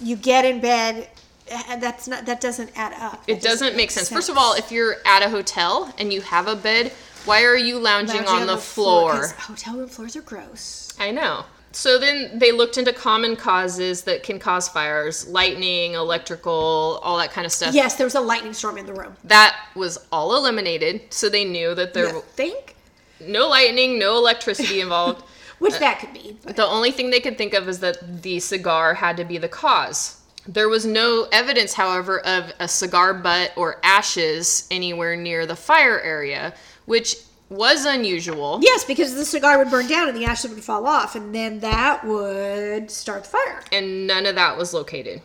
you 0.00 0.16
get 0.16 0.44
in 0.44 0.60
bed 0.60 1.08
that's 1.48 2.08
not 2.08 2.26
that 2.26 2.40
doesn't 2.40 2.70
add 2.76 2.92
up. 2.94 3.22
It 3.26 3.40
doesn't 3.40 3.76
make 3.76 3.90
sense. 3.90 4.08
First 4.08 4.28
of 4.28 4.36
all, 4.36 4.54
if 4.54 4.70
you're 4.72 4.96
at 5.04 5.22
a 5.22 5.28
hotel 5.28 5.92
and 5.98 6.12
you 6.12 6.20
have 6.22 6.46
a 6.48 6.56
bed, 6.56 6.92
why 7.24 7.44
are 7.44 7.56
you 7.56 7.78
lounging, 7.78 8.24
Lounging 8.24 8.42
on, 8.42 8.46
the, 8.46 8.56
floor? 8.56 9.26
hotel 9.38 9.76
room 9.76 9.88
floors 9.88 10.16
are 10.16 10.22
gross. 10.22 10.92
I 10.98 11.10
know. 11.10 11.44
So 11.72 11.98
then 11.98 12.38
they 12.38 12.52
looked 12.52 12.78
into 12.78 12.92
common 12.92 13.36
causes 13.36 14.02
that 14.04 14.22
can 14.22 14.38
cause 14.38 14.66
fires 14.68 15.28
lightning, 15.28 15.92
electrical, 15.92 17.00
all 17.02 17.18
that 17.18 17.32
kind 17.32 17.44
of 17.44 17.52
stuff. 17.52 17.74
Yes, 17.74 17.96
there 17.96 18.06
was 18.06 18.14
a 18.14 18.20
lightning 18.20 18.54
storm 18.54 18.78
in 18.78 18.86
the 18.86 18.94
room. 18.94 19.14
That 19.24 19.56
was 19.74 19.98
all 20.10 20.36
eliminated. 20.36 21.02
So 21.10 21.28
they 21.28 21.44
knew 21.44 21.74
that 21.74 21.92
there 21.92 22.08
You 22.08 22.14
was 22.14 22.24
think? 22.24 22.76
no 23.20 23.48
lightning, 23.48 23.98
no 23.98 24.16
electricity 24.16 24.80
involved. 24.80 25.22
Which 25.58 25.74
uh, 25.74 25.78
that 25.80 25.98
could 26.00 26.12
be. 26.14 26.36
but- 26.44 26.56
The 26.56 26.66
only 26.66 26.90
thing 26.92 27.10
they 27.10 27.20
could 27.20 27.36
think 27.36 27.52
of 27.54 27.68
is 27.68 27.80
that 27.80 28.22
the 28.22 28.40
cigar 28.40 28.94
had 28.94 29.16
to 29.18 29.24
be 29.24 29.36
the 29.38 29.48
cause. 29.48 30.20
There 30.48 30.68
was 30.68 30.86
no 30.86 31.26
evidence, 31.32 31.74
however, 31.74 32.20
of 32.20 32.52
a 32.60 32.68
cigar 32.68 33.14
butt 33.14 33.52
or 33.56 33.80
ashes 33.82 34.66
anywhere 34.70 35.16
near 35.16 35.44
the 35.46 35.56
fire 35.56 36.00
area, 36.00 36.54
which 36.84 37.16
was 37.48 37.84
unusual. 37.84 38.58
Yes, 38.62 38.84
because 38.84 39.14
the 39.14 39.24
cigar 39.24 39.58
would 39.58 39.70
burn 39.70 39.86
down 39.86 40.08
and 40.08 40.16
the 40.16 40.24
ashes 40.24 40.52
would 40.52 40.64
fall 40.64 40.86
off, 40.86 41.14
and 41.14 41.34
then 41.34 41.60
that 41.60 42.04
would 42.04 42.90
start 42.90 43.24
the 43.24 43.30
fire. 43.30 43.62
and 43.72 44.06
none 44.06 44.26
of 44.26 44.34
that 44.34 44.56
was 44.56 44.72
located. 44.74 45.22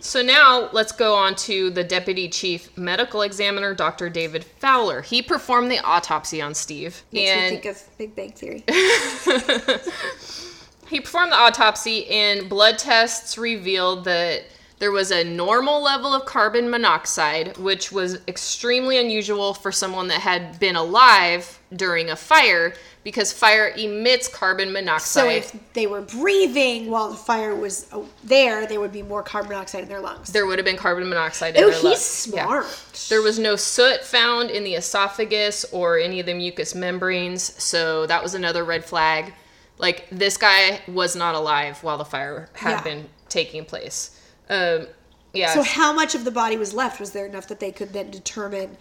So 0.00 0.20
now 0.20 0.68
let's 0.72 0.90
go 0.90 1.14
on 1.14 1.36
to 1.36 1.70
the 1.70 1.84
deputy 1.84 2.28
chief 2.28 2.76
medical 2.76 3.22
examiner, 3.22 3.72
Dr. 3.72 4.08
David 4.10 4.42
Fowler. 4.42 5.00
He 5.02 5.22
performed 5.22 5.70
the 5.70 5.78
autopsy 5.78 6.42
on 6.42 6.54
Steve, 6.54 7.04
Makes 7.12 7.30
me 7.40 7.48
think 7.50 7.64
of 7.66 7.98
Big 7.98 8.16
Bang 8.16 8.32
Theory. 8.32 8.64
he 10.92 11.00
performed 11.00 11.32
the 11.32 11.36
autopsy, 11.36 12.06
and 12.10 12.48
blood 12.48 12.78
tests 12.78 13.38
revealed 13.38 14.04
that 14.04 14.44
there 14.78 14.92
was 14.92 15.10
a 15.10 15.24
normal 15.24 15.82
level 15.82 16.12
of 16.12 16.26
carbon 16.26 16.68
monoxide, 16.68 17.56
which 17.56 17.90
was 17.92 18.18
extremely 18.28 18.98
unusual 18.98 19.54
for 19.54 19.72
someone 19.72 20.08
that 20.08 20.20
had 20.20 20.58
been 20.60 20.76
alive 20.76 21.60
during 21.74 22.10
a 22.10 22.16
fire, 22.16 22.74
because 23.04 23.32
fire 23.32 23.72
emits 23.76 24.28
carbon 24.28 24.70
monoxide. 24.72 25.44
So 25.44 25.56
if 25.56 25.72
they 25.72 25.86
were 25.86 26.02
breathing 26.02 26.90
while 26.90 27.10
the 27.10 27.16
fire 27.16 27.54
was 27.54 27.86
uh, 27.92 28.00
there, 28.24 28.66
there 28.66 28.80
would 28.80 28.92
be 28.92 29.02
more 29.02 29.22
carbon 29.22 29.50
monoxide 29.52 29.84
in 29.84 29.88
their 29.88 30.00
lungs. 30.00 30.30
there 30.30 30.46
would 30.46 30.58
have 30.58 30.66
been 30.66 30.76
carbon 30.76 31.08
monoxide 31.08 31.56
in 31.56 31.62
Oh, 31.64 31.70
their 31.70 31.74
he's 31.74 31.84
lungs. 31.84 32.28
Yeah. 32.34 32.44
smart. 32.44 33.06
There 33.08 33.22
was 33.22 33.38
no 33.38 33.56
soot 33.56 34.04
found 34.04 34.50
in 34.50 34.62
the 34.64 34.74
esophagus 34.74 35.64
or 35.72 35.98
any 35.98 36.20
of 36.20 36.26
the 36.26 36.34
mucous 36.34 36.74
membranes, 36.74 37.42
so 37.62 38.04
that 38.06 38.22
was 38.22 38.34
another 38.34 38.62
red 38.64 38.84
flag. 38.84 39.32
Like 39.78 40.06
this 40.10 40.36
guy 40.36 40.80
was 40.86 41.16
not 41.16 41.34
alive 41.34 41.82
while 41.82 41.98
the 41.98 42.04
fire 42.04 42.48
had 42.54 42.70
Yeah. 42.70 42.82
been 42.82 43.08
taking 43.28 43.64
place. 43.64 44.18
Um, 44.48 44.86
yeah. 45.32 45.54
So 45.54 45.62
how 45.62 45.92
much 45.92 46.14
of 46.14 46.24
the 46.24 46.30
body 46.30 46.56
was 46.56 46.72
left? 46.74 47.00
Was 47.00 47.12
there 47.12 47.26
enough 47.26 47.48
that 47.48 47.58
they 47.60 47.72
could 47.72 47.92
then 47.92 48.10
determine, 48.10 48.76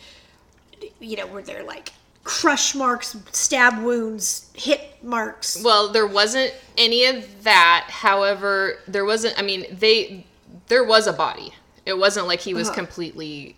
you 1.00 1.16
know, 1.18 1.26
were 1.28 1.42
there 1.42 1.64
like 1.64 1.94
crush 2.24 2.76
marks, 2.76 3.16
stab 3.32 3.82
wounds, 3.82 4.52
hit 4.54 4.82
marks? 5.04 5.62
well, 5.64 5.88
there 5.92 6.06
wasn't 6.08 6.54
any 6.78 7.06
of 7.06 7.44
that. 7.44 7.88
However, 7.90 8.80
there 8.88 9.06
wasn't. 9.06 9.38
I 9.40 9.42
mean, 9.44 9.66
they 9.72 10.26
there 10.68 10.84
was 10.84 11.08
a 11.08 11.14
body. 11.14 11.54
It 11.86 11.98
wasn't 11.98 12.28
like 12.28 12.42
he 12.42 12.54
was 12.54 12.68
Uh-huh. 12.68 12.76
completely 12.76 13.56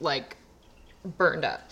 like 0.00 0.36
burned 1.04 1.44
up. 1.44 1.70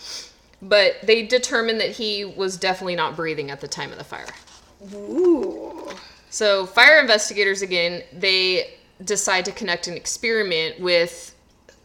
But 0.61 0.95
they 1.03 1.23
determined 1.25 1.79
that 1.81 1.91
he 1.91 2.23
was 2.25 2.57
definitely 2.57 2.95
not 2.95 3.15
breathing 3.15 3.49
at 3.49 3.59
the 3.61 3.67
time 3.67 3.91
of 3.91 3.97
the 3.97 4.03
fire. 4.03 4.27
Ooh. 4.93 5.89
So, 6.29 6.65
fire 6.65 6.99
investigators 6.99 7.61
again, 7.61 8.03
they 8.13 8.75
decide 9.03 9.45
to 9.45 9.51
conduct 9.51 9.87
an 9.87 9.95
experiment 9.95 10.79
with 10.79 11.35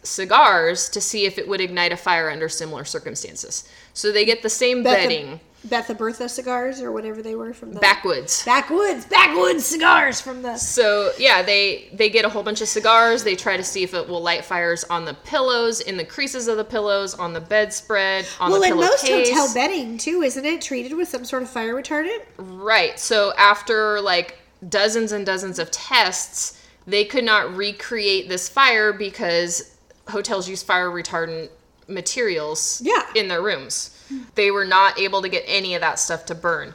cigars 0.03 0.89
to 0.91 1.01
see 1.01 1.25
if 1.25 1.39
it 1.39 1.49
would 1.49 1.61
ignite 1.61 1.93
a 1.93 1.97
fire 1.97 2.31
under 2.31 2.49
similar 2.49 2.85
circumstances. 2.85 3.69
So, 3.95 4.13
they 4.13 4.25
get 4.25 4.43
the 4.43 4.51
same 4.51 4.83
bedding, 4.83 5.41
Betha 5.65 5.95
Bertha 5.95 6.29
cigars 6.29 6.81
or 6.81 6.93
whatever 6.93 7.23
they 7.23 7.35
were 7.35 7.55
from 7.55 7.73
the 7.73 7.81
backwoods. 7.81 8.45
backwoods, 8.45 9.07
backwoods 9.07 9.65
cigars 9.65 10.21
from 10.21 10.43
the. 10.43 10.57
So, 10.59 11.13
yeah, 11.19 11.43
they 11.43 11.89
they 11.93 12.11
get 12.11 12.25
a 12.25 12.29
whole 12.29 12.43
bunch 12.43 12.61
of 12.61 12.69
cigars. 12.69 13.25
They 13.25 13.35
try 13.35 13.57
to 13.57 13.65
see 13.65 13.83
if 13.83 13.95
it 13.95 14.07
will 14.07 14.21
light 14.21 14.45
fires 14.45 14.85
on 14.85 15.05
the 15.07 15.15
pillows, 15.15 15.81
in 15.81 15.97
the 15.97 16.05
creases 16.05 16.49
of 16.49 16.59
the 16.59 16.65
pillows, 16.65 17.15
on 17.15 17.33
the 17.33 17.41
bedspread, 17.41 18.27
on 18.39 18.51
Well, 18.51 18.61
the 18.61 18.69
in 18.69 18.77
most 18.77 19.05
pillowcase. 19.05 19.31
hotel 19.31 19.55
bedding 19.55 19.97
too, 19.99 20.23
isn't 20.23 20.45
it 20.45 20.61
treated 20.61 20.93
with 20.95 21.09
some 21.09 21.25
sort 21.25 21.43
of 21.43 21.49
fire 21.49 21.75
retardant? 21.75 22.21
Right. 22.37 23.01
So 23.01 23.33
after 23.39 24.01
like 24.03 24.39
dozens 24.69 25.13
and 25.13 25.25
dozens 25.25 25.59
of 25.59 25.71
tests, 25.71 26.61
they 26.87 27.05
could 27.07 27.25
not 27.25 27.57
recreate 27.57 28.29
this 28.29 28.49
fire 28.51 28.93
because 28.93 29.75
hotels 30.09 30.47
use 30.47 30.63
fire 30.63 30.91
retardant 30.91 31.49
materials 31.89 32.81
Yeah. 32.85 33.03
in 33.15 33.29
their 33.29 33.41
rooms. 33.43 33.91
They 34.35 34.51
were 34.51 34.65
not 34.65 34.99
able 34.99 35.23
to 35.23 35.29
get 35.29 35.45
any 35.47 35.75
of 35.75 35.81
that 35.81 35.99
stuff 35.99 36.27
to 36.27 36.35
burn. 36.35 36.75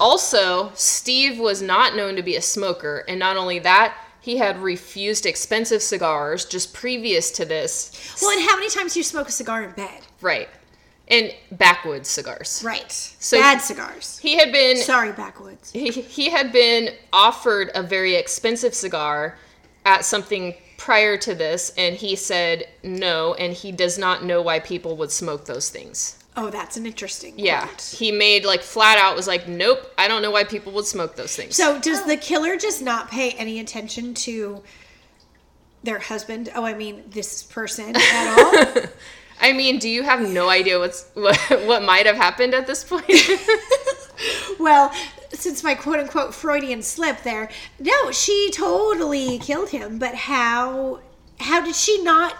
Also, 0.00 0.72
Steve 0.74 1.38
was 1.38 1.62
not 1.62 1.94
known 1.94 2.16
to 2.16 2.22
be 2.22 2.36
a 2.36 2.42
smoker, 2.42 3.04
and 3.08 3.18
not 3.18 3.36
only 3.36 3.58
that, 3.60 3.96
he 4.20 4.38
had 4.38 4.58
refused 4.58 5.26
expensive 5.26 5.82
cigars 5.82 6.44
just 6.44 6.72
previous 6.72 7.30
to 7.32 7.44
this. 7.44 8.16
Well, 8.22 8.30
and 8.36 8.48
how 8.48 8.56
many 8.56 8.70
times 8.70 8.94
do 8.94 9.00
you 9.00 9.04
smoke 9.04 9.28
a 9.28 9.32
cigar 9.32 9.62
in 9.62 9.72
bed? 9.72 10.00
Right. 10.20 10.48
And 11.08 11.34
backwoods 11.52 12.08
cigars. 12.08 12.62
Right. 12.64 12.90
So- 12.90 13.38
Bad 13.38 13.58
cigars. 13.60 14.18
He 14.18 14.36
had 14.36 14.50
been 14.50 14.78
Sorry, 14.78 15.12
backwoods. 15.12 15.70
he, 15.72 15.90
he 15.90 16.30
had 16.30 16.52
been 16.52 16.94
offered 17.12 17.70
a 17.74 17.82
very 17.82 18.14
expensive 18.14 18.74
cigar 18.74 19.36
at 19.84 20.04
something 20.06 20.54
prior 20.78 21.16
to 21.16 21.34
this 21.34 21.72
and 21.78 21.94
he 21.94 22.16
said 22.16 22.64
no 22.82 23.34
and 23.34 23.52
he 23.52 23.70
does 23.70 23.96
not 23.96 24.24
know 24.24 24.42
why 24.42 24.58
people 24.58 24.96
would 24.96 25.10
smoke 25.10 25.44
those 25.44 25.68
things 25.70 26.18
Oh, 26.36 26.50
that's 26.50 26.76
an 26.76 26.84
interesting. 26.86 27.34
yeah 27.36 27.66
point. 27.66 27.96
he 27.98 28.10
made 28.10 28.44
like 28.44 28.62
flat 28.62 28.98
out 28.98 29.14
was 29.14 29.28
like 29.28 29.46
nope 29.46 29.92
i 29.96 30.08
don't 30.08 30.20
know 30.20 30.30
why 30.32 30.42
people 30.44 30.72
would 30.72 30.86
smoke 30.86 31.14
those 31.16 31.34
things 31.36 31.54
So 31.56 31.78
does 31.78 32.00
oh. 32.00 32.06
the 32.08 32.16
killer 32.16 32.56
just 32.56 32.82
not 32.82 33.10
pay 33.10 33.30
any 33.32 33.60
attention 33.60 34.14
to 34.14 34.62
their 35.82 35.98
husband? 35.98 36.50
Oh, 36.54 36.64
I 36.64 36.74
mean 36.74 37.04
this 37.08 37.42
person 37.42 37.94
at 37.94 38.74
all? 38.76 38.84
i 39.40 39.52
mean 39.52 39.78
do 39.78 39.88
you 39.88 40.02
have 40.02 40.20
no 40.20 40.48
idea 40.48 40.78
what's 40.78 41.08
what, 41.14 41.38
what 41.66 41.82
might 41.82 42.06
have 42.06 42.16
happened 42.16 42.54
at 42.54 42.66
this 42.66 42.82
point 42.84 43.04
well, 44.58 44.92
since 45.32 45.62
my 45.62 45.74
quote 45.74 45.98
unquote 45.98 46.34
Freudian 46.34 46.82
slip 46.82 47.22
there, 47.22 47.50
no, 47.78 48.10
she 48.10 48.50
totally 48.52 49.38
killed 49.38 49.70
him. 49.70 49.98
But 49.98 50.14
how? 50.14 51.00
How 51.40 51.60
did 51.64 51.74
she 51.74 52.02
not? 52.02 52.34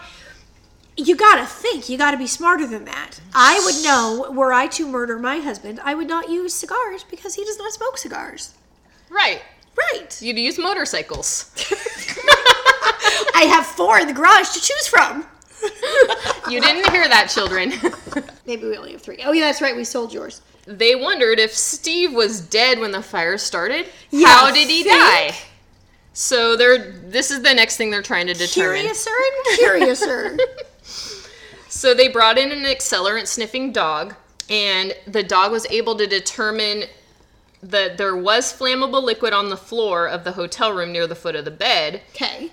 You 0.97 1.15
gotta 1.15 1.45
think. 1.45 1.89
You 1.89 1.97
gotta 1.97 2.17
be 2.17 2.27
smarter 2.27 2.65
than 2.65 2.85
that. 2.85 3.19
I 3.33 3.61
would 3.65 3.83
know. 3.83 4.31
Were 4.31 4.53
I 4.53 4.67
to 4.67 4.87
murder 4.87 5.19
my 5.19 5.39
husband, 5.39 5.79
I 5.83 5.93
would 5.93 6.07
not 6.07 6.29
use 6.29 6.53
cigars 6.53 7.03
because 7.03 7.35
he 7.35 7.43
does 7.43 7.57
not 7.57 7.73
smoke 7.73 7.97
cigars. 7.97 8.53
right 9.09 9.41
Right. 9.77 10.21
you'd 10.21 10.37
use 10.37 10.57
motorcycles 10.57 11.51
I 13.35 13.43
have 13.49 13.65
four 13.65 13.99
in 13.99 14.07
the 14.07 14.13
garage 14.13 14.49
to 14.53 14.61
choose 14.61 14.87
from. 14.87 15.25
You 16.49 16.61
didn't 16.61 16.91
hear 16.91 17.07
that, 17.07 17.27
children. 17.33 17.73
Maybe 18.45 18.67
we 18.67 18.77
only 18.77 18.91
have 18.91 19.01
three. 19.01 19.17
Oh 19.25 19.31
yeah, 19.31 19.45
that's 19.45 19.61
right. 19.63 19.75
We 19.75 19.83
sold 19.83 20.13
yours. 20.13 20.41
they 20.67 20.93
wondered 20.95 21.39
if 21.39 21.51
Steve 21.55 22.13
was 22.13 22.39
dead 22.39 22.77
when 22.79 22.91
the 22.91 23.01
fire 23.01 23.39
started. 23.39 23.87
You 24.11 24.27
How 24.27 24.51
did 24.51 24.69
he 24.69 24.83
think? 24.83 24.95
die? 24.95 25.31
So 26.13 26.55
they're 26.55 26.91
this 26.91 27.31
is 27.31 27.41
the 27.41 27.53
next 27.55 27.77
thing 27.77 27.89
they're 27.89 28.03
trying 28.03 28.27
to 28.27 28.35
determine. 28.35 28.81
Curiouser 28.81 29.09
and 29.49 29.57
curiouser. 29.57 30.37
So 31.75 31.93
they 31.93 32.07
brought 32.07 32.37
in 32.37 32.53
an 32.53 32.63
accelerant 32.63 33.27
sniffing 33.27 33.73
dog, 33.73 34.15
and 34.49 34.95
the 35.07 35.23
dog 35.23 35.51
was 35.51 35.67
able 35.69 35.97
to 35.97 36.07
determine 36.07 36.85
that 37.61 37.97
there 37.97 38.15
was 38.15 38.53
flammable 38.57 39.03
liquid 39.03 39.33
on 39.33 39.49
the 39.49 39.57
floor 39.57 40.07
of 40.07 40.23
the 40.23 40.31
hotel 40.31 40.71
room 40.71 40.93
near 40.93 41.05
the 41.05 41.15
foot 41.15 41.35
of 41.35 41.43
the 41.43 41.51
bed. 41.51 42.01
okay. 42.11 42.49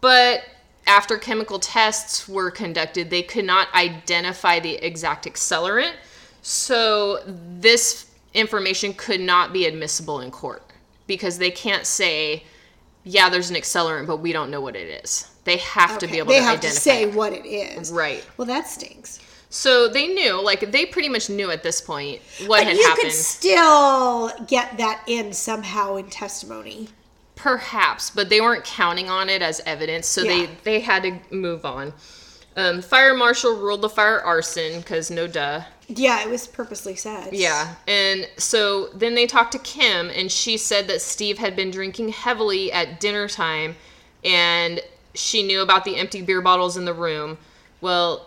But 0.00 0.44
after 0.86 1.18
chemical 1.18 1.58
tests 1.58 2.26
were 2.26 2.50
conducted, 2.50 3.10
they 3.10 3.22
could 3.22 3.44
not 3.44 3.68
identify 3.74 4.58
the 4.58 4.76
exact 4.76 5.26
accelerant. 5.26 5.92
So 6.40 7.22
this 7.26 8.06
information 8.32 8.94
could 8.94 9.20
not 9.20 9.52
be 9.52 9.66
admissible 9.66 10.20
in 10.20 10.30
court 10.30 10.62
because 11.06 11.36
they 11.36 11.50
can't 11.50 11.84
say, 11.84 12.44
yeah, 13.04 13.28
there's 13.28 13.50
an 13.50 13.56
accelerant, 13.56 14.06
but 14.06 14.18
we 14.18 14.32
don't 14.32 14.50
know 14.50 14.60
what 14.60 14.76
it 14.76 15.02
is. 15.04 15.28
They 15.44 15.56
have 15.58 15.98
to 15.98 16.06
be 16.06 16.12
Okay, 16.12 16.18
able 16.20 16.28
they 16.32 16.38
to 16.38 16.44
have 16.44 16.58
identify. 16.58 16.74
to 16.74 16.80
say 16.80 17.02
it. 17.04 17.14
what 17.14 17.32
it 17.32 17.44
is. 17.46 17.90
Right. 17.92 18.24
Well, 18.36 18.46
that 18.46 18.68
stinks. 18.68 19.18
So 19.50 19.88
they 19.88 20.06
knew, 20.08 20.40
like, 20.42 20.72
they 20.72 20.86
pretty 20.86 21.08
much 21.10 21.28
knew 21.28 21.50
at 21.50 21.62
this 21.62 21.80
point 21.80 22.22
what 22.46 22.60
But 22.60 22.66
had 22.68 22.76
you 22.76 22.82
happened. 22.84 23.02
could 23.08 23.12
still 23.12 24.30
get 24.46 24.78
that 24.78 25.02
in 25.06 25.32
somehow 25.32 25.96
in 25.96 26.08
testimony. 26.08 26.88
Perhaps, 27.34 28.10
but 28.10 28.28
they 28.28 28.40
weren't 28.40 28.64
counting 28.64 29.10
on 29.10 29.28
it 29.28 29.42
as 29.42 29.60
evidence, 29.66 30.06
so 30.06 30.22
Yeah. 30.22 30.46
they 30.46 30.48
they 30.64 30.80
had 30.80 31.02
to 31.02 31.18
move 31.34 31.64
on. 31.64 31.92
Um, 32.56 32.82
fire 32.82 33.14
marshal 33.14 33.56
ruled 33.56 33.80
the 33.82 33.88
fire 33.88 34.20
arson 34.20 34.80
because 34.80 35.10
no 35.10 35.26
duh. 35.26 35.62
Yeah, 35.98 36.22
it 36.22 36.30
was 36.30 36.46
purposely 36.46 36.94
said. 36.96 37.32
Yeah, 37.32 37.74
and 37.86 38.28
so 38.36 38.88
then 38.94 39.14
they 39.14 39.26
talked 39.26 39.52
to 39.52 39.58
Kim, 39.58 40.10
and 40.10 40.30
she 40.30 40.56
said 40.56 40.86
that 40.88 41.02
Steve 41.02 41.38
had 41.38 41.56
been 41.56 41.70
drinking 41.70 42.10
heavily 42.10 42.72
at 42.72 43.00
dinner 43.00 43.28
time, 43.28 43.76
and 44.24 44.80
she 45.14 45.42
knew 45.42 45.62
about 45.62 45.84
the 45.84 45.96
empty 45.96 46.22
beer 46.22 46.40
bottles 46.40 46.76
in 46.76 46.84
the 46.84 46.94
room. 46.94 47.38
Well, 47.80 48.26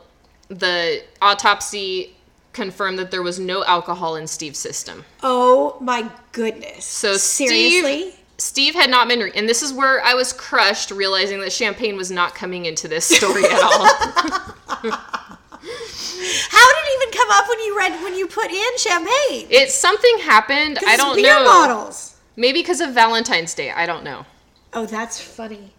the 0.49 1.03
autopsy 1.21 2.15
confirmed 2.53 2.97
that 2.99 3.11
there 3.11 3.23
was 3.23 3.39
no 3.39 3.63
alcohol 3.65 4.15
in 4.15 4.27
Steve's 4.27 4.59
system. 4.59 5.05
Oh 5.21 5.77
my 5.81 6.09
goodness. 6.31 6.85
So 6.85 7.17
seriously. 7.17 8.11
Steve, 8.11 8.19
Steve 8.37 8.73
had 8.73 8.89
not 8.89 9.07
been, 9.07 9.21
and 9.35 9.47
this 9.47 9.61
is 9.61 9.71
where 9.71 10.03
I 10.03 10.13
was 10.13 10.33
crushed, 10.33 10.91
realizing 10.91 11.39
that 11.41 11.51
champagne 11.51 11.95
was 11.95 12.11
not 12.11 12.35
coming 12.35 12.65
into 12.65 12.87
this 12.87 13.05
story 13.05 13.43
at 13.45 13.61
all. 13.61 14.91
How 15.67 16.67
did 16.73 16.77
it 16.77 17.03
even 17.03 17.13
come 17.19 17.29
up 17.31 17.47
when 17.49 17.59
you 17.61 17.77
read 17.77 18.03
when 18.03 18.15
you 18.15 18.27
put 18.27 18.51
in 18.51 18.77
champagne? 18.77 19.47
It 19.49 19.71
something 19.71 20.19
happened. 20.19 20.79
I 20.85 20.97
don't 20.97 21.15
beer 21.15 21.33
know. 21.33 21.45
bottles. 21.45 22.15
Maybe 22.35 22.61
because 22.61 22.81
of 22.81 22.93
Valentine's 22.93 23.53
Day. 23.53 23.71
I 23.71 23.85
don't 23.85 24.03
know. 24.03 24.25
Oh, 24.73 24.85
that's 24.85 25.19
funny. 25.19 25.71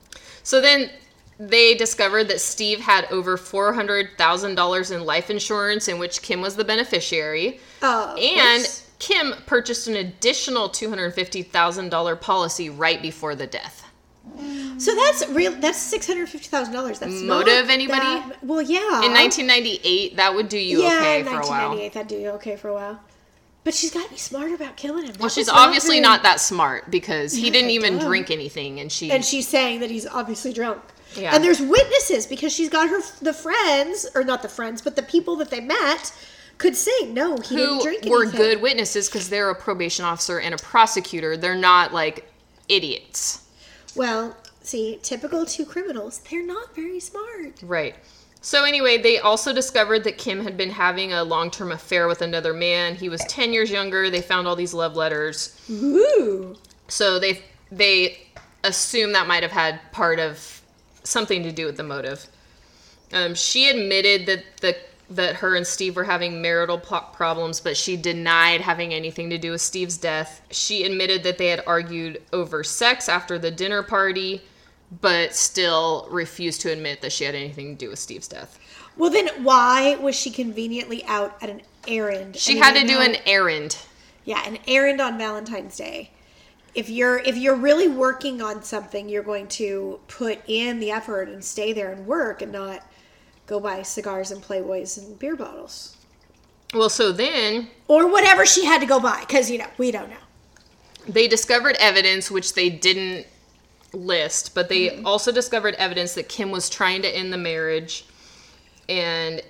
So 0.43 0.61
then 0.61 0.91
they 1.39 1.75
discovered 1.75 2.25
that 2.29 2.41
Steve 2.41 2.81
had 2.81 3.05
over 3.11 3.37
four 3.37 3.73
hundred 3.73 4.11
thousand 4.17 4.55
dollars 4.55 4.91
in 4.91 5.05
life 5.05 5.31
insurance, 5.31 5.87
in 5.89 5.99
which 5.99 6.23
Kim 6.23 6.41
was 6.41 6.57
the 6.57 6.65
beneficiary, 6.65 7.61
Oh, 7.83 8.15
and 8.17 8.63
course. 8.65 8.91
Kim 8.99 9.35
purchased 9.47 9.87
an 9.89 9.97
additional 9.97 10.69
two 10.69 10.89
hundred 10.89 11.13
fifty 11.15 11.43
thousand 11.43 11.91
dollar 11.91 12.17
policy 12.17 12.71
right 12.71 13.03
before 13.03 13.35
the 13.35 13.47
death. 13.47 13.86
So 14.79 14.95
that's 14.95 15.27
real. 15.31 15.53
That's 15.53 15.79
six 15.79 16.07
hundred 16.07 16.29
fifty 16.29 16.49
thousand 16.49 16.75
dollars. 16.75 16.99
That's 16.99 17.15
not 17.23 17.47
Motive, 17.47 17.71
anybody? 17.71 18.01
that- 18.01 18.45
well, 18.45 18.61
yeah. 18.61 19.03
In 19.03 19.13
1998, 19.13 20.17
that 20.17 20.35
would 20.35 20.49
do 20.49 20.59
you 20.59 20.83
yeah, 20.83 20.89
okay 20.89 21.23
for 21.23 21.31
a 21.31 21.33
while. 21.47 21.71
1998, 21.71 21.93
that'd 21.95 22.09
do 22.09 22.17
you 22.17 22.29
okay 22.31 22.57
for 22.57 22.69
a 22.69 22.75
while. 22.75 23.01
But 23.65 23.75
she's 23.75 23.93
got 23.93 24.05
to 24.05 24.11
be 24.11 24.17
smart 24.19 24.53
about 24.53 24.77
killing 24.77 25.07
him. 25.07 25.15
Well, 25.19 25.29
she's 25.29 25.49
obviously 25.49 25.97
her- 25.97 26.03
not 26.03 26.23
that 26.25 26.41
smart 26.41 26.91
because 26.91 27.33
he 27.33 27.47
Yeah, 27.47 27.53
didn't 27.53 27.71
even 27.71 27.99
duh. 27.99 28.05
drink 28.07 28.31
anything, 28.31 28.81
and 28.81 28.93
she. 28.93 29.11
And 29.11 29.25
she's 29.25 29.49
saying 29.49 29.81
that 29.81 29.91
he's 29.91 30.07
obviously 30.07 30.53
drunk. 30.53 30.83
Yeah. 31.15 31.35
And 31.35 31.43
there's 31.43 31.61
witnesses 31.61 32.27
because 32.27 32.53
she's 32.53 32.69
got 32.69 32.89
her 32.91 33.01
the 33.23 33.33
friends 33.33 34.07
or 34.15 34.23
not 34.23 34.43
the 34.43 34.49
friends, 34.51 34.83
but 34.83 34.97
the 34.97 35.03
people 35.03 35.37
that 35.37 35.51
they 35.51 35.61
met 35.61 36.13
could 36.59 36.77
say 36.77 36.93
no, 37.09 37.37
he 37.39 37.57
didn't 37.57 37.75
who 37.77 37.83
drink 37.83 38.05
were 38.05 38.23
anything. 38.25 38.39
good 38.41 38.61
witnesses 38.63 39.09
because 39.09 39.29
they're 39.31 39.49
a 39.51 39.55
probation 39.55 40.05
officer 40.05 40.39
and 40.41 40.55
a 40.55 40.59
prosecutor. 40.59 41.37
They're 41.37 41.55
not 41.57 41.95
like 41.95 42.31
idiots. 42.69 43.43
Well, 43.97 44.37
see, 44.63 44.99
typical 45.03 45.47
two 45.47 45.65
criminals. 45.65 46.21
They're 46.31 46.45
not 46.45 46.75
very 46.75 47.01
smart. 47.01 47.63
Right. 47.63 47.97
So 48.41 48.65
anyway, 48.65 48.99
they 48.99 49.19
also 49.19 49.53
discovered 49.53 50.05
that 50.05 50.19
Kim 50.19 50.43
had 50.43 50.57
been 50.57 50.71
having 50.71 51.13
a 51.13 51.25
long-term 51.25 51.73
affair 51.73 52.07
with 52.07 52.23
another 52.23 52.55
man. 52.55 52.95
He 52.95 53.09
was 53.09 53.21
10 53.23 53.53
years 53.53 53.71
younger. 53.71 54.09
They 54.09 54.23
found 54.23 54.47
all 54.47 54.55
these 54.55 54.73
love 54.73 54.95
letters. 54.95 55.61
Ooh. 55.71 56.57
So 56.89 57.19
they 57.19 57.43
they 57.73 58.19
assume 58.63 59.13
that 59.13 59.27
might 59.27 59.43
have 59.43 59.53
had 59.53 59.81
part 59.93 60.21
of 60.21 60.63
something 61.03 61.43
to 61.43 61.53
do 61.53 61.67
with 61.67 61.77
the 61.77 61.83
motive. 61.83 62.27
Um, 63.13 63.35
she 63.35 63.69
admitted 63.69 64.27
that 64.27 64.45
the 64.61 64.77
that 65.11 65.37
her 65.37 65.55
and 65.55 65.67
Steve 65.67 65.97
were 65.97 66.05
having 66.05 66.43
marital 66.43 66.79
problems, 66.79 67.61
but 67.61 67.77
she 67.77 67.97
denied 67.97 68.61
having 68.61 68.93
anything 68.93 69.31
to 69.31 69.39
do 69.39 69.53
with 69.53 69.61
Steve's 69.61 69.97
death. 69.97 70.43
She 70.51 70.85
admitted 70.85 71.23
that 71.23 71.39
they 71.39 71.49
had 71.49 71.63
argued 71.67 72.23
over 72.33 72.65
sex 72.65 73.09
after 73.09 73.39
the 73.39 73.51
dinner 73.51 73.83
party, 73.83 74.43
but 75.01 75.35
still 75.35 76.09
refused 76.11 76.61
to 76.63 76.73
admit 76.73 77.01
that 77.03 77.13
she 77.13 77.25
had 77.25 77.35
anything 77.35 77.77
to 77.77 77.85
do 77.85 77.91
with 77.91 77.99
Steve's 77.99 78.29
death. 78.29 78.59
Well, 78.97 79.11
then 79.11 79.29
why 79.45 79.97
was 79.97 80.17
she 80.17 80.31
conveniently 80.31 81.05
out 81.05 81.37
at 81.43 81.51
an 81.51 81.63
errand? 81.87 82.37
She 82.37 82.57
had 82.57 82.75
to 82.75 82.87
do 82.87 82.99
an 82.99 83.17
errand. 83.27 83.79
yeah, 84.25 84.43
an 84.47 84.59
errand 84.67 85.01
on 85.01 85.19
Valentine's 85.19 85.77
Day. 85.77 86.11
If 86.75 86.91
you're 86.91 87.19
if 87.19 87.37
you're 87.37 87.57
really 87.57 87.89
working 87.89 88.43
on 88.43 88.63
something, 88.63 89.09
you're 89.09 89.23
going 89.23 89.49
to 89.49 90.01
put 90.09 90.41
in 90.47 90.79
the 90.79 90.91
effort 90.91 91.29
and 91.29 91.45
stay 91.45 91.73
there 91.73 91.91
and 91.93 92.07
work, 92.07 92.43
and 92.43 92.53
not 92.53 92.83
go 93.47 93.61
buy 93.61 93.83
cigars 93.83 94.31
and 94.31 94.43
Playboys 94.43 94.99
and 94.99 95.19
beer 95.19 95.37
bottles 95.37 95.97
Well, 96.75 96.89
so 96.91 97.13
then 97.13 97.69
or 97.89 98.11
whatever 98.11 98.45
she 98.45 98.65
had 98.65 98.81
to 98.81 98.87
go 98.87 99.01
buy. 99.01 99.21
Because 99.21 99.51
you 99.51 99.59
know 99.59 99.69
we 99.79 99.91
don't 99.91 100.11
know. 100.11 100.17
they 101.09 101.29
discovered 101.29 101.77
evidence 101.79 102.31
which 102.31 102.55
they 102.55 102.69
didn't 102.69 103.27
list, 103.93 104.55
but 104.55 104.69
they 104.69 104.89
mm-hmm. 104.89 105.07
also 105.07 105.33
discovered 105.33 105.75
evidence 105.75 106.15
that 106.15 106.29
Kim 106.29 106.51
was 106.51 106.69
trying 106.69 107.03
to 107.03 107.09
end 107.09 107.33
the 107.33 107.39
marriage 107.39 108.05
and 108.89 109.43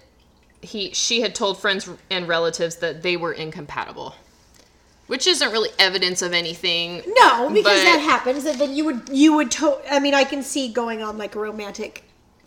he 0.63 0.93
she 0.93 1.21
had 1.21 1.35
told 1.35 1.59
friends 1.59 1.89
and 2.11 2.29
relatives 2.29 2.77
that 2.77 3.03
they 3.03 3.17
were 3.17 3.33
incompatible. 3.33 4.15
Which 5.07 5.29
isn't 5.29 5.53
really 5.53 5.71
evidence 5.79 6.21
of 6.21 6.33
anything. 6.33 7.01
No, 7.07 7.49
because 7.49 7.81
that 7.85 8.01
happens, 8.01 8.45
and 8.45 8.61
then 8.61 8.75
you 8.75 8.85
would 8.87 9.09
you 9.09 9.35
would. 9.35 9.53
To- 9.53 9.81
I 9.89 10.01
mean, 10.01 10.15
I 10.15 10.25
can 10.25 10.43
see 10.43 10.73
going 10.73 11.01
on 11.01 11.17
like 11.17 11.37
a 11.37 11.39
romantic 11.39 12.03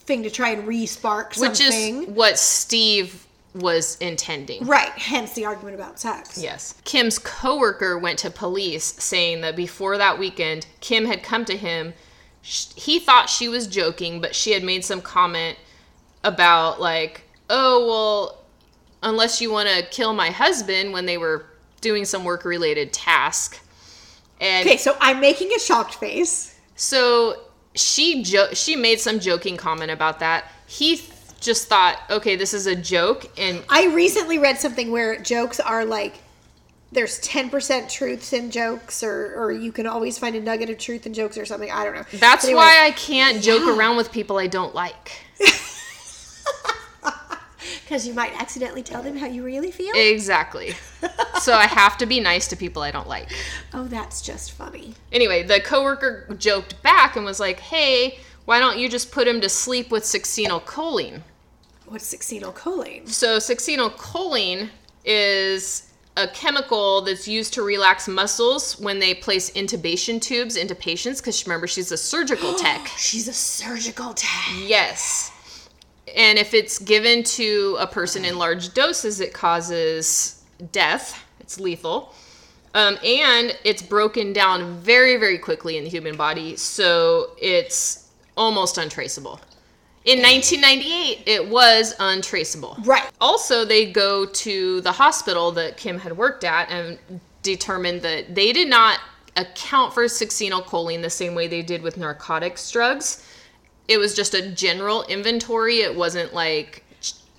thing 0.09 0.23
to 0.23 0.29
try 0.29 0.49
and 0.49 0.67
re-spark 0.67 1.35
something. 1.35 1.99
which 1.99 2.09
is 2.09 2.15
what 2.15 2.37
Steve 2.39 3.25
was 3.53 3.95
intending. 4.01 4.65
right. 4.65 4.89
Hence 4.91 5.33
the 5.33 5.45
argument 5.45 5.75
about 5.75 5.99
sex. 5.99 6.37
Yes. 6.37 6.73
Kim's 6.83 7.17
coworker 7.19 7.97
went 7.97 8.19
to 8.19 8.29
police 8.29 8.83
saying 8.83 9.41
that 9.41 9.55
before 9.55 9.97
that 9.97 10.19
weekend, 10.19 10.65
Kim 10.81 11.05
had 11.05 11.23
come 11.23 11.45
to 11.45 11.55
him. 11.55 11.93
He 12.41 12.99
thought 12.99 13.29
she 13.29 13.47
was 13.47 13.67
joking, 13.67 14.19
but 14.21 14.33
she 14.35 14.51
had 14.51 14.63
made 14.63 14.83
some 14.83 15.01
comment 15.01 15.57
about, 16.23 16.79
like, 16.81 17.21
oh, 17.49 17.85
well, 17.87 18.37
unless 19.03 19.41
you 19.41 19.51
want 19.51 19.69
to 19.69 19.83
kill 19.91 20.13
my 20.13 20.29
husband 20.29 20.91
when 20.93 21.05
they 21.05 21.17
were 21.17 21.45
doing 21.81 22.05
some 22.05 22.23
work 22.23 22.45
related 22.45 22.93
task. 22.93 23.59
And 24.41 24.65
Okay, 24.67 24.77
so 24.77 24.95
I'm 24.99 25.19
making 25.19 25.51
a 25.55 25.59
shocked 25.59 25.95
face. 25.95 26.55
so 26.75 27.41
she 27.79 28.23
jo- 28.23 28.49
she 28.53 28.75
made 28.75 28.99
some 28.99 29.19
joking 29.19 29.57
comment 29.57 29.91
about 29.91 30.19
that. 30.19 30.45
He 30.67 30.97
th- 30.97 31.09
just 31.39 31.67
thought, 31.67 31.97
okay, 32.09 32.35
this 32.35 32.53
is 32.53 32.67
a 32.67 32.75
joke, 32.75 33.25
and 33.37 33.63
I 33.69 33.87
recently 33.87 34.37
read 34.37 34.57
something 34.57 34.91
where 34.91 35.19
jokes 35.21 35.59
are 35.59 35.85
like 35.85 36.15
there's 36.91 37.19
10% 37.21 37.87
truths 37.87 38.33
in 38.33 38.49
jokes 38.49 39.03
or 39.03 39.33
or 39.35 39.51
you 39.51 39.71
can 39.71 39.85
always 39.85 40.17
find 40.17 40.35
a 40.35 40.41
nugget 40.41 40.71
of 40.71 40.77
truth 40.79 41.05
in 41.05 41.13
jokes 41.13 41.37
or 41.37 41.45
something. 41.45 41.69
I 41.71 41.83
don't 41.83 41.93
know. 41.95 42.03
that's 42.13 42.45
anyway, 42.45 42.57
why 42.61 42.85
I 42.85 42.91
can't 42.91 43.43
joke 43.43 43.61
Yeah. 43.63 43.77
around 43.77 43.95
with 43.97 44.11
people 44.11 44.37
I 44.39 44.47
don't 44.47 44.73
like. 44.73 45.11
cuz 47.89 48.07
you 48.07 48.13
might 48.13 48.39
accidentally 48.39 48.83
tell 48.83 49.01
them 49.01 49.17
how 49.17 49.25
you 49.27 49.43
really 49.43 49.71
feel. 49.71 49.93
Exactly. 49.95 50.75
so 51.41 51.53
I 51.53 51.65
have 51.65 51.97
to 51.97 52.05
be 52.05 52.19
nice 52.19 52.47
to 52.49 52.55
people 52.55 52.81
I 52.83 52.91
don't 52.91 53.07
like. 53.07 53.29
oh, 53.73 53.85
that's 53.85 54.21
just 54.21 54.51
funny. 54.51 54.93
Anyway, 55.11 55.43
the 55.43 55.59
coworker 55.59 56.33
joked 56.37 56.81
back 56.83 57.15
and 57.15 57.25
was 57.25 57.39
like, 57.39 57.59
"Hey, 57.59 58.19
why 58.45 58.59
don't 58.59 58.77
you 58.77 58.87
just 58.87 59.11
put 59.11 59.27
him 59.27 59.41
to 59.41 59.49
sleep 59.49 59.91
with 59.91 60.03
succinylcholine?" 60.03 61.23
What's 61.87 62.13
succinylcholine? 62.13 63.09
So 63.09 63.37
succinylcholine 63.37 64.69
is 65.03 65.91
a 66.17 66.27
chemical 66.27 67.01
that's 67.01 67.27
used 67.27 67.53
to 67.55 67.63
relax 67.63 68.07
muscles 68.07 68.79
when 68.79 68.99
they 68.99 69.13
place 69.15 69.49
intubation 69.51 70.21
tubes 70.21 70.55
into 70.55 70.75
patients. 70.75 71.19
Because 71.19 71.45
remember, 71.47 71.65
she's 71.65 71.91
a 71.91 71.97
surgical 71.97 72.53
tech. 72.65 72.87
She's 72.97 73.27
a 73.27 73.33
surgical 73.33 74.13
tech. 74.13 74.53
Yes. 74.55 75.31
And 76.15 76.37
if 76.37 76.53
it's 76.53 76.79
given 76.79 77.23
to 77.23 77.77
a 77.79 77.87
person 77.87 78.25
in 78.25 78.37
large 78.37 78.73
doses, 78.73 79.19
it 79.19 79.33
causes 79.33 80.43
death. 80.71 81.23
It's 81.39 81.59
lethal. 81.59 82.13
Um, 82.75 82.97
and 83.03 83.57
it's 83.63 83.81
broken 83.81 84.31
down 84.31 84.77
very, 84.77 85.17
very 85.17 85.37
quickly 85.37 85.77
in 85.77 85.83
the 85.83 85.89
human 85.89 86.15
body, 86.15 86.55
so 86.55 87.31
it's 87.41 88.09
almost 88.37 88.77
untraceable. 88.77 89.39
In 90.05 90.19
1998, 90.21 91.23
it 91.25 91.49
was 91.49 91.93
untraceable. 91.99 92.77
Right. 92.85 93.09
Also, 93.19 93.65
they 93.65 93.91
go 93.91 94.25
to 94.25 94.81
the 94.81 94.91
hospital 94.91 95.51
that 95.53 95.77
Kim 95.77 95.99
had 95.99 96.15
worked 96.15 96.43
at 96.43 96.69
and 96.69 96.97
determined 97.43 98.01
that 98.03 98.33
they 98.33 98.53
did 98.53 98.69
not 98.69 98.99
account 99.35 99.93
for 99.93 100.05
succinylcholine 100.05 101.01
the 101.01 101.09
same 101.09 101.35
way 101.35 101.47
they 101.47 101.61
did 101.61 101.81
with 101.81 101.97
narcotics 101.97 102.71
drugs. 102.71 103.25
It 103.89 103.97
was 103.97 104.15
just 104.15 104.33
a 104.33 104.47
general 104.51 105.03
inventory. 105.05 105.79
It 105.81 105.95
wasn't 105.95 106.33
like 106.33 106.83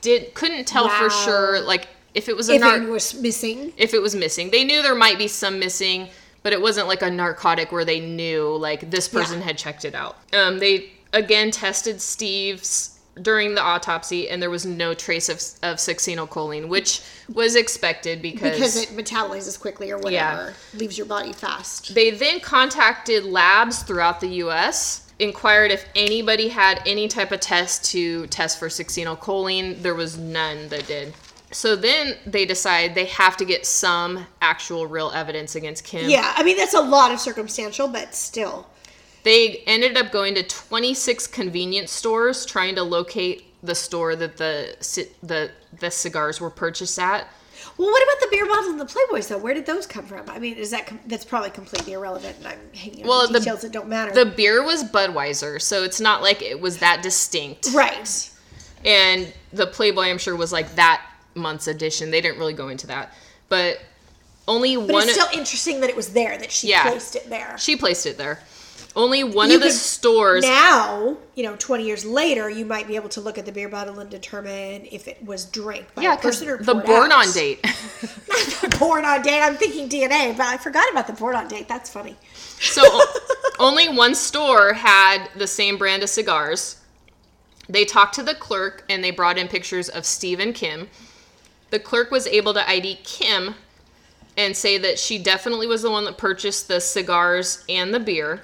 did 0.02 0.34
couldn't 0.34 0.66
tell 0.66 0.88
for 0.88 1.08
sure 1.10 1.60
like 1.60 1.88
if 2.14 2.28
it 2.28 2.36
was 2.36 2.48
a 2.50 2.54
If 2.54 2.60
nar- 2.60 2.82
it 2.82 2.88
was 2.88 3.14
missing. 3.14 3.72
if 3.76 3.94
it 3.94 4.02
was 4.02 4.14
missing. 4.14 4.50
They 4.50 4.64
knew 4.64 4.82
there 4.82 4.94
might 4.94 5.16
be 5.16 5.28
some 5.28 5.58
missing, 5.60 6.08
but 6.42 6.52
it 6.52 6.60
wasn't 6.60 6.88
like 6.88 7.02
a 7.02 7.10
narcotic 7.10 7.70
where 7.70 7.84
they 7.84 8.00
knew 8.00 8.56
like 8.56 8.90
this 8.90 9.06
person 9.08 9.38
Yeah. 9.38 9.44
had 9.46 9.58
checked 9.58 9.84
it 9.84 9.94
out. 9.94 10.16
Um, 10.32 10.58
they 10.58 10.90
again 11.12 11.50
tested 11.52 12.00
Steve's 12.00 12.98
during 13.22 13.54
the 13.54 13.60
autopsy, 13.62 14.30
and 14.30 14.40
there 14.40 14.48
was 14.50 14.64
no 14.64 14.94
trace 14.94 15.28
of, 15.28 15.36
of 15.62 15.76
succinylcholine, 15.76 16.68
which 16.68 17.02
was 17.32 17.54
expected 17.54 18.22
because, 18.22 18.52
Because 18.54 18.76
it 18.76 18.88
metabolizes 18.90 19.60
quickly 19.60 19.90
or 19.90 19.98
whatever. 19.98 20.54
Leaves 20.74 20.96
your 20.96 21.06
body 21.06 21.32
fast. 21.32 21.94
they 21.94 22.10
then 22.10 22.40
contacted 22.40 23.24
labs 23.24 23.82
throughout 23.82 24.20
the 24.20 24.28
U.S. 24.44 25.09
Inquired 25.20 25.70
if 25.70 25.84
anybody 25.94 26.48
had 26.48 26.82
any 26.86 27.06
type 27.06 27.30
of 27.30 27.40
test 27.40 27.84
to 27.92 28.26
test 28.28 28.58
for 28.58 28.68
succinylcholine. 28.68 29.82
There 29.82 29.94
was 29.94 30.18
none 30.18 30.68
that 30.70 30.86
did. 30.86 31.12
So 31.52 31.76
then 31.76 32.16
they 32.26 32.46
decide 32.46 32.94
they 32.94 33.06
have 33.06 33.36
to 33.38 33.44
get 33.44 33.66
some 33.66 34.26
actual 34.40 34.86
real 34.86 35.10
evidence 35.10 35.56
against 35.56 35.84
Kim. 35.84 36.08
Yeah, 36.08 36.32
I 36.36 36.42
mean 36.42 36.56
that's 36.56 36.74
a 36.74 36.80
lot 36.80 37.12
of 37.12 37.20
circumstantial, 37.20 37.88
but 37.88 38.14
still. 38.14 38.66
They 39.22 39.62
ended 39.66 39.96
up 39.96 40.12
going 40.12 40.34
to 40.36 40.42
26 40.42 41.26
convenience 41.26 41.92
stores 41.92 42.46
trying 42.46 42.74
to 42.76 42.82
locate 42.82 43.44
the 43.62 43.74
store 43.74 44.16
that 44.16 44.36
the 44.38 44.76
the 45.22 45.50
the 45.78 45.90
cigars 45.90 46.40
were 46.40 46.50
purchased 46.50 46.98
at. 46.98 47.28
Well, 47.78 47.88
what 47.90 48.02
about 48.02 48.20
the 48.20 48.28
beer 48.30 48.46
bottles 48.46 48.66
and 48.68 48.80
the 48.80 48.84
Playboys 48.86 49.28
though? 49.28 49.38
Where 49.38 49.54
did 49.54 49.66
those 49.66 49.86
come 49.86 50.04
from? 50.06 50.28
I 50.28 50.38
mean, 50.38 50.56
is 50.56 50.70
that 50.70 50.86
com- 50.86 51.00
that's 51.06 51.24
probably 51.24 51.50
completely 51.50 51.92
irrelevant, 51.94 52.36
and 52.38 52.46
I'm 52.48 52.58
hanging 52.74 53.06
Well, 53.06 53.26
the 53.26 53.34
the- 53.34 53.38
details 53.40 53.62
that 53.62 53.72
don't 53.72 53.88
matter. 53.88 54.12
The 54.12 54.26
beer 54.26 54.62
was 54.62 54.84
Budweiser, 54.84 55.60
so 55.60 55.82
it's 55.84 56.00
not 56.00 56.22
like 56.22 56.42
it 56.42 56.60
was 56.60 56.78
that 56.78 57.02
distinct. 57.02 57.68
right. 57.72 58.30
And 58.84 59.32
the 59.52 59.66
Playboy, 59.66 60.04
I'm 60.10 60.18
sure, 60.18 60.34
was 60.36 60.52
like 60.52 60.74
that 60.76 61.02
month's 61.34 61.66
edition. 61.68 62.10
They 62.10 62.20
didn't 62.20 62.38
really 62.38 62.54
go 62.54 62.68
into 62.68 62.86
that, 62.88 63.12
but 63.48 63.78
only 64.48 64.76
But 64.76 64.88
one. 64.90 65.02
it's 65.04 65.12
still 65.12 65.28
interesting 65.38 65.80
that 65.80 65.90
it 65.90 65.96
was 65.96 66.08
there, 66.12 66.36
that 66.38 66.50
she 66.50 66.68
Yeah. 66.68 66.88
placed 66.88 67.14
it 67.16 67.28
there. 67.30 67.56
she 67.58 67.76
placed 67.76 68.06
it 68.06 68.16
there. 68.18 68.42
Only 68.96 69.24
one 69.24 69.50
You 69.50 69.56
of 69.56 69.62
the 69.62 69.70
stores. 69.70 70.42
Now, 70.42 71.16
you 71.34 71.42
know, 71.42 71.56
20 71.56 71.84
years 71.84 72.04
later, 72.04 72.50
you 72.50 72.64
might 72.64 72.88
be 72.88 72.96
able 72.96 73.08
to 73.10 73.20
look 73.20 73.38
at 73.38 73.46
the 73.46 73.52
beer 73.52 73.68
bottle 73.68 73.98
and 74.00 74.10
determine 74.10 74.86
if 74.90 75.06
it 75.06 75.24
was 75.24 75.46
drank 75.46 75.94
by 75.94 76.02
yeah, 76.02 76.14
a 76.14 76.18
person 76.18 76.48
or 76.48 76.58
the 76.58 76.74
born 76.74 77.12
out. 77.12 77.26
on 77.26 77.32
date. 77.32 77.64
born 78.78 79.04
on 79.04 79.22
date. 79.22 79.40
I'm 79.40 79.56
thinking 79.56 79.88
DNA, 79.88 80.36
but 80.36 80.46
I 80.46 80.56
forgot 80.56 80.90
about 80.90 81.06
the 81.06 81.12
born 81.12 81.36
on 81.36 81.48
date. 81.48 81.68
That's 81.68 81.90
funny. 81.90 82.16
So 82.58 82.82
only 83.58 83.88
one 83.88 84.14
store 84.14 84.72
had 84.72 85.28
the 85.36 85.46
same 85.46 85.78
brand 85.78 86.02
of 86.02 86.08
cigars. 86.08 86.80
They 87.68 87.84
talked 87.84 88.14
to 88.16 88.22
the 88.22 88.34
clerk 88.34 88.84
and 88.88 89.02
they 89.04 89.12
brought 89.12 89.38
in 89.38 89.46
pictures 89.46 89.88
of 89.88 90.04
Steve 90.04 90.40
and 90.40 90.54
Kim. 90.54 90.88
The 91.70 91.78
clerk 91.78 92.10
was 92.10 92.26
able 92.26 92.52
to 92.54 92.68
ID 92.68 93.00
Kim 93.04 93.54
and 94.36 94.56
say 94.56 94.78
that 94.78 94.98
she 94.98 95.18
definitely 95.18 95.66
was 95.66 95.82
the 95.82 95.90
one 95.90 96.04
that 96.04 96.18
purchased 96.18 96.66
the 96.66 96.80
cigars 96.80 97.64
and 97.68 97.94
the 97.94 98.00
beer. 98.00 98.42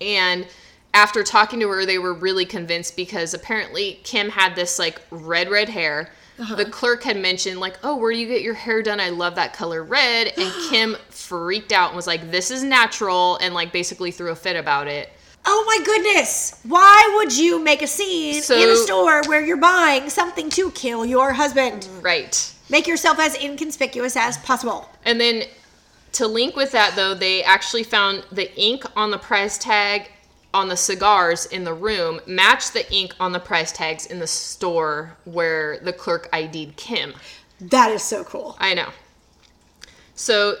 And 0.00 0.46
after 0.94 1.22
talking 1.22 1.60
to 1.60 1.68
her, 1.68 1.86
they 1.86 1.98
were 1.98 2.14
really 2.14 2.44
convinced 2.44 2.96
because 2.96 3.34
apparently 3.34 4.00
Kim 4.04 4.30
had 4.30 4.54
this 4.54 4.78
like 4.78 5.00
red, 5.10 5.50
red 5.50 5.68
hair. 5.68 6.10
Uh-huh. 6.38 6.54
The 6.54 6.66
clerk 6.66 7.02
had 7.02 7.16
mentioned, 7.16 7.58
like, 7.58 7.78
oh, 7.82 7.96
where 7.96 8.12
do 8.12 8.18
you 8.18 8.28
get 8.28 8.42
your 8.42 8.54
hair 8.54 8.80
done? 8.80 9.00
I 9.00 9.10
love 9.10 9.34
that 9.34 9.52
color 9.52 9.82
red. 9.82 10.32
And 10.38 10.52
Kim 10.70 10.96
freaked 11.10 11.72
out 11.72 11.88
and 11.88 11.96
was 11.96 12.06
like, 12.06 12.30
this 12.30 12.52
is 12.52 12.62
natural, 12.62 13.38
and 13.38 13.54
like 13.54 13.72
basically 13.72 14.12
threw 14.12 14.30
a 14.30 14.36
fit 14.36 14.54
about 14.54 14.86
it. 14.86 15.10
Oh 15.44 15.64
my 15.66 15.84
goodness! 15.84 16.60
Why 16.64 17.14
would 17.16 17.36
you 17.36 17.58
make 17.58 17.82
a 17.82 17.86
scene 17.86 18.36
in 18.36 18.68
a 18.68 18.76
store 18.76 19.22
where 19.26 19.44
you're 19.44 19.56
buying 19.56 20.10
something 20.10 20.50
to 20.50 20.70
kill 20.72 21.04
your 21.06 21.32
husband? 21.32 21.88
Right. 22.02 22.54
Make 22.68 22.86
yourself 22.86 23.18
as 23.18 23.34
inconspicuous 23.36 24.14
as 24.16 24.36
possible. 24.38 24.88
And 25.04 25.20
then 25.20 25.44
to 26.12 26.26
link 26.26 26.56
with 26.56 26.72
that, 26.72 26.94
though, 26.96 27.14
they 27.14 27.42
actually 27.42 27.84
found 27.84 28.24
the 28.32 28.54
ink 28.60 28.84
on 28.96 29.10
the 29.10 29.18
price 29.18 29.58
tag 29.58 30.10
on 30.54 30.68
the 30.68 30.76
cigars 30.76 31.46
in 31.46 31.64
the 31.64 31.74
room 31.74 32.20
matched 32.26 32.72
the 32.72 32.90
ink 32.92 33.14
on 33.20 33.32
the 33.32 33.40
price 33.40 33.70
tags 33.70 34.06
in 34.06 34.18
the 34.18 34.26
store 34.26 35.16
where 35.24 35.78
the 35.80 35.92
clerk 35.92 36.28
ID'd 36.32 36.74
Kim. 36.76 37.14
That 37.60 37.90
is 37.90 38.02
so 38.02 38.24
cool. 38.24 38.56
I 38.58 38.74
know. 38.74 38.88
So 40.14 40.56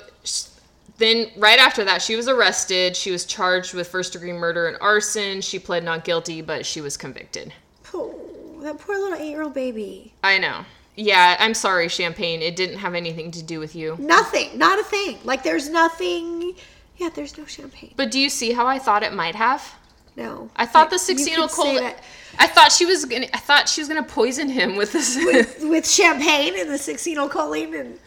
then, 0.98 1.30
right 1.36 1.58
after 1.58 1.84
that, 1.84 2.02
she 2.02 2.16
was 2.16 2.28
arrested. 2.28 2.96
She 2.96 3.10
was 3.10 3.24
charged 3.24 3.72
with 3.72 3.88
first 3.88 4.12
degree 4.12 4.32
murder 4.32 4.66
and 4.66 4.76
arson. 4.80 5.40
She 5.40 5.58
pled 5.58 5.84
not 5.84 6.04
guilty, 6.04 6.42
but 6.42 6.66
she 6.66 6.80
was 6.80 6.96
convicted. 6.96 7.52
Oh, 7.94 8.14
that 8.62 8.78
poor 8.78 8.98
little 8.98 9.18
eight 9.18 9.30
year 9.30 9.42
old 9.42 9.54
baby. 9.54 10.12
I 10.22 10.38
know. 10.38 10.64
Yeah, 10.98 11.36
I'm 11.38 11.54
sorry, 11.54 11.88
Champagne. 11.88 12.42
It 12.42 12.56
didn't 12.56 12.78
have 12.78 12.96
anything 12.96 13.30
to 13.30 13.42
do 13.42 13.60
with 13.60 13.76
you. 13.76 13.96
Nothing. 14.00 14.58
Not 14.58 14.80
a 14.80 14.82
thing. 14.82 15.18
Like, 15.22 15.44
there's 15.44 15.68
nothing. 15.68 16.54
Yeah, 16.96 17.08
there's 17.14 17.38
no 17.38 17.46
champagne. 17.46 17.94
But 17.96 18.10
do 18.10 18.18
you 18.18 18.28
see 18.28 18.50
how 18.50 18.66
I 18.66 18.80
thought 18.80 19.04
it 19.04 19.12
might 19.12 19.36
have? 19.36 19.76
No. 20.16 20.50
I 20.56 20.66
thought 20.66 20.90
the 20.90 20.96
Like, 20.96 21.20
you 21.20 21.36
could 21.36 21.50
say 21.52 21.94
I 22.40 22.48
thought 22.48 22.72
she 22.72 22.84
was 22.84 23.04
gonna. 23.04 23.28
I 23.32 23.38
thought 23.38 23.68
she 23.68 23.80
was 23.80 23.86
gonna 23.86 24.02
poison 24.02 24.48
him 24.48 24.74
with 24.74 24.92
this. 24.92 25.16
With 25.16 25.60
with 25.62 25.88
champagne 25.88 26.54
and 26.58 26.68
the 26.68 26.74
succinylcholine 26.74 27.78
and. 27.78 28.00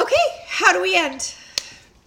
Okay, 0.00 0.16
how 0.46 0.72
do 0.72 0.80
we 0.80 0.96
end? 0.96 1.34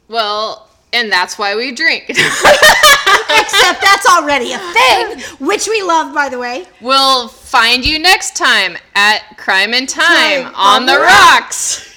well, 0.08 0.71
and 0.94 1.12
that's 1.12 1.38
why 1.38 1.56
we 1.56 1.72
drink. 1.72 2.06
Except 2.10 3.82
that's 3.82 4.08
already 4.08 4.54
a 4.54 4.60
thing, 4.60 5.20
which 5.40 5.68
we 5.68 5.82
love, 5.82 6.14
by 6.14 6.30
the 6.30 6.40
way. 6.40 6.66
we'll 6.82 7.28
find 7.28 7.86
you 7.86 8.00
next 8.00 8.36
time 8.36 8.78
at 8.96 9.38
Crime 9.38 9.74
and 9.74 9.88
Time 9.88 10.44
Time 10.44 10.56
on, 10.56 10.86
the 10.86 11.00
rocks. 11.00 11.88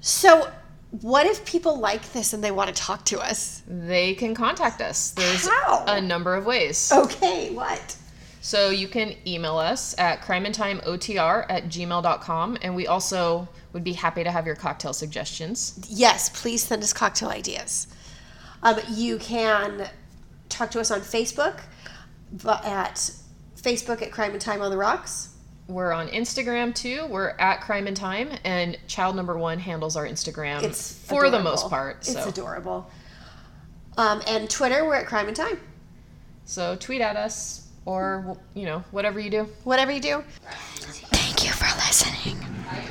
So, 0.00 0.50
what 1.00 1.26
if 1.26 1.44
people 1.44 1.78
like 1.78 2.12
this 2.12 2.32
and 2.32 2.42
they 2.42 2.50
want 2.50 2.74
to 2.74 2.82
talk 2.82 3.04
to 3.06 3.18
us? 3.18 3.62
They 3.66 4.14
can 4.14 4.34
contact 4.34 4.80
us. 4.80 5.10
There's 5.10 5.46
How? 5.46 5.84
a 5.86 6.00
number 6.00 6.34
of 6.34 6.46
ways. 6.46 6.90
Okay, 6.92 7.50
what? 7.52 7.96
So 8.46 8.70
you 8.70 8.86
can 8.86 9.16
email 9.26 9.56
us 9.56 9.98
at 9.98 10.22
crimeandtimeotr 10.22 11.46
at 11.48 11.64
gmail.com. 11.64 12.58
And 12.62 12.76
we 12.76 12.86
also 12.86 13.48
would 13.72 13.82
be 13.82 13.92
happy 13.92 14.22
to 14.22 14.30
have 14.30 14.46
your 14.46 14.54
cocktail 14.54 14.92
suggestions. 14.92 15.84
Yes, 15.88 16.28
please 16.28 16.62
send 16.62 16.84
us 16.84 16.92
cocktail 16.92 17.30
ideas. 17.30 17.88
Um, 18.66 18.80
you 18.88 19.18
can 19.18 19.88
talk 20.48 20.72
to 20.72 20.80
us 20.80 20.90
on 20.90 21.00
Facebook 21.00 21.60
at 22.64 23.10
Facebook 23.56 24.02
at 24.02 24.10
Crime 24.10 24.32
and 24.32 24.40
Time 24.40 24.60
on 24.60 24.72
the 24.72 24.76
Rocks. 24.76 25.36
We're 25.68 25.92
on 25.92 26.08
Instagram 26.08 26.74
too. 26.74 27.06
We're 27.08 27.28
at 27.38 27.60
Crime 27.60 27.86
and 27.86 27.96
Time, 27.96 28.28
and 28.42 28.76
child 28.88 29.14
number 29.14 29.38
one 29.38 29.60
handles 29.60 29.94
our 29.94 30.04
Instagram 30.04 30.64
It's 30.64 30.98
for 31.06 31.30
the 31.30 31.38
most 31.38 31.70
part. 31.70 31.98
It's 31.98 32.12
So, 32.14 32.28
adorable. 32.28 32.90
Um, 33.96 34.20
and 34.26 34.50
Twitter, 34.50 34.84
we're 34.84 34.96
at 34.96 35.06
Crime 35.06 35.28
and 35.28 35.36
Time. 35.36 35.60
so 36.44 36.74
tweet 36.74 37.00
at 37.00 37.14
us 37.14 37.68
or 37.84 38.36
you 38.54 38.64
know 38.64 38.82
whatever 38.90 39.20
you 39.20 39.30
do. 39.30 39.48
Whatever 39.62 39.92
you 39.92 40.00
do. 40.00 40.24
Thank 40.42 41.44
you 41.44 41.52
for 41.52 41.66
listening. 41.76 42.35